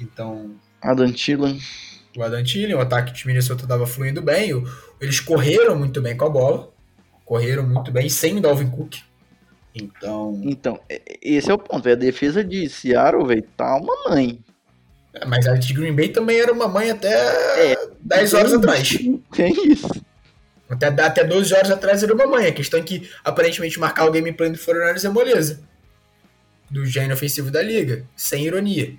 Então. 0.01 0.55
Adam 0.81 1.11
Thielen 1.11 1.59
o 2.17 2.23
Adam 2.23 2.43
Thielen, 2.43 2.75
o 2.75 2.81
ataque 2.81 3.13
de 3.13 3.25
Minnesota 3.25 3.63
estava 3.63 3.87
fluindo 3.87 4.21
bem, 4.21 4.51
eles 4.99 5.19
correram 5.19 5.77
muito 5.77 6.01
bem 6.01 6.15
com 6.15 6.25
a 6.25 6.29
bola, 6.29 6.69
correram 7.23 7.63
muito 7.63 7.91
bem 7.91 8.09
sem 8.09 8.37
o 8.37 8.41
Dalvin 8.41 8.69
Cook. 8.69 8.97
Então. 9.73 10.41
Então, 10.43 10.79
esse 11.21 11.49
é 11.49 11.53
o 11.53 11.57
ponto. 11.57 11.87
A 11.87 11.95
defesa 11.95 12.43
de 12.43 12.67
Seattle, 12.67 13.25
velho, 13.25 13.43
tá 13.55 13.77
uma 13.77 14.09
mãe. 14.09 14.43
É, 15.13 15.25
mas 15.25 15.47
a 15.47 15.55
de 15.55 15.73
Green 15.73 15.95
Bay 15.95 16.09
também 16.09 16.37
era 16.37 16.51
uma 16.51 16.67
mãe 16.67 16.89
até 16.89 17.71
é, 17.71 17.89
10 18.01 18.33
horas 18.33 18.53
atrás. 18.53 18.89
Tem 19.33 19.71
isso. 19.71 19.89
Até, 20.69 20.87
até 20.87 21.23
12 21.23 21.53
horas 21.53 21.71
atrás 21.71 22.03
era 22.03 22.13
uma 22.13 22.27
mãe. 22.27 22.47
A 22.47 22.51
questão 22.51 22.79
é 22.79 22.83
que, 22.83 23.09
aparentemente, 23.23 23.79
marcar 23.79 24.05
o 24.05 24.11
gameplay 24.11 24.49
do 24.49 24.57
Foreigners 24.57 25.05
é 25.05 25.09
moleza. 25.09 25.61
Do 26.69 26.85
gênio 26.85 27.13
ofensivo 27.13 27.49
da 27.49 27.61
liga. 27.61 28.05
Sem 28.15 28.45
ironia. 28.45 28.93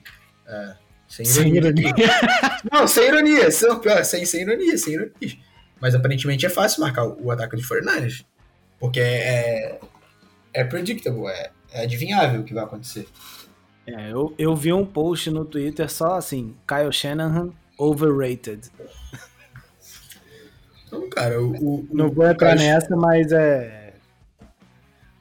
É. 0.46 0.81
Sem 1.12 1.26
ironia. 1.26 1.62
Sem 1.62 1.88
ironia. 1.88 2.06
não, 2.72 2.88
sem 2.88 3.06
ironia. 3.06 3.50
Sem, 3.50 3.70
sem, 4.04 4.24
sem 4.24 4.40
ironia, 4.40 4.78
sem 4.78 4.94
ironia. 4.94 5.38
Mas 5.78 5.94
aparentemente 5.94 6.46
é 6.46 6.48
fácil 6.48 6.80
marcar 6.80 7.04
o, 7.04 7.26
o 7.26 7.30
ataque 7.30 7.54
dos 7.54 7.66
49 7.66 8.24
Porque 8.80 8.98
é, 8.98 9.78
é 10.54 10.64
predictable, 10.64 11.26
é, 11.26 11.50
é 11.70 11.82
adivinhável 11.82 12.40
o 12.40 12.44
que 12.44 12.54
vai 12.54 12.64
acontecer. 12.64 13.06
É, 13.86 14.10
eu, 14.10 14.34
eu 14.38 14.56
vi 14.56 14.72
um 14.72 14.86
post 14.86 15.30
no 15.30 15.44
Twitter 15.44 15.90
só 15.90 16.14
assim, 16.14 16.56
Kyle 16.66 16.90
Shanahan 16.90 17.50
overrated. 17.76 18.70
Então, 20.86 21.10
cara, 21.10 21.42
o. 21.42 21.52
o 21.56 21.88
não 21.92 22.10
vou 22.10 22.26
entrar 22.26 22.54
nessa, 22.56 22.96
mas 22.96 23.32
é. 23.32 23.92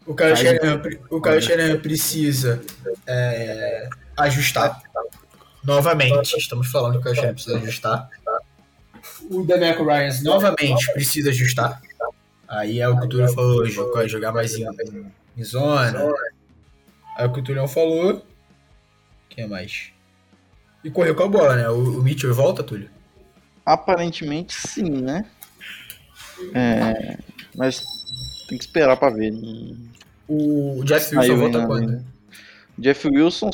O 0.05 0.15
Kyle, 0.15 0.35
Shanahan, 0.35 0.81
o 1.09 1.21
Kyle 1.21 1.41
Shanahan 1.41 1.79
precisa 1.79 2.61
é, 3.05 3.89
ajustar 4.17 4.81
novamente, 5.63 6.37
estamos 6.37 6.67
falando 6.67 7.01
que 7.01 7.09
o 7.09 7.13
Kyle 7.13 7.33
precisa 7.33 7.57
ajustar. 7.57 8.09
O 9.29 9.43
Demeco 9.43 9.83
Ryans 9.83 10.23
novamente 10.23 10.91
precisa 10.93 11.29
ajustar. 11.29 11.81
Aí 12.47 12.79
é 12.79 12.87
o 12.87 12.99
que 12.99 13.05
o 13.05 13.09
Túlio 13.09 13.33
falou, 13.33 13.65
jogar, 13.65 14.07
jogar 14.07 14.31
mais 14.31 14.55
em, 14.55 14.67
em 15.37 15.43
zona. 15.43 16.13
Aí 17.17 17.25
o 17.25 17.31
que 17.31 17.39
o 17.39 17.43
Túlio 17.43 17.67
falou. 17.67 18.25
Quem 19.29 19.45
é 19.45 19.47
mais? 19.47 19.91
E 20.83 20.89
correu 20.89 21.15
com 21.15 21.23
a 21.23 21.27
bola, 21.27 21.55
né? 21.55 21.69
O, 21.69 21.99
o 21.99 22.03
Mitchell 22.03 22.33
volta, 22.33 22.63
Túlio? 22.63 22.89
Aparentemente 23.65 24.53
sim, 24.53 24.89
né? 24.89 25.25
É, 26.53 27.17
mas 27.55 27.81
tem 28.49 28.57
que 28.57 28.63
esperar 28.63 28.97
pra 28.97 29.09
ver. 29.09 29.31
O 30.27 30.83
Jeff 30.83 31.15
Wilson 31.15 31.37
volta 31.37 31.65
quando? 31.65 32.03
Jeff 32.77 33.07
Wilson, 33.07 33.49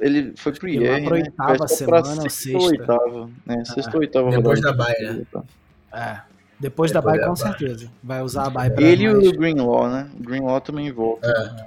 ele 0.00 0.32
foi 0.36 0.52
pro 0.52 0.68
IR, 0.68 1.00
né? 1.02 1.08
oitava 1.10 1.68
semana 1.68 2.22
ou 2.22 2.30
sexta. 2.30 2.58
Oitava, 2.58 3.30
né? 3.44 3.64
Sexta 3.64 3.90
ou 3.94 4.00
oitava. 4.00 4.30
Depois 4.30 4.60
da 4.60 4.72
baia. 4.72 5.12
Né? 5.12 5.26
É. 5.92 6.20
Depois, 6.58 6.90
Depois 6.90 6.92
da 6.92 7.02
baia, 7.02 7.26
com 7.26 7.36
certeza. 7.36 7.90
Vai 8.02 8.22
usar 8.22 8.46
a 8.46 8.50
baia 8.50 8.70
pra 8.70 8.82
Ele 8.82 9.12
mais. 9.12 9.24
e 9.24 9.28
o 9.28 9.36
Greenlaw, 9.36 9.90
né? 9.90 10.10
O 10.18 10.22
Greenlaw 10.22 10.60
também 10.60 10.92
volta. 10.92 11.28
É. 11.28 11.66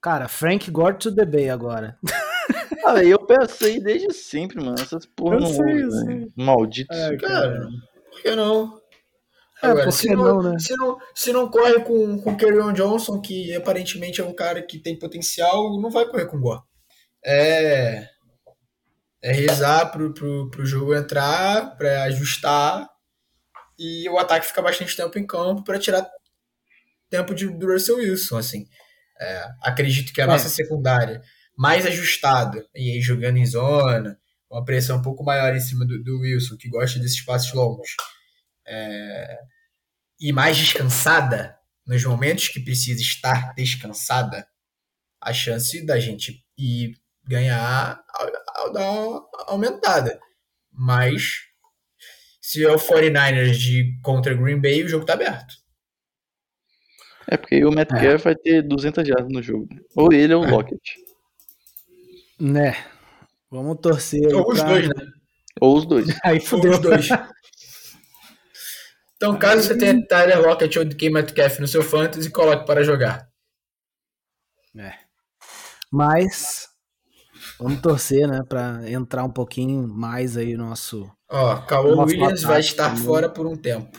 Cara, 0.00 0.28
Frank 0.28 0.70
Gore 0.70 0.96
to 0.98 1.14
the 1.14 1.24
Bay 1.24 1.48
agora. 1.50 1.96
Ah, 2.84 3.02
eu 3.04 3.16
pensei 3.20 3.80
desde 3.80 4.12
sempre, 4.12 4.56
mano. 4.56 4.74
Essas 4.74 5.06
porra 5.06 5.36
eu 5.36 5.40
não 5.40 5.46
sei, 5.46 5.84
ouve, 5.84 6.32
Maldito. 6.36 6.92
É, 6.92 7.16
cara, 7.16 7.68
por 8.10 8.22
que 8.22 8.34
não? 8.34 8.81
É, 9.62 9.68
Agora, 9.68 9.92
se 9.92 10.08
não, 10.10 10.42
não, 10.42 10.52
né? 10.52 10.58
se, 10.58 10.74
não, 10.76 10.98
se 11.14 11.32
não 11.32 11.48
corre 11.48 11.80
com, 11.80 12.20
com 12.20 12.32
o 12.32 12.36
Kerryon 12.36 12.72
Johnson, 12.72 13.20
que 13.20 13.54
aparentemente 13.54 14.20
é 14.20 14.24
um 14.24 14.34
cara 14.34 14.60
que 14.60 14.78
tem 14.78 14.98
potencial, 14.98 15.80
não 15.80 15.88
vai 15.88 16.04
correr 16.06 16.26
com 16.26 16.36
o 16.36 16.40
Gore. 16.40 16.62
É, 17.24 18.08
é 19.22 19.32
rezar 19.32 19.92
pro, 19.92 20.12
pro, 20.12 20.50
pro 20.50 20.66
jogo 20.66 20.94
entrar, 20.94 21.76
para 21.76 22.02
ajustar, 22.04 22.88
e 23.78 24.08
o 24.08 24.18
ataque 24.18 24.46
fica 24.46 24.60
bastante 24.60 24.96
tempo 24.96 25.16
em 25.16 25.26
campo 25.26 25.62
para 25.62 25.78
tirar 25.78 26.08
tempo 27.08 27.32
de, 27.32 27.46
do 27.48 27.72
Russell 27.72 27.96
Wilson, 27.96 28.38
assim. 28.38 28.66
É, 29.20 29.48
acredito 29.62 30.12
que 30.12 30.20
a 30.20 30.24
é. 30.24 30.26
nossa 30.26 30.48
secundária 30.48 31.22
mais 31.56 31.86
ajustada, 31.86 32.66
e 32.74 32.94
aí 32.94 33.00
jogando 33.00 33.36
em 33.36 33.46
zona, 33.46 34.18
uma 34.50 34.64
pressão 34.64 34.98
um 34.98 35.02
pouco 35.02 35.22
maior 35.22 35.54
em 35.54 35.60
cima 35.60 35.86
do, 35.86 36.02
do 36.02 36.20
Wilson, 36.20 36.56
que 36.56 36.68
gosta 36.68 36.98
desses 36.98 37.24
passos 37.24 37.52
longos, 37.52 37.90
é, 38.66 39.38
e 40.22 40.32
mais 40.32 40.56
descansada, 40.56 41.58
nos 41.84 42.04
momentos 42.04 42.46
que 42.48 42.60
precisa 42.60 43.00
estar 43.00 43.52
descansada, 43.54 44.46
a 45.20 45.32
chance 45.32 45.84
da 45.84 45.98
gente 45.98 46.44
ir 46.56 46.94
ganhar 47.24 48.00
dá 48.72 48.90
uma 48.92 49.28
aumentada. 49.48 50.20
Mas 50.70 51.40
se 52.40 52.64
é 52.64 52.70
o 52.70 52.76
49ers 52.76 53.52
de 53.52 53.98
contra 54.00 54.34
Green 54.34 54.60
Bay, 54.60 54.84
o 54.84 54.88
jogo 54.88 55.04
tá 55.04 55.14
aberto. 55.14 55.54
É 57.26 57.36
porque 57.36 57.64
o 57.64 57.70
Metcalf 57.70 58.04
é. 58.04 58.16
vai 58.16 58.36
ter 58.36 58.62
200 58.62 59.06
jardas 59.06 59.28
no 59.32 59.42
jogo. 59.42 59.68
Ou 59.96 60.12
ele 60.12 60.34
ou 60.34 60.42
o 60.42 60.46
é. 60.46 60.50
Lockett. 60.50 60.96
Né. 62.38 62.76
Vamos 63.50 63.78
torcer. 63.80 64.34
Ou 64.34 64.52
os 64.52 64.60
pra... 64.60 64.68
dois, 64.68 64.88
né? 64.88 65.06
Ou 65.60 65.78
os 65.78 65.86
dois. 65.86 66.06
Aí 66.24 66.40
fudeu. 66.40 66.72
os 66.72 66.78
dois. 66.78 67.08
então, 69.22 69.38
caso 69.38 69.62
você 69.62 69.78
tenha 69.78 70.04
Tyler 70.04 70.40
Lockett 70.40 70.80
ou 70.80 70.84
DK 70.84 71.08
Metcalf 71.08 71.60
no 71.60 71.68
seu 71.68 71.80
fantasy, 71.80 72.28
coloque 72.28 72.66
para 72.66 72.82
jogar. 72.82 73.28
É. 74.76 74.94
Mas 75.88 76.68
vamos 77.56 77.80
torcer, 77.80 78.26
né, 78.26 78.40
para 78.48 78.90
entrar 78.90 79.22
um 79.22 79.30
pouquinho 79.30 79.86
mais 79.86 80.36
aí 80.36 80.56
no 80.56 80.68
nosso. 80.68 81.08
Ó, 81.30 81.56
Cauã 81.58 82.04
Williams 82.04 82.42
vai 82.42 82.58
estar 82.58 82.96
fora 82.96 83.28
por 83.28 83.46
um 83.46 83.54
tempo. 83.54 83.96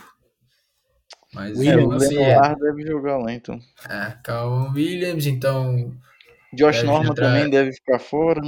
Mas 1.32 1.56
Williams, 1.56 2.02
é, 2.12 2.16
o 2.18 2.20
é. 2.20 2.56
deve 2.56 2.86
jogar 2.86 3.16
lá, 3.16 3.32
então. 3.32 3.58
É, 3.88 4.18
Cauã 4.22 4.74
Williams, 4.74 5.24
então 5.26 5.90
Josh 6.52 6.82
Norman 6.82 7.12
entrar... 7.12 7.28
também 7.28 7.48
deve 7.48 7.72
ficar 7.72 7.98
fora. 7.98 8.42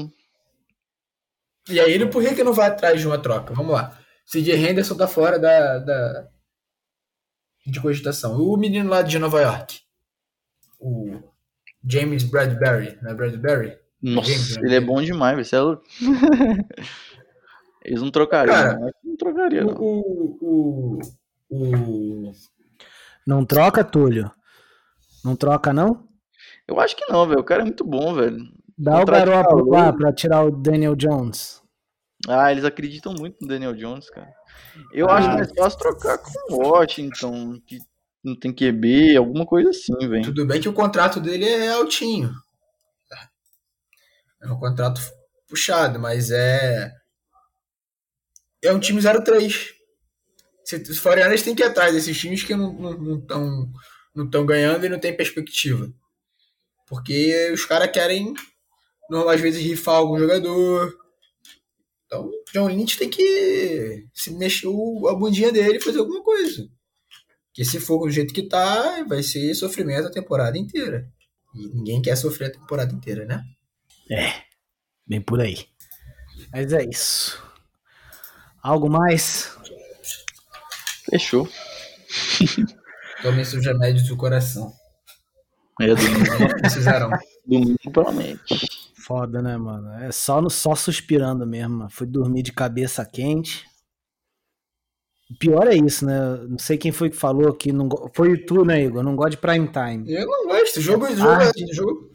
E 1.70 1.80
aí, 1.80 2.04
por 2.10 2.22
que, 2.22 2.34
que 2.34 2.44
não 2.44 2.52
vai 2.52 2.68
atrás 2.68 3.00
de 3.00 3.06
uma 3.06 3.16
troca? 3.16 3.54
Vamos 3.54 3.72
lá. 3.72 3.98
CJ 4.30 4.56
Henderson 4.56 4.94
tá 4.94 5.08
fora 5.08 5.38
da, 5.38 5.78
da, 5.78 6.28
de 7.66 7.80
cogitação. 7.80 8.40
O 8.40 8.56
menino 8.56 8.88
lá 8.88 9.02
de 9.02 9.18
Nova 9.18 9.40
York, 9.40 9.80
o 10.78 11.20
James 11.84 12.24
Bradbury, 12.24 12.98
não 13.02 13.10
é 13.10 13.14
Bradbury? 13.14 13.76
Nossa, 14.02 14.30
James, 14.30 14.56
ele 14.58 14.76
é 14.76 14.80
bom 14.80 15.02
demais, 15.02 15.48
você 15.48 15.56
é 15.56 15.60
Eles 17.86 18.02
não 18.02 18.10
trocariam. 18.10 18.54
Cara, 18.54 18.78
né? 18.78 18.90
não 19.04 19.16
trocaria, 19.16 19.64
não. 19.64 19.74
O, 19.74 20.36
o, 20.40 21.00
o, 21.48 22.32
Não 23.24 23.44
troca, 23.44 23.84
Túlio? 23.84 24.28
Não 25.24 25.36
troca, 25.36 25.72
não? 25.72 26.04
Eu 26.66 26.80
acho 26.80 26.96
que 26.96 27.06
não, 27.08 27.26
velho. 27.28 27.40
O 27.40 27.44
cara 27.44 27.62
é 27.62 27.64
muito 27.64 27.84
bom, 27.84 28.12
velho. 28.12 28.38
Dá 28.76 29.00
o 29.00 29.04
garoto 29.04 29.64
lá 29.70 29.92
pra 29.92 30.12
tirar 30.12 30.42
o 30.42 30.50
Daniel 30.50 30.96
Jones. 30.96 31.62
Ah, 32.28 32.50
eles 32.50 32.64
acreditam 32.64 33.14
muito 33.14 33.36
no 33.40 33.46
Daniel 33.46 33.72
Jones, 33.74 34.10
cara. 34.10 34.32
Eu 34.92 35.08
ah. 35.08 35.16
acho 35.16 35.28
mais 35.28 35.52
fácil 35.52 35.78
trocar 35.78 36.18
com 36.18 36.32
o 36.50 36.68
Washington, 36.68 37.60
que 37.66 37.78
não 38.22 38.34
tem 38.34 38.52
QB, 38.52 39.16
alguma 39.16 39.46
coisa 39.46 39.70
assim, 39.70 39.96
velho. 40.08 40.24
Tudo 40.24 40.46
bem 40.46 40.60
que 40.60 40.68
o 40.68 40.72
contrato 40.72 41.20
dele 41.20 41.44
é 41.44 41.70
altinho. 41.70 42.34
É 44.42 44.50
um 44.50 44.58
contrato 44.58 45.00
puxado, 45.48 45.98
mas 45.98 46.30
é. 46.30 46.92
É 48.62 48.72
um 48.72 48.80
time 48.80 49.00
03. 49.00 49.74
Os 50.90 50.98
Foreigners 50.98 51.42
têm 51.42 51.54
que 51.54 51.62
ir 51.62 51.66
atrás 51.66 51.94
desses 51.94 52.18
times 52.18 52.42
que 52.42 52.54
não 52.54 52.72
estão 53.18 53.40
não, 53.40 53.56
não, 53.56 53.72
não, 54.14 54.24
não 54.24 54.46
ganhando 54.46 54.84
e 54.84 54.88
não 54.88 54.98
tem 54.98 55.16
perspectiva. 55.16 55.88
Porque 56.86 57.50
os 57.52 57.64
caras 57.64 57.90
querem, 57.90 58.34
às 59.28 59.40
vezes, 59.40 59.62
rifar 59.62 59.96
algum 59.96 60.18
jogador. 60.18 60.92
Então, 62.06 62.30
John 62.52 62.68
Lynch 62.68 62.96
tem 62.96 63.10
que 63.10 64.06
se 64.14 64.30
mexer 64.32 64.68
a 64.68 65.14
bundinha 65.14 65.52
dele 65.52 65.78
e 65.78 65.82
fazer 65.82 65.98
alguma 65.98 66.22
coisa. 66.22 66.68
Que 67.52 67.64
se 67.64 67.80
for 67.80 67.98
do 68.06 68.10
jeito 68.10 68.32
que 68.32 68.42
tá, 68.48 69.02
vai 69.04 69.22
ser 69.22 69.54
sofrimento 69.54 70.06
a 70.06 70.12
temporada 70.12 70.56
inteira. 70.56 71.10
E 71.54 71.68
ninguém 71.74 72.00
quer 72.00 72.16
sofrer 72.16 72.48
a 72.48 72.52
temporada 72.52 72.94
inteira, 72.94 73.24
né? 73.24 73.42
É, 74.10 74.42
bem 75.06 75.20
por 75.20 75.40
aí. 75.40 75.66
Mas 76.52 76.72
é 76.72 76.84
isso. 76.84 77.42
Algo 78.62 78.88
mais? 78.88 79.56
Fechou. 81.10 81.48
Tomem 83.22 83.44
seus 83.44 83.64
remédios 83.64 84.06
do 84.06 84.16
coração. 84.16 84.72
É, 85.80 85.86
domingo 85.94 86.60
precisaram. 86.60 87.10
domingo 87.44 87.90
promete. 87.92 88.85
Foda, 89.06 89.40
né, 89.40 89.56
mano? 89.56 89.88
É 90.02 90.10
só, 90.10 90.42
no, 90.42 90.50
só 90.50 90.74
suspirando 90.74 91.46
mesmo. 91.46 91.88
Fui 91.88 92.08
dormir 92.08 92.42
de 92.42 92.52
cabeça 92.52 93.06
quente. 93.06 93.64
O 95.30 95.38
pior 95.38 95.68
é 95.68 95.76
isso, 95.76 96.04
né? 96.04 96.18
Não 96.48 96.58
sei 96.58 96.76
quem 96.76 96.90
foi 96.90 97.08
que 97.08 97.16
falou 97.16 97.54
que 97.54 97.70
não 97.70 97.88
foi 98.12 98.36
tu, 98.36 98.64
né, 98.64 98.82
Igor? 98.82 99.04
Não 99.04 99.14
gosta 99.14 99.30
de 99.30 99.36
prime 99.36 99.68
time. 99.68 100.12
Eu 100.12 100.26
não 100.26 100.46
gosto. 100.48 100.80
Jogo, 100.80 101.06
é 101.06 101.14
jogo, 101.14 101.42
é 101.42 101.52
jogo. 101.72 102.12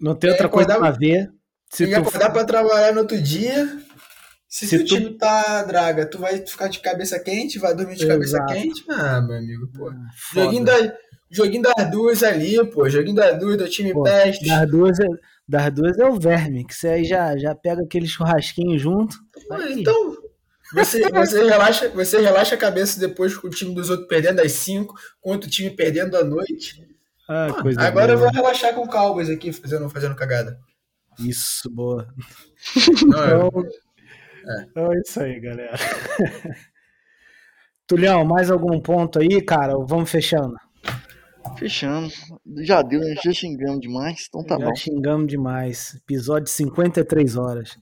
Não 0.00 0.14
tem 0.14 0.30
outra 0.30 0.48
coisa 0.48 0.78
pra 0.78 0.92
ver. 0.92 1.28
Se 1.72 1.84
tem 1.84 1.88
que 1.88 1.94
acordar 1.94 2.32
pra 2.32 2.44
trabalhar 2.44 2.92
no 2.92 3.00
outro 3.00 3.20
dia. 3.20 3.66
Se, 4.48 4.66
Se 4.68 4.78
tu... 4.78 4.84
time 4.84 5.18
tá 5.18 5.64
draga, 5.64 6.08
tu 6.08 6.18
vai 6.18 6.38
ficar 6.46 6.68
de 6.68 6.78
cabeça 6.78 7.18
quente, 7.18 7.58
vai 7.58 7.74
dormir 7.74 7.96
de 7.96 8.04
Exato. 8.04 8.14
cabeça 8.14 8.44
quente? 8.46 8.84
Ah, 8.88 9.20
meu 9.20 9.36
amigo, 9.36 9.70
pô. 9.76 9.90
Ah, 9.90 10.08
Joguinho 10.32 10.64
da, 10.64 10.72
Joguinho 11.30 11.62
das 11.62 11.90
duas 11.90 12.22
ali, 12.22 12.64
pô. 12.70 12.88
Joguinho 12.88 13.16
das 13.16 13.38
duas 13.38 13.56
do 13.56 13.68
time 13.68 13.92
pô, 13.92 14.02
peste. 14.02 14.46
Das 14.46 14.70
duas, 14.70 14.98
é, 15.00 15.06
das 15.48 15.72
duas 15.72 15.98
é 15.98 16.06
o 16.06 16.18
verme, 16.18 16.64
que 16.64 16.74
você 16.74 16.88
aí 16.88 17.04
já, 17.04 17.36
já 17.36 17.54
pega 17.54 17.82
aquele 17.82 18.06
churrasquinho 18.06 18.78
junto. 18.78 19.16
então, 19.70 20.16
você, 20.72 21.08
você, 21.10 21.44
relaxa, 21.44 21.88
você 21.90 22.20
relaxa 22.20 22.54
a 22.54 22.58
cabeça 22.58 22.98
depois 22.98 23.36
com 23.36 23.46
o 23.46 23.50
time 23.50 23.74
dos 23.74 23.90
outros 23.90 24.08
perdendo 24.08 24.40
às 24.40 24.52
5, 24.52 24.94
com 25.20 25.30
outro 25.30 25.48
time 25.48 25.70
perdendo 25.70 26.16
à 26.16 26.24
noite. 26.24 26.84
Ah, 27.28 27.48
ah, 27.48 27.86
agora 27.86 28.06
boa. 28.06 28.14
eu 28.14 28.18
vou 28.18 28.30
relaxar 28.30 28.74
com 28.74 28.82
o 28.82 28.88
Cowboys 28.88 29.28
aqui, 29.28 29.52
fazendo, 29.52 29.88
fazendo 29.90 30.14
cagada. 30.14 30.58
Isso, 31.18 31.68
boa. 31.70 32.06
Não, 33.06 33.48
então, 33.48 33.62
é. 34.46 34.62
Então 34.62 34.92
é 34.92 35.00
isso 35.00 35.20
aí, 35.20 35.40
galera. 35.40 35.76
Tulião, 37.86 38.24
mais 38.24 38.50
algum 38.50 38.80
ponto 38.80 39.18
aí, 39.18 39.40
cara? 39.40 39.74
Vamos 39.86 40.10
fechando. 40.10 40.54
Fechando. 41.58 42.12
Já 42.58 42.82
deu, 42.82 43.00
né? 43.00 43.14
Já 43.22 43.32
xingamos 43.32 43.80
demais, 43.80 44.26
então 44.28 44.44
tá 44.44 44.58
Já 44.58 44.64
bom. 44.64 44.74
Já 44.74 44.74
xingamos 44.74 45.26
demais. 45.26 45.94
Episódio 45.94 46.44
de 46.44 46.50
53 46.50 47.36
horas. 47.36 47.78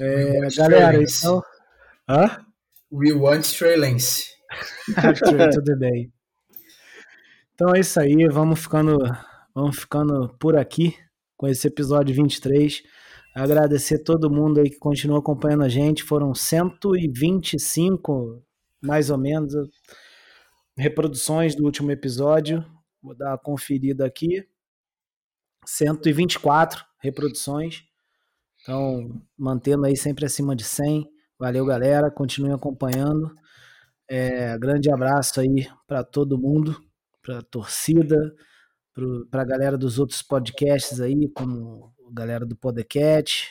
É, 0.00 0.40
galera, 0.56 1.02
então. 1.02 1.42
Hã? 2.08 2.44
We 2.92 3.12
want 3.12 3.44
Trey 3.56 3.76
Lance. 3.76 4.26
Tudo 5.52 5.78
bem. 5.78 6.12
Então 7.54 7.74
é 7.74 7.80
isso 7.80 8.00
aí, 8.00 8.26
vamos 8.28 8.60
ficando, 8.60 8.96
vamos 9.54 9.80
ficando 9.80 10.34
por 10.38 10.56
aqui 10.56 10.94
com 11.36 11.48
esse 11.48 11.66
episódio 11.66 12.14
23. 12.14 12.82
Agradecer 13.34 14.02
todo 14.04 14.30
mundo 14.30 14.60
aí 14.60 14.70
que 14.70 14.78
continua 14.78 15.18
acompanhando 15.18 15.64
a 15.64 15.68
gente. 15.68 16.02
Foram 16.02 16.34
125, 16.34 18.42
mais 18.80 19.10
ou 19.10 19.18
menos, 19.18 19.52
reproduções 20.76 21.54
do 21.54 21.64
último 21.64 21.90
episódio. 21.90 22.64
Vou 23.02 23.14
dar 23.14 23.30
uma 23.30 23.38
conferida 23.38 24.06
aqui. 24.06 24.46
124 25.64 26.84
reproduções. 26.98 27.84
Então, 28.62 29.22
mantendo 29.36 29.86
aí 29.86 29.96
sempre 29.96 30.26
acima 30.26 30.54
de 30.56 30.64
100. 30.64 31.08
Valeu, 31.38 31.64
galera. 31.64 32.10
Continue 32.10 32.52
acompanhando. 32.52 33.34
É, 34.08 34.56
grande 34.58 34.90
abraço 34.90 35.40
aí 35.40 35.68
para 35.86 36.02
todo 36.02 36.38
mundo, 36.38 36.82
para 37.22 37.38
a 37.40 37.42
torcida, 37.42 38.34
para 39.30 39.42
a 39.42 39.44
galera 39.44 39.76
dos 39.76 39.98
outros 39.98 40.22
podcasts 40.22 41.00
aí, 41.00 41.28
como 41.28 41.92
a 42.08 42.14
galera 42.14 42.46
do 42.46 42.56
Podcast, 42.56 43.50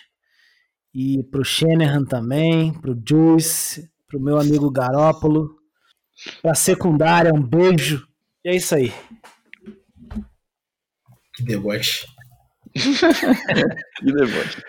e 0.94 1.24
para 1.24 1.42
o 1.42 1.46
Shanahan 1.46 2.04
também, 2.04 2.74
para 2.74 2.92
o 2.92 3.02
Juice, 3.08 3.88
para 4.08 4.18
o 4.18 4.22
meu 4.22 4.40
amigo 4.40 4.72
Garópolo, 4.72 5.56
para 6.42 6.54
a 6.54 6.56
secundária, 6.56 7.32
um 7.32 7.44
beijo. 7.44 8.08
E 8.44 8.50
é 8.50 8.56
isso 8.56 8.74
aí. 8.74 8.92
Que 11.38 11.44
deboche. 11.44 12.08
que 12.74 14.12
deboche. 14.12 14.64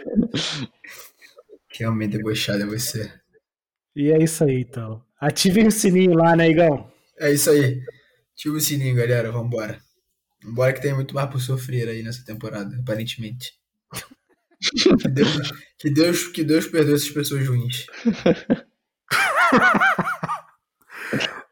Realmente 1.78 2.18
debochado 2.18 2.62
é 2.62 2.66
você. 2.66 3.10
E 3.96 4.12
é 4.12 4.22
isso 4.22 4.44
aí, 4.44 4.60
então. 4.60 5.02
Ativem 5.18 5.66
o 5.66 5.70
sininho 5.72 6.12
lá, 6.12 6.36
né, 6.36 6.50
Igão? 6.50 6.92
É 7.18 7.32
isso 7.32 7.48
aí. 7.48 7.82
Ativa 8.34 8.56
o 8.56 8.60
sininho, 8.60 8.94
galera. 8.94 9.32
Vambora. 9.32 9.80
Vambora 10.44 10.74
que 10.74 10.82
tem 10.82 10.92
muito 10.94 11.14
mais 11.14 11.30
por 11.30 11.40
sofrer 11.40 11.88
aí 11.88 12.02
nessa 12.02 12.22
temporada, 12.22 12.76
aparentemente. 12.76 13.54
que, 15.00 15.08
Deus, 15.08 15.52
que, 15.78 15.90
Deus, 15.90 16.26
que 16.28 16.44
Deus 16.44 16.66
perdoe 16.66 16.96
essas 16.96 17.08
pessoas 17.10 17.48
ruins. 17.48 17.86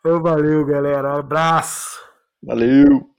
Valeu, 0.04 0.66
galera. 0.66 1.18
abraço. 1.18 1.98
Valeu. 2.42 3.15